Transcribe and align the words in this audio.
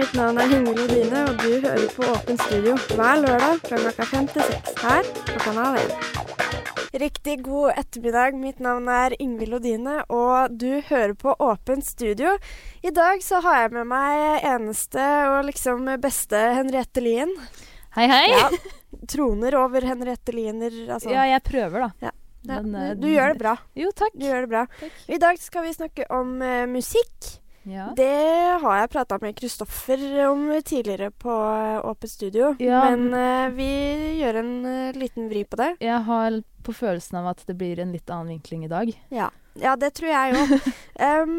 mitt 0.00 0.14
navn 0.16 0.38
er 0.40 0.48
Hinge 0.48 0.72
Lodine, 0.72 1.22
og 1.28 1.42
du 1.42 1.50
hører 1.60 1.88
på 1.92 2.04
Åpen 2.08 2.38
studio 2.40 2.72
hver 2.96 3.18
lørdag 3.20 3.58
fra 3.66 3.80
klokka 3.82 4.04
fem 4.08 4.28
til 4.30 4.46
seks 4.48 4.78
her 4.80 5.08
på 5.28 5.40
Kanal 5.42 5.76
1. 5.76 6.94
Riktig 7.02 7.34
god 7.44 7.74
ettermiddag. 7.74 8.38
Mitt 8.40 8.62
navn 8.64 8.88
er 8.88 9.12
Ingvild 9.20 9.58
Odine, 9.58 9.98
og 10.08 10.54
du 10.56 10.80
hører 10.88 11.12
på 11.20 11.34
Åpent 11.44 11.84
studio. 11.84 12.32
I 12.80 12.94
dag 12.96 13.20
så 13.26 13.42
har 13.44 13.66
jeg 13.66 13.74
med 13.76 13.90
meg 13.90 14.46
eneste 14.54 15.04
og 15.34 15.42
liksom 15.50 15.92
beste 16.00 16.40
Henriette 16.56 17.04
Lien. 17.04 17.34
Hei, 17.98 18.08
hei. 18.08 18.24
Ja, 18.32 18.48
troner 19.10 19.58
over 19.60 19.84
Henriette 19.84 20.32
Liener, 20.32 20.72
altså. 20.86 21.12
Ja, 21.12 21.28
jeg 21.28 21.44
prøver, 21.44 21.90
da. 21.90 22.08
Ja. 22.08 22.16
Ja, 22.48 22.62
Men, 22.62 22.72
eh, 22.72 22.94
du, 22.96 23.04
du 23.04 23.12
gjør 23.12 23.34
det 23.34 23.42
bra. 23.42 23.58
Jo, 23.76 23.92
takk. 23.92 24.16
Du 24.16 24.24
gjør 24.24 24.46
det 24.46 24.52
bra. 24.54 24.64
Takk. 24.80 25.00
I 25.12 25.20
dag 25.20 25.44
skal 25.44 25.68
vi 25.68 25.76
snakke 25.76 26.08
om 26.08 26.38
uh, 26.40 26.64
musikk. 26.72 27.34
Ja. 27.68 27.90
Det 27.96 28.60
har 28.62 28.76
jeg 28.78 28.90
prata 28.92 29.18
med 29.20 29.36
Kristoffer 29.36 30.00
om 30.30 30.46
tidligere 30.64 31.10
på 31.10 31.32
eh, 31.32 31.84
Åpent 31.84 32.10
studio. 32.10 32.54
Ja. 32.58 32.82
Men 32.88 33.12
uh, 33.12 33.52
vi 33.52 33.68
gjør 34.20 34.40
en 34.40 34.54
uh, 34.64 34.96
liten 34.96 35.28
vri 35.28 35.44
på 35.44 35.58
det. 35.60 35.74
Jeg 35.84 36.00
har 36.06 36.40
på 36.64 36.74
følelsen 36.76 37.20
av 37.20 37.30
at 37.34 37.44
det 37.48 37.56
blir 37.60 37.80
en 37.80 37.92
litt 37.92 38.08
annen 38.10 38.34
vinkling 38.36 38.64
i 38.64 38.72
dag. 38.72 38.92
Ja, 39.12 39.28
ja 39.60 39.76
det 39.80 39.92
tror 39.98 40.12
jeg 40.12 40.36
jo. 40.36 40.60
um, 41.24 41.36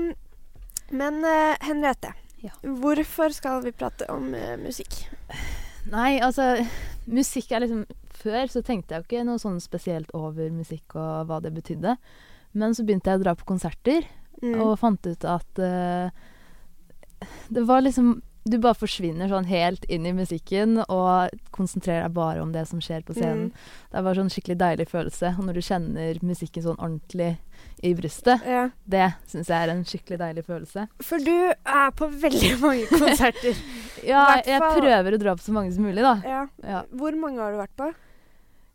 men 0.91 1.23
uh, 1.25 1.55
Henriette, 1.65 2.13
Ja. 2.41 2.53
hvorfor 2.61 3.33
skal 3.33 3.61
vi 3.65 3.71
prate 3.71 4.07
om 4.09 4.33
eh, 4.33 4.57
musikk? 4.57 5.03
Nei, 5.91 6.19
altså 6.21 6.55
Musikk 7.05 7.51
er 7.53 7.63
liksom 7.63 7.85
Før 8.21 8.49
så 8.49 8.61
tenkte 8.65 8.93
jeg 8.93 9.01
jo 9.01 9.05
ikke 9.07 9.23
noe 9.25 9.41
sånn 9.41 9.59
spesielt 9.61 10.09
over 10.17 10.49
musikk 10.53 10.93
og 10.93 11.29
hva 11.29 11.39
det 11.41 11.53
betydde. 11.55 11.95
Men 12.53 12.75
så 12.77 12.83
begynte 12.85 13.09
jeg 13.09 13.21
å 13.21 13.23
dra 13.23 13.33
på 13.37 13.47
konserter, 13.49 14.05
Mm. 14.41 14.57
og 14.61 14.77
fant 14.81 15.05
ut 15.05 15.25
at 15.29 15.59
uh, 15.61 16.09
det 17.53 17.61
var 17.69 17.81
liksom 17.85 18.21
Du 18.43 18.55
bare 18.57 18.73
forsvinner 18.73 19.29
sånn 19.29 19.45
helt 19.45 19.83
inn 19.85 20.01
i 20.09 20.13
musikken 20.17 20.79
og 20.89 21.29
konsentrerer 21.53 22.07
deg 22.07 22.15
bare 22.15 22.41
om 22.41 22.49
det 22.55 22.63
som 22.65 22.79
skjer 22.81 23.03
på 23.05 23.13
scenen. 23.13 23.51
Mm. 23.51 23.91
Det 23.91 24.01
bare 24.07 24.17
sånn 24.17 24.31
skikkelig 24.33 24.55
deilig 24.57 24.87
følelse. 24.89 25.35
Og 25.37 25.45
når 25.45 25.59
du 25.59 25.61
kjenner 25.67 26.17
musikken 26.25 26.63
sånn 26.65 26.79
ordentlig 26.81 27.35
i 27.85 27.91
brystet, 27.93 28.41
Ja. 28.49 28.63
det 28.89 29.11
syns 29.29 29.45
jeg 29.53 29.61
er 29.61 29.69
en 29.75 29.85
skikkelig 29.85 30.17
deilig 30.23 30.45
følelse. 30.49 30.87
For 31.05 31.21
du 31.21 31.53
er 31.53 31.91
på 31.93 32.09
veldig 32.09 32.51
mange 32.65 32.89
konserter. 32.89 33.61
Ja, 34.09 34.41
jeg 34.41 34.57
prøver 34.57 35.13
å 35.13 35.21
dra 35.21 35.35
på 35.37 35.45
så 35.45 35.53
mange 35.53 35.69
som 35.77 35.85
mulig, 35.85 36.01
da. 36.01 36.15
ja. 36.25 36.47
Ja. 36.65 36.81
Hvor 36.89 37.13
mange 37.21 37.37
har 37.45 37.53
du 37.53 37.61
vært 37.61 37.77
på? 37.77 37.91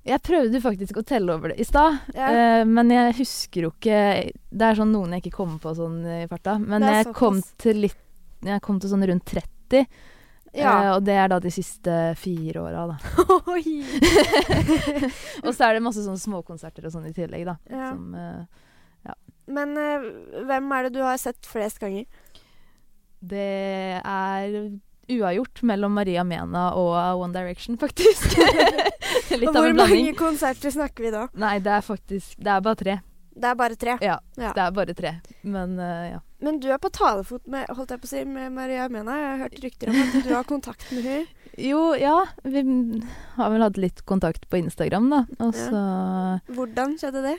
Jeg 0.06 0.22
prøvde 0.22 0.60
faktisk 0.62 1.00
å 1.00 1.04
telle 1.06 1.34
over 1.34 1.52
det 1.52 1.60
i 1.60 1.66
stad, 1.66 1.98
Ja. 2.14 2.28
uh, 2.30 2.64
men 2.68 2.90
jeg 2.94 3.16
husker 3.18 3.66
jo 3.66 3.70
ikke 3.74 4.00
Det 4.30 4.66
er 4.68 4.78
sånn 4.78 4.92
noen 4.94 5.16
jeg 5.16 5.24
ikke 5.24 5.38
kommer 5.40 5.58
på 5.62 5.72
sånn 5.74 5.98
i 6.22 6.26
farta. 6.30 6.58
Men 6.62 6.86
jeg 6.86 7.10
kom 7.16 7.40
litt 7.74 7.98
Jeg 8.46 8.62
kom 8.62 8.78
til 8.80 8.92
sånn 8.92 9.06
rundt 9.10 9.26
30. 9.26 9.86
Ja. 10.56 10.70
Uh, 10.70 10.90
og 10.96 11.04
det 11.04 11.16
er 11.18 11.28
da 11.28 11.40
de 11.42 11.50
siste 11.52 11.96
fire 12.16 12.62
åra, 12.62 12.86
da. 12.92 12.96
Og 15.46 15.50
så 15.52 15.66
er 15.66 15.76
det 15.76 15.82
masse 15.84 16.04
sånne 16.04 16.22
småkonserter 16.22 16.86
og 16.86 16.94
sånn 16.94 17.10
i 17.10 17.16
tillegg, 17.16 17.44
da. 17.48 17.58
Ja. 17.68 17.90
Som, 17.92 18.14
eh, 18.14 19.12
Men 19.52 19.76
eh, 19.78 20.06
hvem 20.48 20.72
er 20.74 20.86
det 20.86 20.94
du 20.96 21.02
har 21.04 21.18
sett 21.20 21.44
flest 21.46 21.82
ganger? 21.82 22.06
det 23.26 24.00
er 24.04 24.56
uavgjort 25.10 25.62
mellom 25.62 25.92
Maria 25.96 26.24
Mena 26.24 26.68
og 26.78 26.94
One 27.22 27.32
Direction, 27.36 27.76
faktisk. 27.78 28.36
litt 29.30 29.48
Og 29.48 29.56
av 29.56 29.64
en 29.64 29.76
blanding. 29.76 29.76
Hvor 29.76 29.88
mange 29.96 30.14
konserter 30.18 30.74
snakker 30.74 31.06
vi 31.08 31.12
da? 31.14 31.26
Nei, 31.38 31.58
det 31.62 31.72
er 31.78 31.84
faktisk 31.86 32.36
Det 32.38 32.52
er 32.56 32.64
bare 32.64 32.80
tre. 32.80 32.96
Det 33.36 33.44
er 33.50 33.56
bare 33.58 33.76
tre. 33.76 33.96
Ja, 34.00 34.14
Ja. 34.40 34.52
det 34.56 34.62
er 34.64 34.70
bare 34.72 34.94
tre. 34.96 35.10
Men 35.44 35.74
uh, 35.78 36.06
ja. 36.14 36.20
Men 36.40 36.60
du 36.60 36.70
er 36.72 36.78
på 36.80 36.88
talefot 36.92 37.46
med, 37.52 37.66
holdt 37.68 37.90
jeg 37.92 38.00
på 38.00 38.08
å 38.08 38.12
si, 38.14 38.22
med 38.28 38.52
Maria 38.56 38.86
Mena. 38.92 39.16
Jeg 39.20 39.28
har 39.28 39.42
hørt 39.44 39.58
rykter 39.64 39.90
om 39.92 39.98
at 40.00 40.14
du 40.24 40.30
har 40.32 40.44
kontakt 40.48 40.88
med 40.92 41.04
hun. 41.10 41.26
Jo, 41.56 41.94
ja. 41.96 42.18
Vi 42.44 42.60
har 43.38 43.48
vel 43.48 43.62
hatt 43.64 43.78
litt 43.80 44.02
kontakt 44.04 44.42
på 44.52 44.58
Instagram, 44.60 45.06
da. 45.12 45.20
Og 45.40 45.56
Ja. 45.56 45.84
Hvordan 46.52 46.98
skjedde 47.00 47.22
det? 47.24 47.36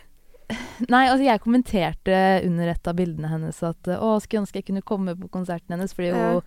Nei, 0.88 1.04
altså 1.12 1.26
jeg 1.26 1.42
kommenterte 1.44 2.18
under 2.48 2.70
et 2.72 2.88
av 2.88 2.96
bildene 2.98 3.30
hennes 3.30 3.58
at 3.68 3.90
å, 3.98 4.14
skulle 4.24 4.46
ønske 4.46 4.62
jeg 4.62 4.68
kunne 4.70 4.82
komme 4.86 5.14
på 5.20 5.30
konserten 5.34 5.76
hennes, 5.76 5.94
fordi 5.94 6.14
Ja. 6.16 6.42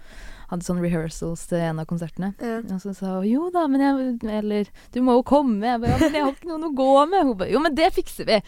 Hadde 0.50 0.66
sånn 0.66 0.80
rehearsals 0.82 1.44
til 1.50 1.62
en 1.62 1.80
av 1.82 1.86
konsertene. 1.90 2.32
Ja. 2.42 2.58
Og 2.74 2.82
så 2.82 2.92
sa 2.96 3.12
hun 3.20 3.28
jo 3.28 3.48
da, 3.54 3.66
men 3.70 3.84
jeg 3.84 4.34
Eller 4.40 4.70
du 4.94 5.00
må 5.06 5.14
jo 5.20 5.24
komme. 5.26 5.62
Jeg 5.66 5.82
bare 5.82 5.94
ja, 5.94 6.00
men 6.02 6.18
jeg 6.18 6.26
har 6.26 6.34
ikke 6.34 6.50
noen 6.50 6.68
å 6.68 6.72
gå 6.76 6.90
med. 7.12 7.24
Hun 7.28 7.38
bare 7.38 7.54
jo, 7.54 7.62
men 7.62 7.76
det 7.78 7.90
fikser 7.94 8.28
vi. 8.28 8.40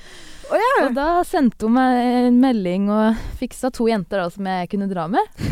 Oh, 0.51 0.59
ja! 0.59 0.75
Og 0.89 0.97
da 0.99 1.09
sendte 1.27 1.69
hun 1.69 1.77
meg 1.79 2.03
en 2.27 2.43
melding 2.43 2.91
og 2.93 3.25
fiksa 3.41 3.71
to 3.75 3.87
jenter 3.91 4.25
da 4.25 4.29
som 4.35 4.51
jeg 4.51 4.71
kunne 4.75 4.91
dra 4.91 5.07
med. 5.11 5.43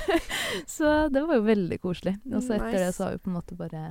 så 0.76 1.08
det 1.12 1.24
var 1.24 1.38
jo 1.38 1.46
veldig 1.46 1.80
koselig. 1.82 2.18
Og 2.32 2.42
så 2.42 2.58
etter 2.58 2.78
det 2.80 2.94
så 2.96 3.06
har 3.06 3.16
vi 3.16 3.24
på 3.24 3.30
en 3.32 3.40
måte 3.40 3.58
bare 3.58 3.84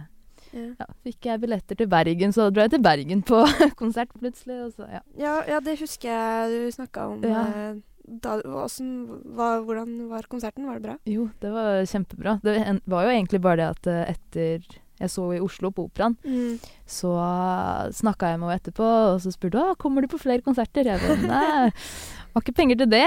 Ja. 0.50 0.66
ja, 0.80 0.86
fikk 1.06 1.28
jeg 1.30 1.42
billetter 1.44 1.78
til 1.78 1.86
Bergen, 1.88 2.32
så 2.34 2.48
dro 2.50 2.64
jeg 2.66 2.72
til 2.74 2.82
Bergen 2.82 3.20
på 3.22 3.44
konsert 3.82 4.10
plutselig. 4.18 4.74
Så, 4.76 4.88
ja. 4.90 5.04
Ja, 5.20 5.36
ja, 5.48 5.60
det 5.62 5.78
husker 5.80 6.10
jeg 6.10 6.56
du 6.56 6.72
snakka 6.74 7.06
om. 7.14 7.24
Ja. 7.24 7.46
Eh, 8.10 8.18
Da, 8.26 8.36
hvordan, 8.42 8.92
var, 9.38 9.64
hvordan 9.68 9.96
var 10.10 10.28
konserten? 10.32 10.68
Var 10.68 10.80
det 10.80 10.88
bra? 10.90 10.98
Jo, 11.06 11.30
det 11.40 11.54
var 11.54 11.86
kjempebra. 11.86 12.40
Det 12.44 12.58
var 12.90 13.08
jo 13.08 13.16
egentlig 13.16 13.42
bare 13.46 13.62
det 13.62 13.72
at 13.78 13.92
eh, 13.94 14.14
etter 14.16 14.80
jeg 15.00 15.14
så 15.14 15.30
i 15.32 15.40
Oslo 15.40 15.70
på 15.72 15.86
Operaen, 15.88 16.18
så 16.84 17.14
snakka 17.96 18.34
jeg 18.34 18.40
med 18.42 18.50
henne 18.50 18.58
etterpå, 18.60 18.88
og 19.14 19.22
så 19.24 19.32
spurte 19.32 19.62
hun 19.64 19.78
kommer 19.80 20.04
du 20.04 20.10
på 20.12 20.20
flere 20.20 20.44
konserter. 20.44 20.90
Jeg 20.92 21.00
bare 21.00 21.24
nei, 21.24 21.70
har 22.34 22.44
ikke 22.44 22.56
penger 22.58 22.82
til 22.82 22.92
det. 22.92 23.06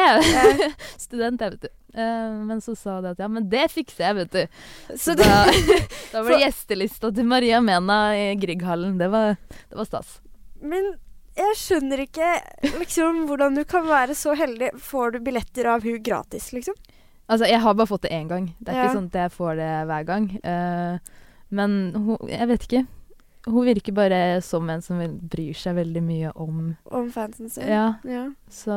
Student, 1.04 1.44
jeg, 1.44 1.52
vet 1.58 1.66
du. 1.66 1.70
Eh, 1.92 2.32
men 2.48 2.64
så 2.64 2.72
sa 2.78 2.96
hun 2.96 3.10
at 3.12 3.20
ja, 3.20 3.28
men 3.28 3.44
det 3.52 3.66
fikser 3.74 4.06
jeg, 4.08 4.18
vet 4.22 4.32
du. 4.32 4.58
Så 4.94 5.12
Så 5.12 5.18
da, 5.20 5.44
da 6.14 6.22
var 6.24 6.32
det 6.32 6.42
gjestelista 6.46 7.12
til 7.12 7.28
Maria 7.28 7.60
Mena 7.60 8.00
i 8.16 8.30
Grieghallen. 8.40 8.96
Det 8.96 9.10
det 9.12 9.76
var 9.76 9.88
stas. 9.88 10.20
men 10.62 10.94
jeg 11.36 11.56
skjønner 11.56 12.02
ikke 12.04 12.30
liksom 12.78 13.22
hvordan 13.28 13.54
du 13.56 13.64
kan 13.64 13.86
være 13.88 14.14
så 14.18 14.34
heldig. 14.36 14.72
Får 14.78 15.12
du 15.12 15.20
billetter 15.20 15.66
av 15.72 15.82
hun 15.86 16.02
gratis, 16.02 16.50
liksom? 16.52 16.74
Altså, 17.28 17.46
jeg 17.48 17.60
har 17.64 17.74
bare 17.78 17.86
fått 17.88 18.02
det 18.02 18.10
én 18.12 18.28
gang. 18.28 18.50
Det 18.60 18.72
er 18.72 18.76
Ja. 18.76 18.84
ikke 18.88 18.96
sånn 18.98 19.06
at 19.08 19.20
jeg 19.22 19.30
får 19.32 19.56
det 19.56 19.70
hver 19.88 20.04
gang. 20.04 20.26
Uh, 20.44 20.98
men 21.50 21.92
hun, 21.94 22.18
jeg 22.28 22.48
vet 22.48 22.66
ikke. 22.68 22.82
Hun 23.46 23.64
virker 23.66 23.92
bare 23.96 24.40
som 24.42 24.68
en 24.70 24.82
som 24.82 25.00
bryr 25.28 25.54
seg 25.58 25.74
veldig 25.74 26.02
mye 26.02 26.32
om 26.36 26.76
Om 26.86 27.08
fansen 27.10 27.48
sin? 27.50 27.66
Ja, 27.66 27.94
ja. 28.04 28.28
så 28.50 28.76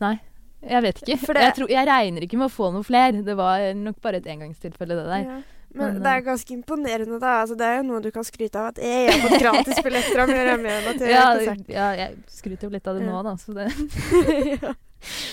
Nei. 0.00 0.14
Jeg 0.66 0.82
vet 0.82 1.02
ikke. 1.02 1.18
For 1.26 1.32
det- 1.34 1.42
Jeg, 1.42 1.54
tror, 1.54 1.68
jeg 1.70 1.86
regner 1.86 2.22
ikke 2.24 2.38
med 2.38 2.48
å 2.50 2.54
få 2.54 2.72
noe 2.72 2.82
flere. 2.82 3.22
Det 3.24 3.36
var 3.36 3.60
nok 3.74 4.00
bare 4.02 4.16
et 4.16 4.26
engangstilfelle, 4.26 4.96
det 4.96 5.06
der. 5.06 5.24
Ja. 5.24 5.42
Men, 5.76 6.00
det 6.02 6.10
er 6.12 6.20
eh, 6.22 6.24
ganske 6.26 6.54
imponerende, 6.56 7.18
da. 7.20 7.34
Altså, 7.42 7.56
det 7.60 7.66
er 7.68 7.76
jo 7.80 7.84
noe 7.90 8.00
du 8.04 8.10
kan 8.14 8.24
skryte 8.26 8.58
av. 8.60 8.72
At 8.72 8.78
jeg 8.82 9.10
har 9.12 9.20
fått 9.28 9.40
gratisbilletter 9.44 10.22
av 10.24 10.32
Maria 10.32 10.56
Mena 10.64 10.94
til 10.98 11.12
Ja, 11.12 11.26
konsert. 11.36 11.68
ja, 11.68 11.90
jeg 12.00 12.16
skryter 12.38 12.68
jo 12.68 12.74
litt 12.76 12.88
av 12.90 12.98
det 13.00 13.06
nå, 13.06 13.22
da. 13.26 13.36
Så 13.40 13.54
det 13.56 13.68
ja. 14.64 14.74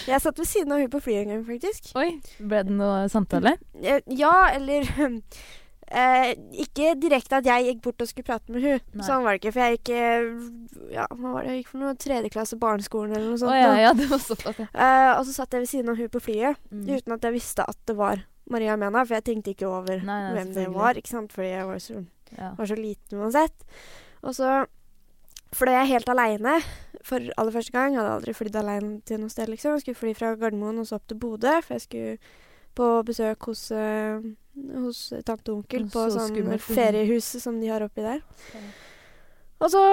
Jeg 0.05 0.19
satt 0.21 0.37
ved 0.37 0.45
siden 0.45 0.73
av 0.75 0.83
hun 0.83 0.89
på 0.91 0.99
flyet 1.01 1.23
en 1.23 1.31
gang, 1.37 1.43
faktisk. 1.47 1.93
Oi, 1.97 2.09
ble 2.43 2.63
det 2.67 2.75
noe 2.77 3.05
samtale? 3.09 3.55
Eh, 3.81 4.01
Ja, 4.19 4.33
eller 4.53 4.83
eh, 5.87 6.33
Ikke 6.65 6.93
direkte 6.99 7.39
at 7.39 7.47
jeg 7.47 7.65
gikk 7.69 7.79
bort 7.85 8.03
og 8.03 8.09
skulle 8.11 8.27
prate 8.27 8.51
med 8.53 8.61
hun. 8.67 8.83
Sånn 9.05 9.23
var 9.25 9.33
det 9.37 9.41
ikke. 9.41 9.53
For 9.55 9.63
jeg 9.63 9.79
gikk 9.79 9.93
eh, 9.95 10.27
Ja, 10.97 11.07
hva 11.15 11.31
var 11.37 11.47
det? 11.47 11.53
Jeg 11.55 11.63
gikk 11.63 11.71
for 11.73 11.83
noe 11.85 11.95
tredjeklasse 12.03 12.59
barneskolen 12.61 13.15
eller 13.15 13.31
noe 13.33 13.39
sånt. 13.41 13.55
Oh, 13.55 13.57
ja, 13.57 13.71
ja, 13.87 13.95
det 13.97 14.09
var 14.11 14.21
såpass, 14.21 14.59
ja. 14.61 14.67
Eh, 14.73 15.09
og 15.17 15.25
så 15.29 15.37
satt 15.39 15.55
jeg 15.57 15.63
ved 15.65 15.71
siden 15.71 15.93
av 15.95 16.03
hun 16.03 16.11
på 16.13 16.21
flyet 16.27 16.59
Mm. 16.73 16.85
uten 16.99 17.13
at 17.17 17.25
jeg 17.29 17.33
visste 17.39 17.65
at 17.69 17.77
det 17.87 17.95
var 17.97 18.21
Maria 18.51 18.75
Mena, 18.75 19.03
for 19.05 19.15
jeg 19.15 19.23
tenkte 19.29 19.53
ikke 19.53 19.67
over 19.69 20.01
Nei, 20.03 20.19
nei, 20.25 20.31
hvem 20.35 20.53
det 20.55 20.67
var, 20.73 20.97
ikke 20.99 21.13
sant? 21.13 21.33
fordi 21.33 21.51
jeg 21.53 21.67
var 21.69 21.83
så, 21.83 21.99
ja. 22.37 22.53
var 22.57 22.69
så 22.69 22.75
liten 22.79 23.19
uansett. 23.23 23.67
Og 24.23 24.35
så 24.35 24.53
fløy 25.53 25.73
jeg 25.77 25.91
helt 25.93 26.09
aleine 26.09 26.55
for 27.05 27.23
aller 27.37 27.55
første 27.55 27.71
gang. 27.75 27.93
Jeg 27.93 28.01
hadde 28.01 28.15
aldri 28.17 28.33
flydd 28.37 28.55
aleine 28.59 28.93
til 29.07 29.21
noe 29.21 29.31
sted, 29.31 29.51
liksom. 29.51 29.77
Jeg 29.77 29.85
skulle 29.85 29.99
fly 29.99 30.13
fra 30.17 30.33
Gardermoen 30.39 30.81
og 30.81 30.87
så 30.89 30.99
opp 30.99 31.07
til 31.07 31.19
Bodø, 31.21 31.57
for 31.63 31.77
jeg 31.77 31.85
skulle 31.87 32.17
på 32.73 32.87
besøk 33.05 33.45
hos, 33.51 33.67
uh, 33.71 34.23
hos 34.81 35.03
tante 35.27 35.51
og 35.53 35.59
onkel 35.61 35.85
på 35.93 36.07
Så 36.07 36.17
sånn 36.17 36.31
skummelt. 36.31 36.63
feriehus 36.65 37.27
som 37.43 37.59
de 37.61 37.69
har 37.69 37.85
oppi 37.85 38.01
der. 38.01 38.23
Ja. 38.55 38.63
Og 39.63 39.69
så 39.71 39.83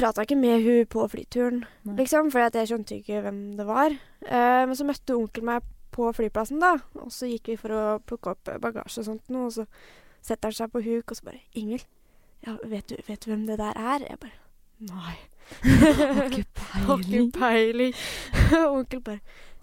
prata 0.00 0.22
jeg 0.22 0.30
ikke 0.30 0.40
med 0.40 0.64
hun 0.64 0.86
på 0.90 1.04
flyturen, 1.12 1.60
Nei. 1.86 1.98
liksom, 2.00 2.32
for 2.32 2.42
jeg 2.42 2.70
skjønte 2.70 2.96
ikke 2.98 3.20
hvem 3.22 3.42
det 3.58 3.66
var. 3.68 3.94
Uh, 4.24 4.64
men 4.66 4.74
så 4.78 4.86
møtte 4.88 5.18
onkel 5.18 5.46
meg 5.46 5.68
på 5.92 6.10
flyplassen, 6.16 6.62
da, 6.62 6.76
og 6.98 7.10
så 7.12 7.28
gikk 7.30 7.52
vi 7.52 7.58
for 7.60 7.74
å 7.76 7.82
plukke 8.06 8.34
opp 8.34 8.52
bagasje 8.62 9.02
og 9.02 9.10
sånt 9.10 9.32
noe, 9.32 9.48
og 9.50 9.56
så 9.56 9.66
setter 10.22 10.50
han 10.50 10.58
seg 10.60 10.72
på 10.72 10.84
huk, 10.84 11.10
og 11.10 11.18
så 11.18 11.28
bare 11.28 11.42
'Ingvild, 11.54 11.86
ja, 12.46 12.56
vet, 12.64 12.88
du, 12.88 12.96
vet 13.06 13.24
du 13.24 13.30
hvem 13.30 13.46
det 13.46 13.58
der 13.58 13.76
er?' 13.76 14.06
Jeg 14.08 14.18
bare 14.18 14.38
'Nei'. 14.80 15.20
Har 16.86 16.98
ikke 16.98 17.30
peiling. 17.38 17.94
Onkel 18.76 19.00
bare 19.00 19.20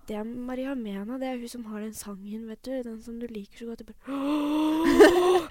det 0.09 0.15
er 0.17 0.23
Maria 0.25 0.73
Mena. 0.75 1.19
Det 1.21 1.27
er 1.29 1.37
hun 1.37 1.47
som 1.51 1.65
har 1.69 1.79
den 1.85 1.93
sangen, 1.93 2.47
vet 2.49 2.63
du. 2.65 2.71
Den 2.87 2.97
som 3.05 3.19
du 3.21 3.27
liker 3.29 3.57
så 3.61 3.65
godt. 3.69 3.85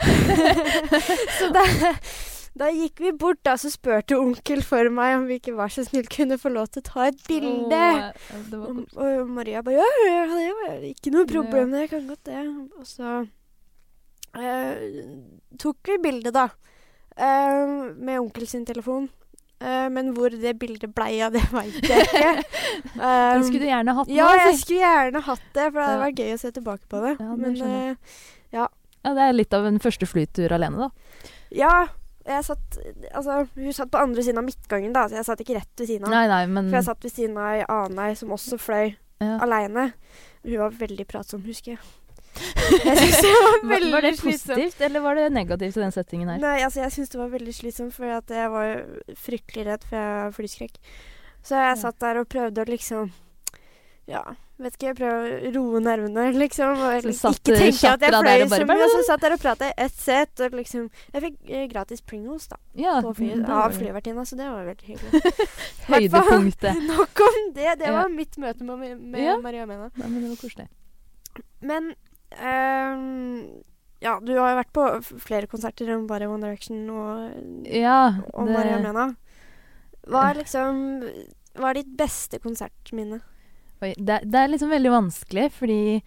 Så 1.39 1.47
da, 1.55 1.63
da 2.59 2.67
gikk 2.75 3.01
vi 3.05 3.13
bort, 3.17 3.39
da, 3.47 3.55
så 3.61 3.71
spurte 3.71 4.17
onkel 4.19 4.63
for 4.67 4.89
meg 4.93 5.15
om 5.19 5.27
vi 5.29 5.35
ikke 5.39 5.55
var 5.57 5.71
så 5.73 5.85
snill 5.87 6.09
kunne 6.11 6.39
få 6.41 6.49
lov 6.53 6.67
til 6.75 6.83
å 6.83 6.89
ta 6.89 7.01
et 7.09 7.21
bilde. 7.29 7.79
Åh, 7.79 8.11
Og, 8.59 8.81
og 8.99 9.31
Maria 9.39 9.63
bare 9.67 9.79
ja, 9.79 9.89
ja, 10.09 10.25
det 10.35 10.53
var 10.63 10.73
ikke 10.91 11.13
noe 11.15 11.27
problem, 11.31 11.67
det 11.75 11.81
jeg 11.87 11.93
kan 11.95 12.09
godt 12.11 12.25
det. 12.29 12.43
Og 12.81 12.87
så 12.89 13.09
eh, 14.39 14.75
tok 15.63 15.79
vi 15.93 15.97
bilde, 16.09 16.31
da. 16.35 16.47
eh, 17.17 17.67
med 17.95 18.19
onkel 18.21 18.47
sin 18.51 18.67
telefon. 18.69 19.05
Eh, 19.59 19.89
men 19.91 20.13
hvor 20.15 20.31
det 20.31 20.53
bildet 20.61 20.93
blei 20.95 21.19
av, 21.25 21.33
det 21.37 21.43
veit 21.53 21.79
jeg 21.83 22.09
ikke. 22.09 22.35
Um, 22.99 23.39
Um, 23.39 23.43
skulle 23.43 23.63
du 23.65 23.69
gjerne 23.69 23.93
hatt 23.95 24.11
ja, 24.11 24.27
jeg 24.39 24.59
skulle 24.61 24.83
gjerne 24.83 25.21
hatt 25.27 25.47
det, 25.55 25.65
for 25.71 25.79
det 25.79 25.87
hadde 25.87 26.03
vært 26.03 26.21
gøy 26.23 26.33
å 26.35 26.39
se 26.41 26.51
tilbake 26.55 26.91
på 26.91 27.01
det. 27.03 27.13
Ja, 27.19 27.31
det 27.31 27.39
men 27.43 27.57
uh, 27.59 27.71
eh, 27.71 28.19
Ja, 28.55 28.67
det 29.07 29.25
er 29.25 29.35
litt 29.35 29.55
av 29.57 29.67
en 29.67 29.81
første 29.83 30.07
flytur 30.07 30.55
alene, 30.55 30.87
da. 30.87 31.29
ja, 31.55 31.73
jeg 32.29 32.45
satt 32.47 32.79
Altså, 33.13 33.41
hun 33.55 33.75
satt 33.75 33.91
på 33.95 34.03
andre 34.03 34.25
siden 34.25 34.43
av 34.43 34.47
midtgangen, 34.47 34.95
da, 34.95 35.07
så 35.09 35.19
jeg 35.19 35.29
satt 35.29 35.43
ikke 35.43 35.59
rett 35.59 35.83
ved 35.83 35.91
siden 35.91 36.09
av. 36.09 36.15
Nei, 36.15 36.25
nei, 36.31 36.43
men 36.51 36.71
For 36.71 36.81
jeg 36.81 36.89
satt 36.91 37.07
ved 37.07 37.15
siden 37.15 37.39
av 37.39 37.51
ei 37.55 37.63
annen 37.67 38.03
ei 38.05 38.19
som 38.21 38.35
også 38.37 38.61
fløy 38.63 38.85
ja. 38.93 39.39
aleine. 39.47 39.89
Hun 40.45 40.59
var 40.63 40.77
veldig 40.83 41.09
pratsom, 41.11 41.43
husker 41.49 41.77
jeg. 41.77 41.83
Jeg 42.85 42.97
synes 42.99 43.21
det 43.23 43.33
var 43.35 43.47
Var, 43.49 43.69
veldig 43.75 43.93
var 43.93 44.01
det 44.07 44.13
positivt, 44.21 44.81
eller 44.89 45.01
var 45.05 45.15
det 45.19 45.29
negativt 45.33 45.77
i 45.77 45.81
den 45.85 45.93
settingen 45.95 46.29
her? 46.29 46.39
Nei, 46.43 46.57
altså 46.63 46.81
jeg 46.85 46.93
syns 46.93 47.09
det 47.15 47.19
var 47.21 47.29
veldig 47.35 47.55
slitsomt, 47.55 47.95
for 47.95 48.05
jeg 48.07 48.51
var 48.51 48.85
fryktelig 49.17 49.67
redd, 49.71 49.87
for 49.89 49.97
jeg 49.97 50.19
har 50.25 50.37
flyskrekk. 50.37 50.77
Så 51.43 51.55
jeg 51.57 51.71
Ja. 51.71 51.75
satt 51.81 51.99
der 52.01 52.19
og 52.21 52.29
prøvde 52.29 52.65
å 52.65 52.69
liksom 52.69 53.11
Ja, 54.09 54.23
vet 54.59 54.73
ikke, 54.79 54.95
prøve 54.97 55.17
å 55.37 55.51
roe 55.53 55.81
nervene, 55.85 56.23
liksom. 56.33 56.71
Og 56.81 57.03
Så 57.03 57.09
liksom 57.11 57.35
satt 57.35 57.43
ikke 57.45 57.59
tenke 57.61 57.91
at 57.93 58.01
jeg 58.01 58.13
fløy 58.17 58.45
så 58.49 58.65
mye. 58.65 58.85
Og 58.87 58.91
så 58.95 59.03
satt 59.05 59.21
der 59.21 59.33
og 59.35 59.41
prata 59.43 59.69
ett 59.77 59.93
sett, 59.93 60.41
og 60.41 60.53
liksom 60.57 60.87
Jeg 61.13 61.23
fikk 61.27 61.37
eh, 61.51 61.67
gratis 61.69 62.01
Pringles, 62.01 62.47
da, 62.49 62.57
Ja, 62.75 63.03
på 63.05 63.13
fly, 63.15 63.35
av 63.45 63.73
flyvertinna, 63.77 64.25
så 64.25 64.37
det 64.41 64.47
var 64.49 64.65
veldig 64.65 64.87
hyggelig. 64.89 65.23
Høydepunktet. 65.93 66.81
Nok 66.89 67.21
om 67.21 67.53
det. 67.55 67.79
Det 67.79 67.87
Ja. 67.87 67.93
var 68.03 68.09
mitt 68.09 68.37
møte 68.39 68.65
med, 68.65 68.99
med 69.01 69.21
Ja. 69.21 69.37
Maria 69.39 69.67
Mena. 69.67 69.91
Ja, 69.97 70.07
men 70.09 70.23
det 70.23 70.31
var 70.31 70.37
koselig. 70.49 70.69
Men 71.61 71.95
ehm, 72.33 73.63
Ja, 74.01 74.21
du 74.23 74.31
har 74.39 74.53
jo 74.53 74.59
vært 74.61 74.73
på 74.77 75.19
flere 75.19 75.49
konserter 75.51 75.89
enn 75.91 76.07
bare 76.07 76.29
One 76.31 76.45
Direction 76.47 76.85
og, 76.91 77.67
Ja, 77.67 78.21
og 78.33 78.47
det- 78.47 78.55
Maria 78.55 78.79
Mena. 78.79 79.17
Hva 80.07 80.31
er 80.31 80.35
liksom 80.45 81.03
Hva 81.59 81.71
er 81.71 81.75
ditt 81.75 81.97
beste 81.97 82.39
konsertminne? 82.39 83.21
Oi, 83.83 83.95
det, 83.97 84.23
det 84.31 84.35
er 84.39 84.49
liksom 84.49 84.71
veldig 84.71 84.91
vanskelig, 84.91 85.51
fordi 85.53 86.03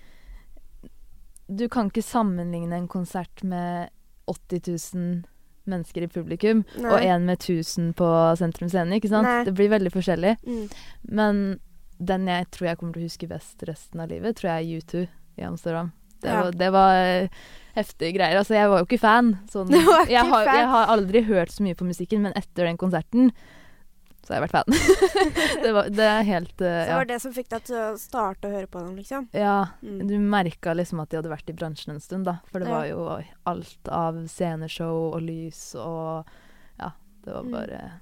du 1.51 1.67
kan 1.69 1.89
ikke 1.89 2.03
sammenligne 2.03 2.73
en 2.77 2.87
konsert 2.87 3.43
med 3.43 3.89
80 4.27 4.95
000 4.95 5.23
mennesker 5.67 6.03
i 6.03 6.07
publikum 6.07 6.63
Nei. 6.77 6.91
og 6.91 7.03
en 7.03 7.25
med 7.27 7.39
1000 7.39 7.93
på 7.99 8.07
Sentrum 8.39 8.69
Scene, 8.71 8.97
ikke 8.99 9.11
sant? 9.11 9.27
Nei. 9.27 9.43
Det 9.47 9.53
blir 9.57 9.71
veldig 9.71 9.91
forskjellig. 9.93 10.37
Mm. 10.47 10.69
Men 11.11 11.41
den 11.99 12.27
jeg 12.27 12.49
tror 12.51 12.67
jeg 12.71 12.79
kommer 12.79 12.93
til 12.93 13.03
å 13.03 13.09
huske 13.11 13.29
best 13.29 13.63
resten 13.67 13.99
av 14.03 14.09
livet, 14.09 14.35
tror 14.39 14.55
jeg 14.55 14.63
er 14.63 14.81
U2 14.81 15.07
i 15.37 15.45
Amsterdam. 15.47 15.91
Det 16.21 16.29
Ja. 16.29 16.41
var, 16.43 16.51
det 16.51 16.69
var 16.73 16.95
eh, 16.95 17.29
heftige 17.75 18.13
greier. 18.17 18.37
Altså, 18.41 18.53
jeg 18.57 18.69
var 18.69 18.81
jo 18.83 18.85
ikke 18.89 18.99
fan. 19.01 19.33
Sånn, 19.51 19.71
jeg, 20.11 20.21
har, 20.31 20.45
jeg 20.45 20.67
har 20.75 20.91
aldri 20.93 21.23
hørt 21.27 21.51
så 21.55 21.63
mye 21.65 21.75
på 21.79 21.87
musikken, 21.87 22.21
men 22.25 22.33
etter 22.37 22.67
den 22.69 22.77
konserten 22.81 23.31
så 24.21 24.35
har 24.35 24.41
jeg 24.41 24.51
vært 24.51 24.53
fan. 24.53 24.75
det, 25.63 25.71
var, 25.73 25.87
det 25.89 26.05
er 26.05 26.27
helt 26.27 26.61
eh, 26.61 26.75
Så 26.85 26.91
det 26.91 26.97
var 26.99 27.07
det 27.09 27.17
som 27.23 27.33
fikk 27.33 27.47
deg 27.49 27.63
til 27.71 27.79
å 27.79 27.87
starte 27.97 28.47
å 28.47 28.53
høre 28.53 28.69
på 28.69 28.83
dem, 28.85 28.93
liksom? 29.01 29.25
ja. 29.33 29.55
Mm. 29.81 30.03
Du 30.07 30.13
merka 30.21 30.75
liksom 30.77 31.01
at 31.01 31.09
de 31.09 31.17
hadde 31.17 31.31
vært 31.33 31.49
i 31.49 31.55
bransjen 31.57 31.95
en 31.95 32.03
stund, 32.03 32.27
da. 32.29 32.35
For 32.51 32.61
det 32.61 32.69
var 32.69 32.85
jo 32.91 33.07
alt 33.49 33.89
av 33.89 34.21
sceneshow 34.29 35.09
og 35.15 35.19
lys 35.25 35.63
og 35.81 36.29
Ja, 36.77 36.91
det 37.25 37.33
var 37.33 37.43
Mm. 37.49 37.99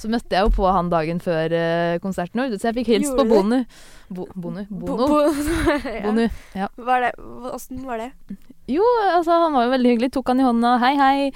Så 0.00 0.08
møtte 0.08 0.32
jeg 0.32 0.46
jo 0.46 0.52
på 0.56 0.64
han 0.72 0.88
dagen 0.92 1.18
før 1.20 1.52
eh, 1.52 1.98
konserten 2.00 2.40
vår, 2.40 2.54
så 2.56 2.70
jeg 2.70 2.78
fikk 2.80 2.88
hilst 2.94 3.12
på 3.18 3.26
Bonu. 3.28 3.58
Bo, 4.08 4.24
Bonu? 4.34 4.62
Bo- 4.70 4.86
Bono? 4.94 5.08
bo- 5.10 5.50
ja. 5.84 6.00
Bonu. 6.06 6.22
Ja. 6.56 6.68
Var 6.88 7.04
det, 7.04 7.10
Åssen 7.52 7.82
var 7.86 8.00
det? 8.00 8.10
Jo, 8.70 8.86
altså, 9.10 9.36
han 9.44 9.52
var 9.52 9.66
jo 9.68 9.74
veldig 9.74 9.92
hyggelig. 9.92 10.12
Tok 10.16 10.32
han 10.32 10.40
i 10.40 10.46
hånda. 10.46 10.76
Hei, 10.82 10.94
hei. 10.96 11.30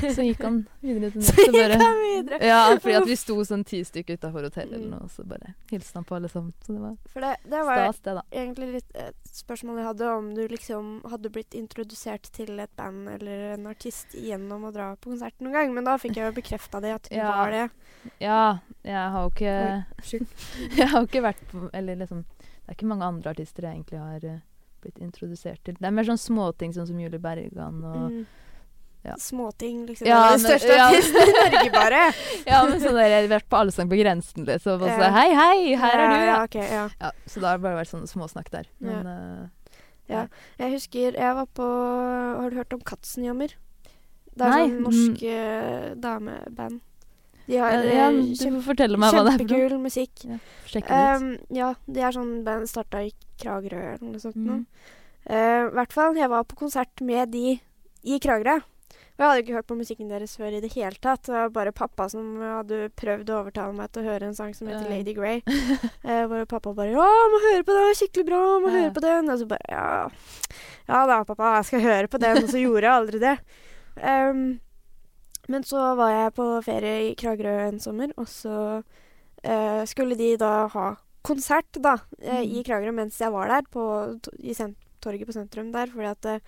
Så 0.00 0.22
gikk 0.24 0.40
han 0.42 0.58
videre 0.80 1.10
til 1.12 1.22
Så 1.26 1.34
neste. 1.36 1.52
gikk 1.52 1.82
han 1.82 1.98
videre. 2.02 2.38
Ja, 2.46 2.60
fordi 2.80 2.94
at 2.98 3.06
vi 3.08 3.16
sto 3.20 3.36
sånn 3.46 3.64
ti 3.68 3.80
stykker 3.84 4.18
utafor 4.18 4.46
hotellet 4.48 4.80
Mm. 4.82 4.90
noe, 4.94 5.08
så 5.12 5.24
bare 5.28 5.54
hilste 5.70 5.98
han 6.00 6.04
på 6.08 6.16
alle 6.16 6.28
sammen. 6.32 6.52
Så 6.64 6.72
det 6.74 6.80
var 6.82 6.96
For 7.12 7.20
det, 7.26 7.32
det 7.52 7.62
var 7.68 7.82
stas, 7.84 8.00
det, 8.06 8.14
da. 8.18 8.22
egentlig 8.32 8.68
litt 8.78 8.96
et 8.96 9.32
spørsmål 9.42 9.78
jeg 9.82 9.86
hadde, 9.90 10.08
om 10.18 10.30
du 10.34 10.42
liksom 10.48 10.90
hadde 11.10 11.30
blitt 11.34 11.54
introdusert 11.58 12.30
til 12.32 12.58
et 12.60 12.72
band 12.76 13.08
eller 13.08 13.54
en 13.54 13.66
artist 13.70 14.14
gjennom 14.18 14.64
å 14.68 14.72
dra 14.74 14.90
på 14.96 15.10
konsert 15.12 15.34
noen 15.40 15.52
gang. 15.52 15.74
Men 15.74 15.84
da 15.84 15.96
fikk 15.98 16.16
jeg 16.16 16.30
jo 16.30 16.36
bekrefta 16.40 16.80
det, 16.80 16.94
at 16.98 17.08
du 17.10 17.16
Ja. 17.20 17.30
var 17.36 17.50
det. 17.50 17.66
Ja, 18.20 18.58
jeg 18.82 19.10
har 19.14 19.22
jo 19.22 19.30
ikke 19.30 19.56
Oi, 19.62 20.26
Jeg 20.78 20.88
har 20.90 21.00
jo 21.00 21.06
ikke 21.06 21.22
vært 21.22 21.42
på 21.52 21.68
Eller 21.72 21.94
liksom 22.00 22.24
Det 22.26 22.72
er 22.72 22.74
ikke 22.74 22.88
mange 22.90 23.04
andre 23.06 23.30
artister 23.30 23.62
jeg 23.62 23.76
egentlig 23.76 24.00
har 24.02 24.24
eh, 24.26 24.40
blitt 24.82 24.98
introdusert 24.98 25.60
til. 25.64 25.76
Det 25.78 25.86
er 25.86 25.94
mer 25.94 26.06
sånn 26.08 26.18
småting 26.18 26.72
sånn 26.74 26.88
som 26.88 26.98
Julie 26.98 27.20
Bergan 27.22 27.82
og 27.84 28.08
Mm. 28.10 28.24
Ja. 29.02 29.16
Småting, 29.18 29.86
liksom. 29.86 30.06
Ja, 30.06 30.18
Ja, 30.24 30.34
den 30.36 30.44
største 30.44 30.76
ja. 30.76 30.84
artisten 30.88 31.22
i 31.22 31.32
Norge, 31.38 31.70
bare. 31.74 32.02
Ja, 32.50 32.60
men 32.68 32.78
sånn 32.82 32.94
der, 32.94 33.08
jeg 33.10 33.24
har 33.24 33.32
vært 33.32 33.48
på 33.50 33.58
Allsang 33.58 33.90
på 33.90 33.98
grensen, 33.98 34.46
liksom. 34.46 34.84
Og 34.84 34.86
så 34.86 35.08
Hei, 35.16 35.26
hei, 35.34 35.56
her 35.80 36.04
er 36.04 36.12
du, 36.12 36.14
ja. 36.14 36.28
ja. 36.28 36.44
ja, 36.54 36.68
ja. 36.76 36.84
ja. 37.00 37.10
Så 37.26 37.42
da 37.42 37.50
har 37.50 37.58
det 37.58 37.66
bare 37.66 37.80
vært 37.80 37.90
sånne 37.90 38.10
småsnakk 38.10 38.52
der. 38.54 38.70
Men 38.84 39.10
eh, 39.10 40.22
Jeg 40.60 40.76
husker 40.76 41.18
jeg 41.18 41.36
var 41.40 41.50
på 41.56 41.66
Har 41.66 42.52
du 42.52 42.62
hørt 42.62 42.78
om 42.78 42.86
Katzenjammer? 42.86 43.56
Det 44.32 44.46
er 44.46 44.54
Nei, 44.54 44.64
sånn 44.64 44.80
norsk 44.86 45.26
mm. 45.26 46.00
dameband. 46.00 46.80
De 47.46 47.58
har 47.58 47.72
ja, 47.74 47.82
eh, 47.82 47.96
ja, 47.96 48.08
du 48.10 48.34
kjempe, 48.38 48.60
får 48.60 48.66
fortelle 48.70 48.98
meg 49.00 49.12
hva 49.12 49.24
det 49.26 49.32
er 49.32 49.40
Kjempegul 49.42 49.58
kjempekul 49.58 49.82
musikk. 49.82 50.24
Ja. 50.30 51.16
Um, 51.18 51.28
ja, 51.52 51.70
de 51.90 52.04
er 52.06 52.14
sånn 52.14 52.34
band 52.46 52.70
starta 52.70 53.02
i 53.04 53.10
Kragerø 53.42 53.82
eller 53.96 54.12
noe 54.12 54.22
sånt. 54.22 54.38
Mm. 54.38 54.62
Uh, 55.26 55.34
I 55.34 55.74
hvert 55.76 55.94
fall, 55.94 56.16
jeg 56.18 56.30
var 56.32 56.46
på 56.48 56.58
konsert 56.62 57.02
med 57.04 57.34
de 57.34 57.56
i 58.02 58.20
Kragerø. 58.22 58.60
Og 59.22 59.28
jeg 59.28 59.30
hadde 59.30 59.42
ikke 59.44 59.54
hørt 59.54 59.66
på 59.70 59.76
musikken 59.78 60.08
deres 60.10 60.32
før 60.34 60.56
i 60.56 60.60
det 60.64 60.72
hele 60.72 60.98
tatt. 60.98 61.20
Det 61.28 61.30
var 61.30 61.52
bare 61.54 61.70
pappa 61.70 62.08
som 62.10 62.40
hadde 62.42 62.88
prøvd 62.98 63.28
å 63.30 63.36
overtale 63.44 63.76
meg 63.78 63.92
til 63.94 64.02
å 64.02 64.08
høre 64.08 64.26
en 64.26 64.34
sang 64.34 64.50
som 64.56 64.66
heter 64.66 64.88
uh. 64.88 64.90
Lady 64.90 65.14
Grey. 65.14 65.44
Eh, 66.02 66.24
hvor 66.26 66.42
pappa 66.50 66.72
bare 66.74 66.90
'Ja, 66.90 67.06
må 67.30 67.38
høre 67.44 67.62
på 67.62 67.76
den, 67.76 67.94
skikkelig 67.94 68.26
bra, 68.26 68.40
må 68.58 68.66
uh. 68.66 68.74
høre 68.74 68.90
på 68.96 69.04
den'. 69.04 69.30
Og 69.30 69.38
så 69.38 69.46
bare 69.46 69.68
'Ja, 69.70 70.10
ja 70.88 71.04
da, 71.06 71.20
pappa, 71.28 71.52
jeg 71.60 71.68
skal 71.70 71.84
høre 71.86 72.10
på 72.10 72.18
den'. 72.18 72.42
Og 72.42 72.50
så 72.50 72.58
gjorde 72.58 72.88
jeg 72.88 72.96
aldri 72.96 73.22
det. 73.22 73.36
Um, 74.02 74.42
men 75.48 75.62
så 75.62 75.94
var 75.94 76.10
jeg 76.10 76.34
på 76.34 76.48
ferie 76.66 76.96
i 77.06 77.14
Kragerø 77.14 77.54
en 77.68 77.80
sommer, 77.82 78.10
og 78.18 78.26
så 78.26 78.82
eh, 79.46 79.82
skulle 79.86 80.18
de 80.18 80.34
da 80.40 80.66
ha 80.74 80.88
konsert 81.22 81.78
da, 81.78 81.98
eh, 82.18 82.42
i 82.42 82.58
Mm. 82.58 82.64
Kragerø 82.66 82.92
mens 82.92 83.20
jeg 83.20 83.30
var 83.30 83.48
der, 83.48 83.62
på, 83.70 84.18
i 84.42 84.54
sent 84.54 84.76
torget 85.02 85.26
på 85.26 85.34
sentrum 85.34 85.72
der, 85.72 85.86
fordi 85.86 86.10
at 86.10 86.26
eh, 86.26 86.40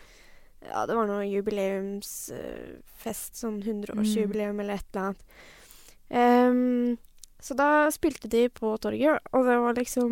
ja, 0.69 0.84
det 0.88 0.94
var 0.96 1.06
noe 1.11 1.25
jubileumsfest, 1.28 3.33
sånn 3.38 3.59
100-årsjubileum 3.62 4.61
eller 4.62 4.75
et 4.80 4.87
eller 4.94 5.04
annet. 5.09 5.23
Um, 6.14 6.97
så 7.44 7.52
da 7.59 7.68
spilte 7.92 8.28
de 8.33 8.42
på 8.52 8.68
torget, 8.80 9.18
og 9.35 9.40
det 9.49 9.56
var 9.61 9.75
liksom 9.78 10.11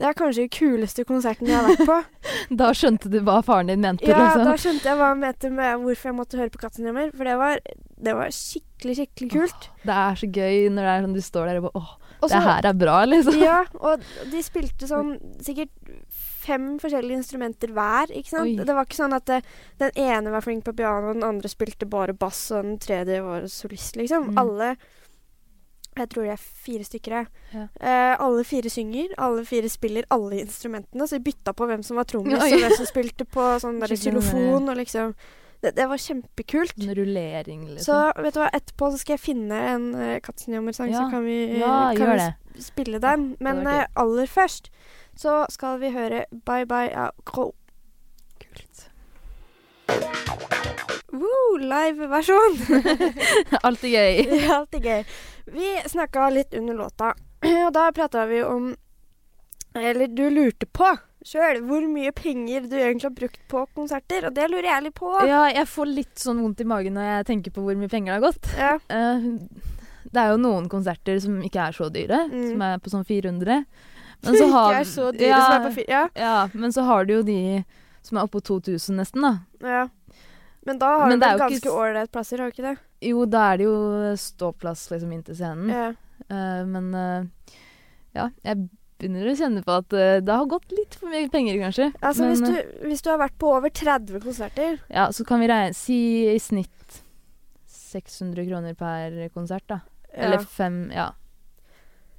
Det 0.00 0.06
er 0.08 0.14
kanskje 0.16 0.42
den 0.46 0.54
kuleste 0.54 1.04
konserten 1.04 1.46
jeg 1.50 1.56
har 1.58 1.66
vært 1.68 1.86
på. 1.88 1.98
Da 2.60 2.68
skjønte 2.74 3.08
du 3.12 3.18
hva 3.20 3.42
faren 3.44 3.68
din 3.68 3.82
mente, 3.84 4.06
Ja, 4.08 4.16
liksom. 4.22 4.44
da 4.48 4.54
skjønte 4.56 4.88
jeg 4.88 4.96
hva 4.96 5.08
han 5.12 5.20
mente 5.20 5.50
med 5.52 5.76
hvorfor 5.82 6.08
jeg 6.08 6.16
måtte 6.16 6.38
høre 6.40 6.52
på 6.54 6.62
Katzenjammer. 6.62 7.10
For 7.12 7.24
det 7.28 7.34
var, 7.36 7.60
det 8.00 8.14
var 8.16 8.28
skikkelig, 8.32 8.94
skikkelig 8.96 9.28
kult. 9.34 9.68
Det 9.84 9.92
er 10.06 10.14
så 10.22 10.26
gøy 10.32 10.56
når 10.72 10.82
det 10.88 10.92
er 10.94 11.04
sånn 11.04 11.18
du 11.18 11.22
står 11.26 11.44
der 11.50 11.56
og 11.60 11.64
bare 11.68 11.82
Åh, 11.84 11.90
det 12.32 12.40
her 12.46 12.62
er 12.70 12.76
bra, 12.80 12.96
liksom. 13.08 13.36
Ja, 13.44 13.60
og 13.80 14.00
de 14.32 14.40
spilte 14.44 14.84
sånn 14.88 15.10
sikkert 15.44 15.72
fem 16.50 16.68
forskjellige 16.82 17.22
instrumenter 17.22 17.74
hver, 17.76 18.12
ikke 18.12 18.32
sant? 18.32 18.48
Oi. 18.50 18.66
Det 18.66 18.76
var 18.76 18.88
ikke 18.88 19.00
sånn 19.00 19.16
at 19.16 19.26
det, 19.30 19.40
den 19.80 20.00
ene 20.04 20.34
var 20.34 20.44
flink 20.44 20.66
på 20.66 20.76
piano, 20.76 21.14
den 21.16 21.26
andre 21.26 21.50
spilte 21.50 21.88
bare 21.90 22.16
bass, 22.16 22.48
og 22.54 22.66
den 22.66 22.80
tredje 22.82 23.22
var 23.24 23.46
solist, 23.50 23.98
liksom. 24.00 24.32
Mm. 24.32 24.42
Alle 24.44 24.72
Jeg 25.98 26.06
tror 26.12 26.22
det 26.22 26.32
er 26.36 26.42
fire 26.64 26.84
stykker, 26.86 27.14
jeg. 27.18 27.26
Ja. 27.52 27.64
Eh, 27.82 28.12
alle 28.22 28.44
fire 28.46 28.70
synger, 28.70 29.10
alle 29.18 29.42
fire 29.44 29.68
spiller 29.68 30.06
alle 30.14 30.38
instrumentene, 30.44 31.06
så 31.06 31.18
vi 31.18 31.32
bytta 31.32 31.52
på 31.52 31.66
hvem 31.66 31.82
som 31.84 31.98
var 31.98 32.06
trommis, 32.08 32.38
og 32.38 32.62
hvem 32.62 32.76
som 32.78 32.88
spilte 32.88 33.26
på 33.26 33.46
sånn 33.64 33.82
xylofon, 33.90 34.70
og 34.70 34.78
liksom 34.78 35.16
det, 35.60 35.74
det 35.76 35.86
var 35.90 36.00
kjempekult. 36.00 36.78
En 36.80 36.94
rullering, 36.96 37.66
Så 37.66 37.74
liksom. 37.74 38.22
vet 38.24 38.36
du 38.36 38.40
hva, 38.40 38.48
etterpå 38.56 38.92
så 38.92 39.00
skal 39.02 39.16
jeg 39.18 39.22
finne 39.26 39.58
en 39.74 39.90
uh, 39.92 40.14
Katzenjammer-sang, 40.24 40.92
Ja. 40.94 41.02
så 41.02 41.10
kan 41.12 41.26
vi, 41.26 41.58
ja, 41.60 41.92
kan 41.96 42.14
vi 42.16 42.62
spille 42.64 43.00
den. 43.02 43.34
Men 43.44 43.66
uh, 43.66 43.82
eh, 43.82 43.86
aller 44.00 44.30
først 44.30 44.70
så 45.20 45.42
skal 45.52 45.78
vi 45.82 45.90
høre 45.92 46.24
Bye 46.48 46.64
Bye 46.70 46.94
av 46.96 47.10
Crow. 47.28 47.52
Kult. 48.40 48.86
Woo, 51.10 51.58
live-versjon! 51.58 52.56
Alltid 53.66 53.90
gøy. 53.92 54.20
Alltid 54.56 54.86
gøy. 54.86 55.04
Vi 55.50 55.70
snakka 55.90 56.28
litt 56.32 56.54
under 56.54 56.78
låta, 56.84 57.12
og 57.66 57.70
da 57.74 57.88
prata 57.96 58.26
vi 58.30 58.42
om 58.46 58.70
Eller 59.74 60.06
du 60.10 60.26
lurte 60.30 60.66
på 60.66 60.88
sjøl 61.26 61.58
hvor 61.68 61.84
mye 61.84 62.14
penger 62.16 62.64
du 62.64 62.78
egentlig 62.78 63.04
har 63.10 63.12
brukt 63.18 63.42
på 63.52 63.66
konserter, 63.76 64.24
og 64.30 64.32
det 64.38 64.46
lurer 64.48 64.70
jeg 64.70 64.84
litt 64.86 64.94
på. 64.96 65.10
Ja, 65.28 65.42
jeg 65.52 65.66
får 65.68 65.90
litt 65.90 66.22
sånn 66.22 66.40
vondt 66.40 66.62
i 66.64 66.66
magen 66.70 66.96
når 66.96 67.10
jeg 67.10 67.26
tenker 67.28 67.52
på 67.52 67.64
hvor 67.66 67.76
mye 67.76 67.90
penger 67.92 68.14
det 68.14 68.16
har 68.16 68.24
gått. 68.24 68.48
Ja. 68.56 68.70
Uh, 68.88 70.00
det 70.08 70.22
er 70.22 70.32
jo 70.32 70.38
noen 70.40 70.70
konserter 70.72 71.20
som 71.20 71.36
ikke 71.44 71.66
er 71.66 71.76
så 71.76 71.90
dyre, 71.92 72.22
Mm. 72.32 72.46
som 72.54 72.64
er 72.64 72.80
på 72.80 72.92
sånn 72.94 73.04
400. 73.04 73.58
Men 74.22 74.36
så 74.36 74.48
har, 74.52 74.72
de 74.72 74.80
er 74.80 74.88
så 74.88 75.06
dyre 75.14 75.30
ja, 75.30 75.40
som 75.44 75.54
er 75.54 75.64
på 75.64 75.72
fire. 75.78 75.94
Ja. 75.94 76.02
Ja, 76.20 76.34
men 76.52 76.74
så 76.74 76.84
har 76.88 77.08
du 77.08 77.14
jo 77.14 77.22
de 77.26 77.40
som 78.04 78.18
er 78.18 78.28
oppå 78.28 78.40
2000 78.44 79.00
nesten, 79.00 79.24
da. 79.24 79.32
ja. 79.66 79.88
Men 80.68 80.78
da 80.78 80.90
har 81.00 81.08
Men 81.08 81.20
du 81.20 81.24
vel 81.24 81.38
ikke 81.38 81.46
ganske 81.48 81.72
ålreit 81.72 82.10
plasser, 82.12 82.40
har 82.40 82.50
du 82.50 82.56
ikke 82.56 82.66
det? 82.66 82.74
Jo, 83.08 83.24
da 83.32 83.46
er 83.52 83.60
det 83.60 83.64
jo 83.64 83.76
ståplass 84.20 84.82
liksom 84.92 85.14
inntil 85.16 85.38
scenen. 85.38 85.70
Ja. 85.72 85.86
Uh, 86.28 86.66
men 86.68 86.90
uh, 86.92 87.54
ja, 88.12 88.26
jeg 88.44 88.66
begynner 89.00 89.30
å 89.30 89.36
kjenne 89.38 89.62
på 89.64 89.78
at 89.80 89.96
uh, 89.96 90.18
det 90.20 90.36
har 90.36 90.50
gått 90.50 90.74
litt 90.76 90.98
for 91.00 91.08
mye 91.12 91.30
penger, 91.32 91.56
kanskje. 91.62 91.88
Altså, 91.96 92.26
men, 92.26 92.34
hvis, 92.34 92.44
du, 92.44 92.84
hvis 92.90 93.04
du 93.06 93.08
har 93.12 93.22
vært 93.22 93.38
på 93.40 93.54
over 93.56 93.72
30 93.72 94.20
konserter 94.20 94.76
Ja, 94.92 95.08
så 95.16 95.24
kan 95.24 95.40
vi 95.40 95.48
regne 95.48 95.72
Si 95.78 95.96
i 96.28 96.36
snitt 96.42 97.00
600 97.90 98.44
kroner 98.46 98.76
per 98.78 99.16
konsert, 99.32 99.64
da. 99.70 99.80
ja. 100.12 100.26
Eller 100.26 100.44
fem 100.44 100.84
Ja. 100.94 101.08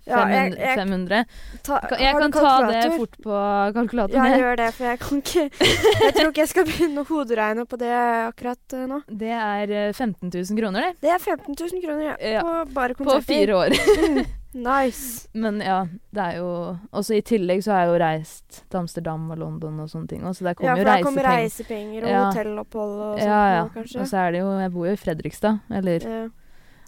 Ja, 0.08 0.25
jeg- 0.27 0.53
500. 0.53 0.60
jeg- 0.60 0.77
500. 0.77 1.25
Ta, 1.63 1.79
Jeg 2.00 2.15
kan 2.17 2.31
ta 2.31 2.72
det 2.72 2.93
fort 2.98 3.17
på 3.22 3.74
kalkulatoren. 3.74 4.25
Ja, 4.25 4.31
jeg. 4.31 4.39
gjør 4.41 4.55
det, 4.58 4.74
for 4.74 4.84
jeg 4.86 5.00
kan 5.00 5.22
ikke 5.22 5.43
Jeg 6.05 6.13
tror 6.15 6.29
ikke 6.31 6.41
jeg 6.41 6.48
skal 6.50 6.65
begynne 6.65 7.03
å 7.03 7.08
hoderegne 7.08 7.65
på 7.70 7.77
det 7.77 7.91
akkurat 7.93 8.74
eh, 8.74 8.88
nå. 8.89 9.01
Det 9.08 9.29
er 9.29 9.72
eh, 9.72 9.93
15 9.93 10.31
000 10.34 10.58
kroner, 10.58 10.81
det. 10.81 11.01
Det 11.01 11.10
er 11.13 11.20
15 11.20 11.55
000 11.55 11.81
kroner, 11.86 12.03
ja. 12.10 12.15
Ja. 12.34 12.41
På 12.41 12.74
bare 12.74 12.96
På 12.96 13.22
fire 13.22 13.53
år. 13.62 13.70
Mm, 13.77 14.25
nice. 14.67 15.27
Men 15.34 15.62
ja, 15.62 15.86
det 16.12 16.20
er 16.25 16.38
jo 16.41 16.50
Også 16.91 17.15
i 17.15 17.22
tillegg 17.22 17.62
så 17.63 17.72
har 17.72 17.86
jeg 17.86 17.93
jo 17.93 18.01
reist 18.03 18.63
til 18.70 18.79
Amsterdam 18.81 19.29
og 19.31 19.38
London 19.38 19.79
og 19.86 19.88
sånne 19.93 20.10
ting. 20.10 20.22
Så 20.34 20.43
der 20.43 20.55
Ja, 20.58 20.75
kommer 20.75 20.84
for 20.84 20.98
jo 20.98 21.03
kommer 21.05 21.24
reisepenger. 21.29 22.01
reisepenger 22.01 22.03
og 22.03 22.10
Ja. 22.10 22.25
hotellopphold 22.31 23.00
og 23.00 23.20
sånt 23.20 23.29
Ja, 23.29 23.41
ja. 23.55 23.63
kanskje. 23.70 24.01
Og 24.01 24.08
så 24.08 24.17
er 24.27 24.31
det 24.31 24.39
jo 24.41 24.60
Jeg 24.60 24.72
bor 24.74 24.86
jo 24.88 24.91
i 24.93 24.98
Fredrikstad, 24.98 25.60
eller 25.72 26.00
Ja. 26.10 26.27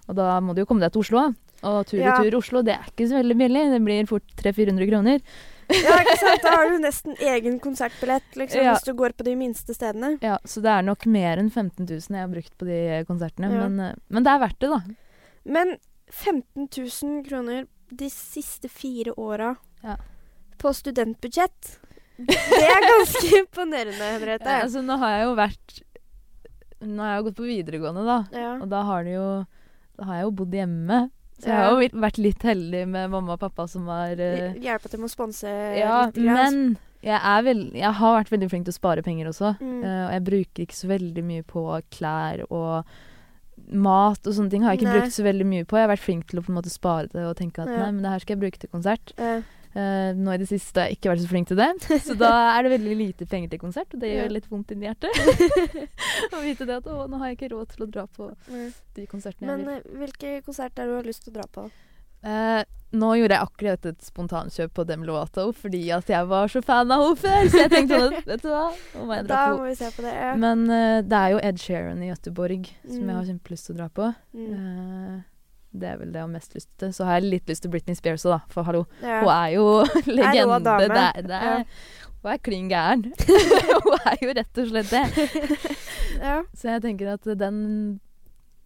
Og 0.09 0.15
da 0.15 0.39
må 0.41 0.53
du 0.53 0.61
jo 0.61 0.65
komme 0.65 0.81
deg 0.81 0.91
til 0.91 0.99
Oslo. 0.99 1.19
da. 1.29 1.33
Og 1.63 1.85
tur 1.87 1.99
Ja. 1.99 2.17
tur 2.21 2.35
Oslo, 2.37 2.61
det 2.61 2.73
er 2.75 2.85
ikke 2.91 3.07
så 3.07 3.19
veldig 3.21 3.37
billig. 3.39 3.63
Det 3.71 3.81
blir 3.85 4.07
fort 4.09 4.23
300-400 4.41 4.87
kroner. 4.89 5.21
ja, 5.71 5.93
ikke 6.03 6.17
sant. 6.19 6.41
Da 6.43 6.49
har 6.57 6.69
du 6.69 6.77
nesten 6.83 7.15
egen 7.23 7.59
konsertbillett 7.63 8.35
liksom, 8.35 8.61
Ja. 8.63 8.73
hvis 8.73 8.83
du 8.83 8.93
går 8.99 9.13
på 9.15 9.23
de 9.23 9.35
minste 9.39 9.73
stedene. 9.73 10.17
Ja, 10.21 10.37
Så 10.45 10.61
det 10.61 10.69
er 10.73 10.81
nok 10.83 11.05
mer 11.07 11.37
enn 11.39 11.49
15 11.49 11.85
000 11.87 12.01
jeg 12.17 12.19
har 12.19 12.27
brukt 12.27 12.57
på 12.59 12.65
de 12.67 13.05
konsertene. 13.07 13.49
Ja. 13.51 13.67
Men, 13.69 13.79
eh, 13.79 13.95
men 14.09 14.23
det 14.23 14.31
er 14.33 14.39
verdt 14.43 14.59
det, 14.59 14.69
da. 14.69 14.81
Men 15.45 15.77
15 16.11 16.67
000 16.67 17.23
kroner 17.27 17.65
de 17.95 18.09
siste 18.09 18.69
fire 18.69 19.13
åra 19.17 19.55
Ja. 19.83 19.95
på 20.59 20.73
studentbudsjett 20.73 21.77
Det 22.19 22.35
er 22.37 22.81
ganske 22.85 23.31
imponerende, 23.41 24.05
Henriette. 24.19 24.45
Ja, 24.45 24.61
altså, 24.67 24.83
nå 24.85 24.97
har 24.99 25.09
jeg 25.17 25.25
jo 25.27 25.35
vært 25.35 25.81
Nå 26.83 26.99
har 27.01 27.15
jeg 27.15 27.23
jo 27.23 27.29
gått 27.29 27.37
på 27.39 27.47
videregående, 27.47 28.03
da. 28.05 28.17
ja. 28.37 28.53
Og 28.61 28.69
da 28.69 28.83
har 28.83 29.03
jo 29.07 29.45
Da 29.97 30.03
har 30.05 30.15
jeg 30.19 30.23
jo 30.27 30.31
bodd 30.31 30.51
hjemme. 30.51 31.09
Så 31.43 31.51
jeg 31.51 31.59
har 31.59 31.71
jo 31.75 32.01
vært 32.01 32.17
litt 32.23 32.43
heldig 32.47 32.83
med 32.87 33.11
mamma 33.11 33.35
og 33.35 33.39
pappa 33.43 33.67
som 33.67 33.87
har 33.91 34.15
uh, 34.15 34.57
Hjelpa 34.63 34.89
til 34.89 35.01
med 35.03 35.09
å 35.09 35.13
sponse 35.13 35.53
Ja, 35.77 36.05
litt. 36.07 36.19
men 36.23 36.77
jeg, 37.03 37.19
er 37.19 37.41
vel, 37.43 37.65
jeg 37.75 37.95
har 37.99 38.13
vært 38.21 38.31
veldig 38.31 38.47
flink 38.53 38.67
til 38.69 38.71
å 38.73 38.79
spare 38.79 39.03
penger 39.03 39.27
også. 39.33 39.55
Mm. 39.59 39.81
Uh, 39.83 40.03
og 40.07 40.13
jeg 40.15 40.23
bruker 40.29 40.63
ikke 40.67 40.77
så 40.79 40.87
veldig 40.93 41.23
mye 41.27 41.43
på 41.43 41.65
klær 41.91 42.45
og 42.49 42.93
mat 43.73 44.27
og 44.27 44.33
sånne 44.35 44.51
ting. 44.51 44.63
har 44.63 44.73
jeg 44.73 44.81
ikke 44.81 44.91
Nei. 44.91 44.99
brukt 45.01 45.15
så 45.15 45.23
veldig 45.27 45.45
mye 45.47 45.65
på. 45.67 45.77
Jeg 45.77 45.85
har 45.87 45.91
vært 45.93 46.03
flink 46.03 46.27
til 46.31 46.39
å 46.39 46.45
på 46.45 46.51
en 46.51 46.57
måte 46.57 46.71
spare 46.73 47.11
det 47.11 47.25
og 47.27 47.35
tenke 47.39 47.63
at 47.63 47.69
Ja. 47.71 47.83
nei, 47.83 47.91
men 47.91 48.01
det 48.03 48.11
her 48.11 48.23
skal 48.23 48.35
jeg 48.35 48.41
bruke 48.43 48.59
til 48.63 48.71
konsert. 48.73 49.13
Eh, 49.17 49.41
Eh, 49.73 50.09
nå 50.13 50.33
i 50.35 50.37
det 50.37 50.45
siste 50.51 50.77
har 50.83 50.91
jeg 50.91 50.99
ikke 50.99 51.09
vært 51.13 51.23
så 51.23 51.29
flink 51.31 51.47
til 51.49 51.57
det, 51.57 51.69
så 52.07 52.13
da 52.19 52.29
er 52.57 52.67
det 52.67 52.75
veldig 52.75 52.97
lite 52.99 53.25
penger 53.25 53.49
til 53.55 53.59
konsert. 53.63 53.93
Og 53.95 53.99
det 54.03 54.11
Ja. 54.11 54.19
gjør 54.23 54.35
litt 54.35 54.49
vondt 54.51 54.69
inni 54.75 54.85
hjertet 54.85 55.17
å 56.37 56.41
vite 56.43 56.67
det 56.69 56.75
at 56.81 56.91
å, 56.93 57.07
nå 57.09 57.17
har 57.17 57.31
jeg 57.31 57.39
ikke 57.39 57.49
råd 57.55 57.71
til 57.73 57.87
å 57.87 57.89
dra 57.89 58.03
på 58.05 58.29
eh. 58.53 58.69
de 58.99 59.07
konsertene 59.09 59.49
Men 59.49 59.63
jeg 59.65 59.65
vil. 59.65 59.89
Men 59.89 60.03
hvilke 60.03 60.35
konserter 60.45 60.85
har 60.93 61.01
du 61.01 61.09
lyst 61.09 61.25
til 61.25 61.33
å 61.33 61.39
dra 61.41 61.47
på? 61.57 61.65
Uh, 62.23 62.61
nå 62.95 63.09
gjorde 63.19 63.35
jeg 63.35 63.43
akkurat 63.49 63.85
et 63.89 64.05
spontankjøp 64.05 64.71
på 64.77 64.85
Demi 64.87 65.03
Lovato 65.09 65.49
fordi 65.57 65.81
at 65.91 66.07
jeg 66.07 66.29
var 66.29 66.47
så 66.53 66.61
fan 66.63 66.93
av 66.93 67.01
henne 67.03 67.19
før. 67.19 67.49
Så 67.51 67.63
jeg 67.65 67.71
tenkte 67.73 67.97
at, 68.05 68.15
vet 68.29 68.45
du 68.45 68.47
hva, 68.53 68.61
nå 68.93 69.09
må 69.09 69.17
jeg 69.17 69.25
dra 69.27 69.33
Da 69.41 69.41
på 69.49 69.57
må 69.59 69.65
vi 69.67 69.75
se 69.81 69.89
på 69.97 70.05
det. 70.05 70.13
Ja. 70.21 70.29
Men 70.39 70.63
uh, 70.69 71.01
det 71.03 71.19
er 71.19 71.33
jo 71.33 71.41
Ed 71.49 71.59
Sheeran 71.65 72.05
i 72.05 72.13
Göteborg 72.13 72.69
som 72.85 73.01
Mm. 73.01 73.09
jeg 73.09 73.17
har 73.17 73.27
kjempelyst 73.33 73.67
til 73.67 73.75
å 73.75 73.81
dra 73.81 73.89
på. 73.99 74.07
Mm. 74.37 75.23
Det 75.73 75.87
er 75.89 75.97
vel 75.97 76.11
det 76.13 76.19
jeg 76.21 76.27
har 76.27 76.33
mest 76.33 76.53
lyst 76.55 76.69
til. 76.77 76.93
Så 76.93 77.05
har 77.07 77.17
jeg 77.19 77.29
litt 77.31 77.47
lyst 77.49 77.63
til 77.65 77.71
Britney 77.73 77.95
Spears 77.97 78.25
òg, 78.27 78.35
da. 78.35 78.39
For 78.53 78.63
hallo, 78.67 78.85
Ja. 79.01 79.19
hun 79.23 79.29
er 79.33 79.49
jo 79.55 79.65
legende. 80.19 80.55
Er 80.55 80.87
Det 80.87 81.01
er, 81.01 81.21
det 81.21 81.29
Ja. 81.41 81.53
er, 81.57 81.65
Hun 82.23 82.31
er 82.31 82.37
klin 82.39 82.69
gæren. 82.71 83.01
hun 83.83 83.97
er 84.05 84.17
jo 84.21 84.33
rett 84.37 84.57
og 84.61 84.67
slett 84.69 84.89
det. 84.93 85.05
ja. 86.23 86.37
Så 86.55 86.69
jeg 86.71 86.81
tenker 86.85 87.13
at 87.17 87.25
den 87.37 87.99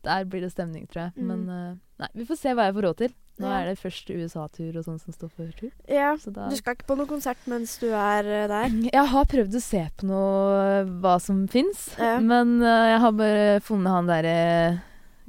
Der 0.06 0.24
blir 0.30 0.42
det 0.46 0.52
stemning, 0.54 0.86
tror 0.88 1.08
jeg. 1.08 1.12
Mm. 1.18 1.28
Men 1.32 1.50
uh, 1.50 1.72
nei, 2.00 2.08
vi 2.14 2.26
får 2.30 2.38
se 2.38 2.54
hva 2.54 2.68
jeg 2.70 2.76
får 2.78 2.86
råd 2.86 2.98
til. 3.02 3.16
Nå 3.40 3.46
Ja. 3.50 3.58
er 3.62 3.66
det 3.70 3.78
først 3.82 4.08
USA-tur 4.10 4.78
og 4.80 4.86
sånn 4.86 5.00
som 5.02 5.14
står 5.14 5.30
for 5.30 5.50
tur. 5.58 5.72
ja. 5.90 6.16
Da 6.26 6.48
Du 6.50 6.56
skal 6.58 6.74
ikke 6.76 6.88
på 6.90 6.96
noen 6.98 7.08
konsert 7.10 7.38
mens 7.50 7.76
du 7.82 7.88
er 7.94 8.26
eh, 8.26 8.48
der? 8.50 8.70
Jeg 8.94 9.06
har 9.12 9.26
prøvd 9.26 9.58
å 9.58 9.62
se 9.62 9.82
på 9.98 10.08
noe 10.10 10.86
hva 11.02 11.18
som 11.22 11.44
fins, 11.48 11.96
Ja. 12.00 12.20
men 12.20 12.62
uh, 12.62 12.88
jeg 12.94 13.00
har 13.04 13.12
bare 13.12 13.60
funnet 13.62 13.94
han 13.94 14.08
derre 14.10 14.82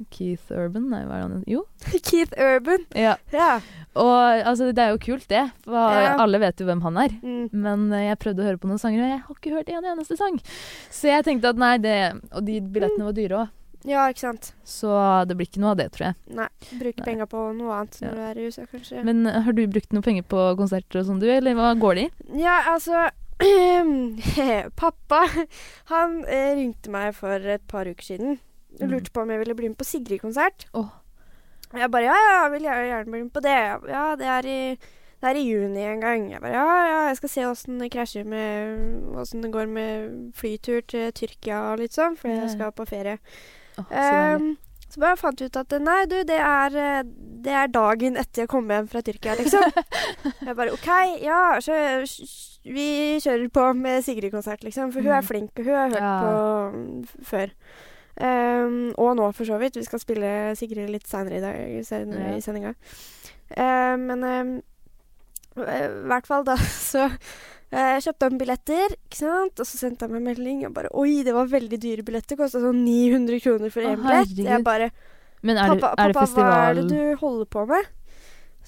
Keith 0.09 0.51
Urban, 0.55 0.85
nei, 0.89 1.01
hva 1.05 1.17
er 1.17 1.21
han 1.27 1.43
Jo. 1.49 1.65
Keith 2.07 2.33
Urban. 2.39 2.85
Ja. 2.95 3.17
Ja. 3.35 3.59
Og 3.99 4.15
altså, 4.47 4.69
det 4.71 4.79
er 4.85 4.93
jo 4.93 4.99
kult, 5.03 5.27
det. 5.27 5.43
For 5.65 5.73
Ja. 5.75 6.15
alle 6.23 6.39
vet 6.39 6.59
jo 6.61 6.65
hvem 6.69 6.81
han 6.85 6.97
er. 7.03 7.09
Mm. 7.21 7.49
Men 7.51 7.87
eh, 7.93 8.05
jeg 8.09 8.19
prøvde 8.23 8.43
å 8.43 8.47
høre 8.47 8.61
på 8.61 8.69
noen 8.71 8.79
sanger, 8.81 9.03
og 9.03 9.09
jeg 9.11 9.21
har 9.25 9.35
ikke 9.39 9.55
hørt 9.57 9.69
en 9.75 9.89
eneste 9.93 10.17
sang. 10.19 10.39
Så 10.93 11.09
jeg 11.11 11.25
tenkte 11.27 11.51
at 11.51 11.59
nei, 11.59 11.77
det 11.83 11.95
Og 12.31 12.43
de 12.47 12.59
billettene 12.61 13.05
var 13.09 13.13
dyre 13.17 13.41
òg. 13.43 13.55
ja, 13.87 14.07
ikke 14.11 14.19
sant. 14.25 14.51
Så 14.67 14.91
det 15.27 15.35
blir 15.39 15.47
ikke 15.47 15.61
noe 15.63 15.71
av 15.71 15.77
det, 15.79 15.89
tror 15.95 16.09
jeg. 16.09 16.15
Nei. 16.35 16.47
Bruke 16.79 17.03
penger 17.05 17.25
på 17.31 17.43
noe 17.55 17.75
annet 17.79 18.01
Ja. 18.01 18.09
når 18.09 18.15
du 18.15 18.25
er 18.29 18.39
i 18.39 18.47
USA, 18.49 18.65
kanskje. 18.71 19.03
Men 19.03 19.25
eh, 19.27 19.41
har 19.45 19.51
du 19.55 19.65
brukt 19.67 19.91
noe 19.95 20.01
penger 20.05 20.23
på 20.27 20.49
konserter 20.59 20.99
og 21.01 21.07
sånn, 21.07 21.19
du? 21.23 21.27
Eller 21.31 21.55
hva 21.59 21.73
går 21.79 21.95
det 21.95 22.03
i? 22.09 22.11
Ja, 22.43 22.61
altså 22.75 23.09
Pappa, 24.75 25.21
han 25.91 26.19
eh, 26.27 26.53
ringte 26.59 26.91
meg 26.91 27.13
for 27.15 27.39
et 27.39 27.63
par 27.71 27.87
uker 27.87 28.03
siden 28.03 28.39
og 28.81 28.87
Mm. 28.87 28.93
lurte 28.95 29.11
på 29.11 29.21
om 29.21 29.29
jeg 29.29 29.39
ville 29.39 29.55
bli 29.55 29.67
med 29.69 29.77
på 29.77 29.83
Sigrid-konsert. 29.85 30.65
Og 30.73 30.89
jeg 31.77 31.91
bare 31.91 32.03
ja, 32.07 32.13
ja, 32.15 32.43
jeg 32.43 32.51
vil 32.51 32.61
gjerne 32.67 32.87
gjerne 32.89 33.11
bli 33.11 33.21
med 33.23 33.33
på 33.33 33.41
det. 33.41 33.57
Ja, 33.89 34.15
det 34.15 34.25
er 34.27 34.47
i 34.49 34.61
det 35.19 35.27
er 35.27 35.35
i 35.35 35.43
juni 35.51 35.81
en 35.83 35.99
gang. 35.99 36.29
Jeg 36.31 36.39
bare 36.41 36.53
ja, 36.53 36.67
ja, 36.87 36.99
jeg 37.09 37.17
skal 37.17 37.29
se 37.29 37.41
åssen 37.45 37.79
det 37.79 37.91
krasjer 37.91 38.23
med 38.25 39.03
Åssen 39.19 39.41
det 39.43 39.51
går 39.51 39.67
med 39.67 40.31
flytur 40.33 40.79
til 40.87 41.11
Tyrkia 41.11 41.73
og 41.73 41.79
litt 41.79 41.91
sånn, 41.91 42.15
for 42.17 42.29
Ja, 42.29 42.35
ja. 42.35 42.41
jeg 42.47 42.51
skal 42.55 42.71
på 42.71 42.85
ferie. 42.87 43.17
Oh, 43.77 43.83
så. 43.91 44.35
Um, 44.39 44.57
så 44.89 44.99
bare 45.03 45.17
fant 45.17 45.37
jeg 45.43 45.51
ut 45.51 45.57
at 45.59 45.75
nei, 45.83 46.05
du, 46.09 46.23
det 46.23 46.39
er, 46.39 47.03
det 47.43 47.51
er 47.53 47.67
dagen 47.67 48.15
etter 48.17 48.41
jeg 48.41 48.49
kom 48.49 48.71
hjem 48.71 48.87
fra 48.89 49.01
Tyrkia, 49.05 49.35
liksom. 49.37 49.61
jeg 50.47 50.55
bare 50.55 50.71
OK, 50.73 50.87
ja, 51.21 51.59
så 51.61 51.75
vi 52.65 53.19
kjører 53.21 53.51
på 53.53 53.67
med 53.77 54.01
Sigrid-konsert, 54.07 54.63
liksom. 54.65 54.91
For 54.95 55.01
hun 55.05 55.11
er 55.11 55.21
Mm. 55.21 55.27
flink, 55.27 55.51
og 55.59 55.65
hun 55.65 55.75
har 55.75 55.89
hørt 55.89 56.01
Ja. 56.01 56.15
på 56.23 56.77
mm, 56.79 57.05
før. 57.27 57.51
Um, 58.19 58.89
og 58.99 59.13
nå, 59.15 59.29
for 59.31 59.47
så 59.47 59.55
vidt. 59.61 59.77
Vi 59.79 59.85
skal 59.87 60.01
spille 60.01 60.31
Sigrid 60.59 60.89
litt 60.91 61.07
seinere 61.07 61.37
i 61.39 61.43
dag, 61.43 61.85
senere 61.87 62.31
Ja. 62.31 62.35
i 62.35 62.41
sendinga. 62.43 62.73
Uh, 63.55 63.95
men 64.01 64.23
um, 64.27 64.49
i 65.59 65.77
hvert 66.11 66.27
fall 66.27 66.43
da 66.47 66.55
så 66.91 67.05
uh, 67.07 67.95
kjøpte 68.03 68.27
han 68.27 68.37
billetter, 68.41 68.97
ikke 69.07 69.21
sant? 69.21 69.59
Og 69.63 69.67
så 69.69 69.79
sendte 69.79 70.05
han 70.07 70.17
meg 70.17 70.25
melding 70.33 70.65
og 70.67 70.75
bare 70.75 70.91
Oi, 70.99 71.21
det 71.23 71.33
var 71.37 71.47
veldig 71.51 71.79
dyre 71.79 72.03
billetter. 72.07 72.39
Kosta 72.39 72.61
sånn 72.63 72.83
900 72.85 73.39
kroner 73.45 73.71
for 73.73 73.87
én 73.87 74.03
billett. 74.03 74.35
Jeg 74.45 74.63
bare 74.67 74.91
Men 75.41 75.55
er, 75.57 75.69
det- 75.75 75.81
Pappa, 75.81 75.95
er 76.03 76.11
det 76.11 76.19
pappa 76.19 76.43
hva 76.43 76.59
er 76.69 76.73
det 76.81 76.87
du 76.91 77.15
holder 77.23 77.45
på 77.55 77.65
med? 77.71 77.87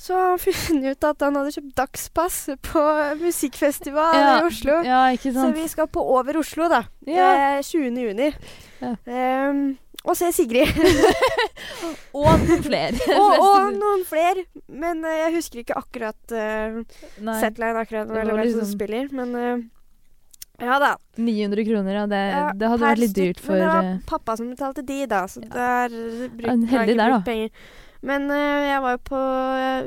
Så 0.01 0.17
funnet 0.41 0.95
ut 0.95 1.05
at 1.11 1.21
han 1.21 1.35
hadde 1.37 1.53
kjøpt 1.53 1.75
dagspass 1.77 2.37
på 2.65 2.81
musikkfestival 3.21 4.17
Ja, 4.17 4.31
i 4.39 4.47
Oslo. 4.47 4.79
Ja, 4.87 5.01
ikke 5.13 5.29
sant. 5.35 5.53
Så 5.53 5.61
vi 5.61 5.67
skal 5.69 5.89
på 5.93 6.01
Over 6.15 6.39
Oslo, 6.41 6.65
da. 6.71 6.83
Ja. 7.05 7.57
Eh, 7.59 7.61
20. 7.67 7.99
juni. 8.07 8.31
Ja. 8.81 8.95
Um, 9.05 9.61
og 10.01 10.17
se 10.17 10.31
Sigrid. 10.33 10.71
Og 12.17 12.31
noen 12.41 12.63
flere. 12.65 12.97
og, 13.21 13.35
og 13.45 13.75
noen 13.77 14.01
flere. 14.09 14.47
Men 14.65 15.05
uh, 15.05 15.11
jeg 15.13 15.35
husker 15.35 15.61
ikke 15.61 15.77
akkurat 15.77 16.33
uh, 16.33 16.81
setline 17.37 17.83
akkurat 17.83 18.09
Det 18.09 18.23
eller 18.23 18.39
var 18.39 18.47
liksom... 18.47 18.65
som 18.65 18.73
spiller. 18.73 19.13
Men 19.13 19.37
uh, 19.37 19.61
ja 20.61 20.79
da. 20.81 20.95
900 21.17 21.65
kroner, 21.65 21.93
ja. 21.93 22.07
Det, 22.09 22.23
Ja, 22.31 22.41
det 22.53 22.73
hadde 22.73 22.85
vært 22.85 23.01
litt 23.01 23.15
dyrt 23.17 23.39
for 23.41 23.53
Men 23.57 23.61
det 23.61 23.69
var 23.69 23.87
eh, 23.91 24.01
pappa 24.09 24.35
som 24.37 24.49
betalte 24.51 24.83
de, 24.85 24.99
da. 25.09 25.21
Så 25.29 25.41
Ja. 25.45 25.53
der 25.53 25.95
brukte 26.33 26.75
jeg 26.75 26.89
ikke 26.89 26.99
der, 26.99 27.15
penger. 27.25 27.71
Men 28.01 28.23
eh, 28.33 28.63
jeg 28.71 28.81
var 28.81 28.95
jo 28.95 29.01
på 29.05 29.19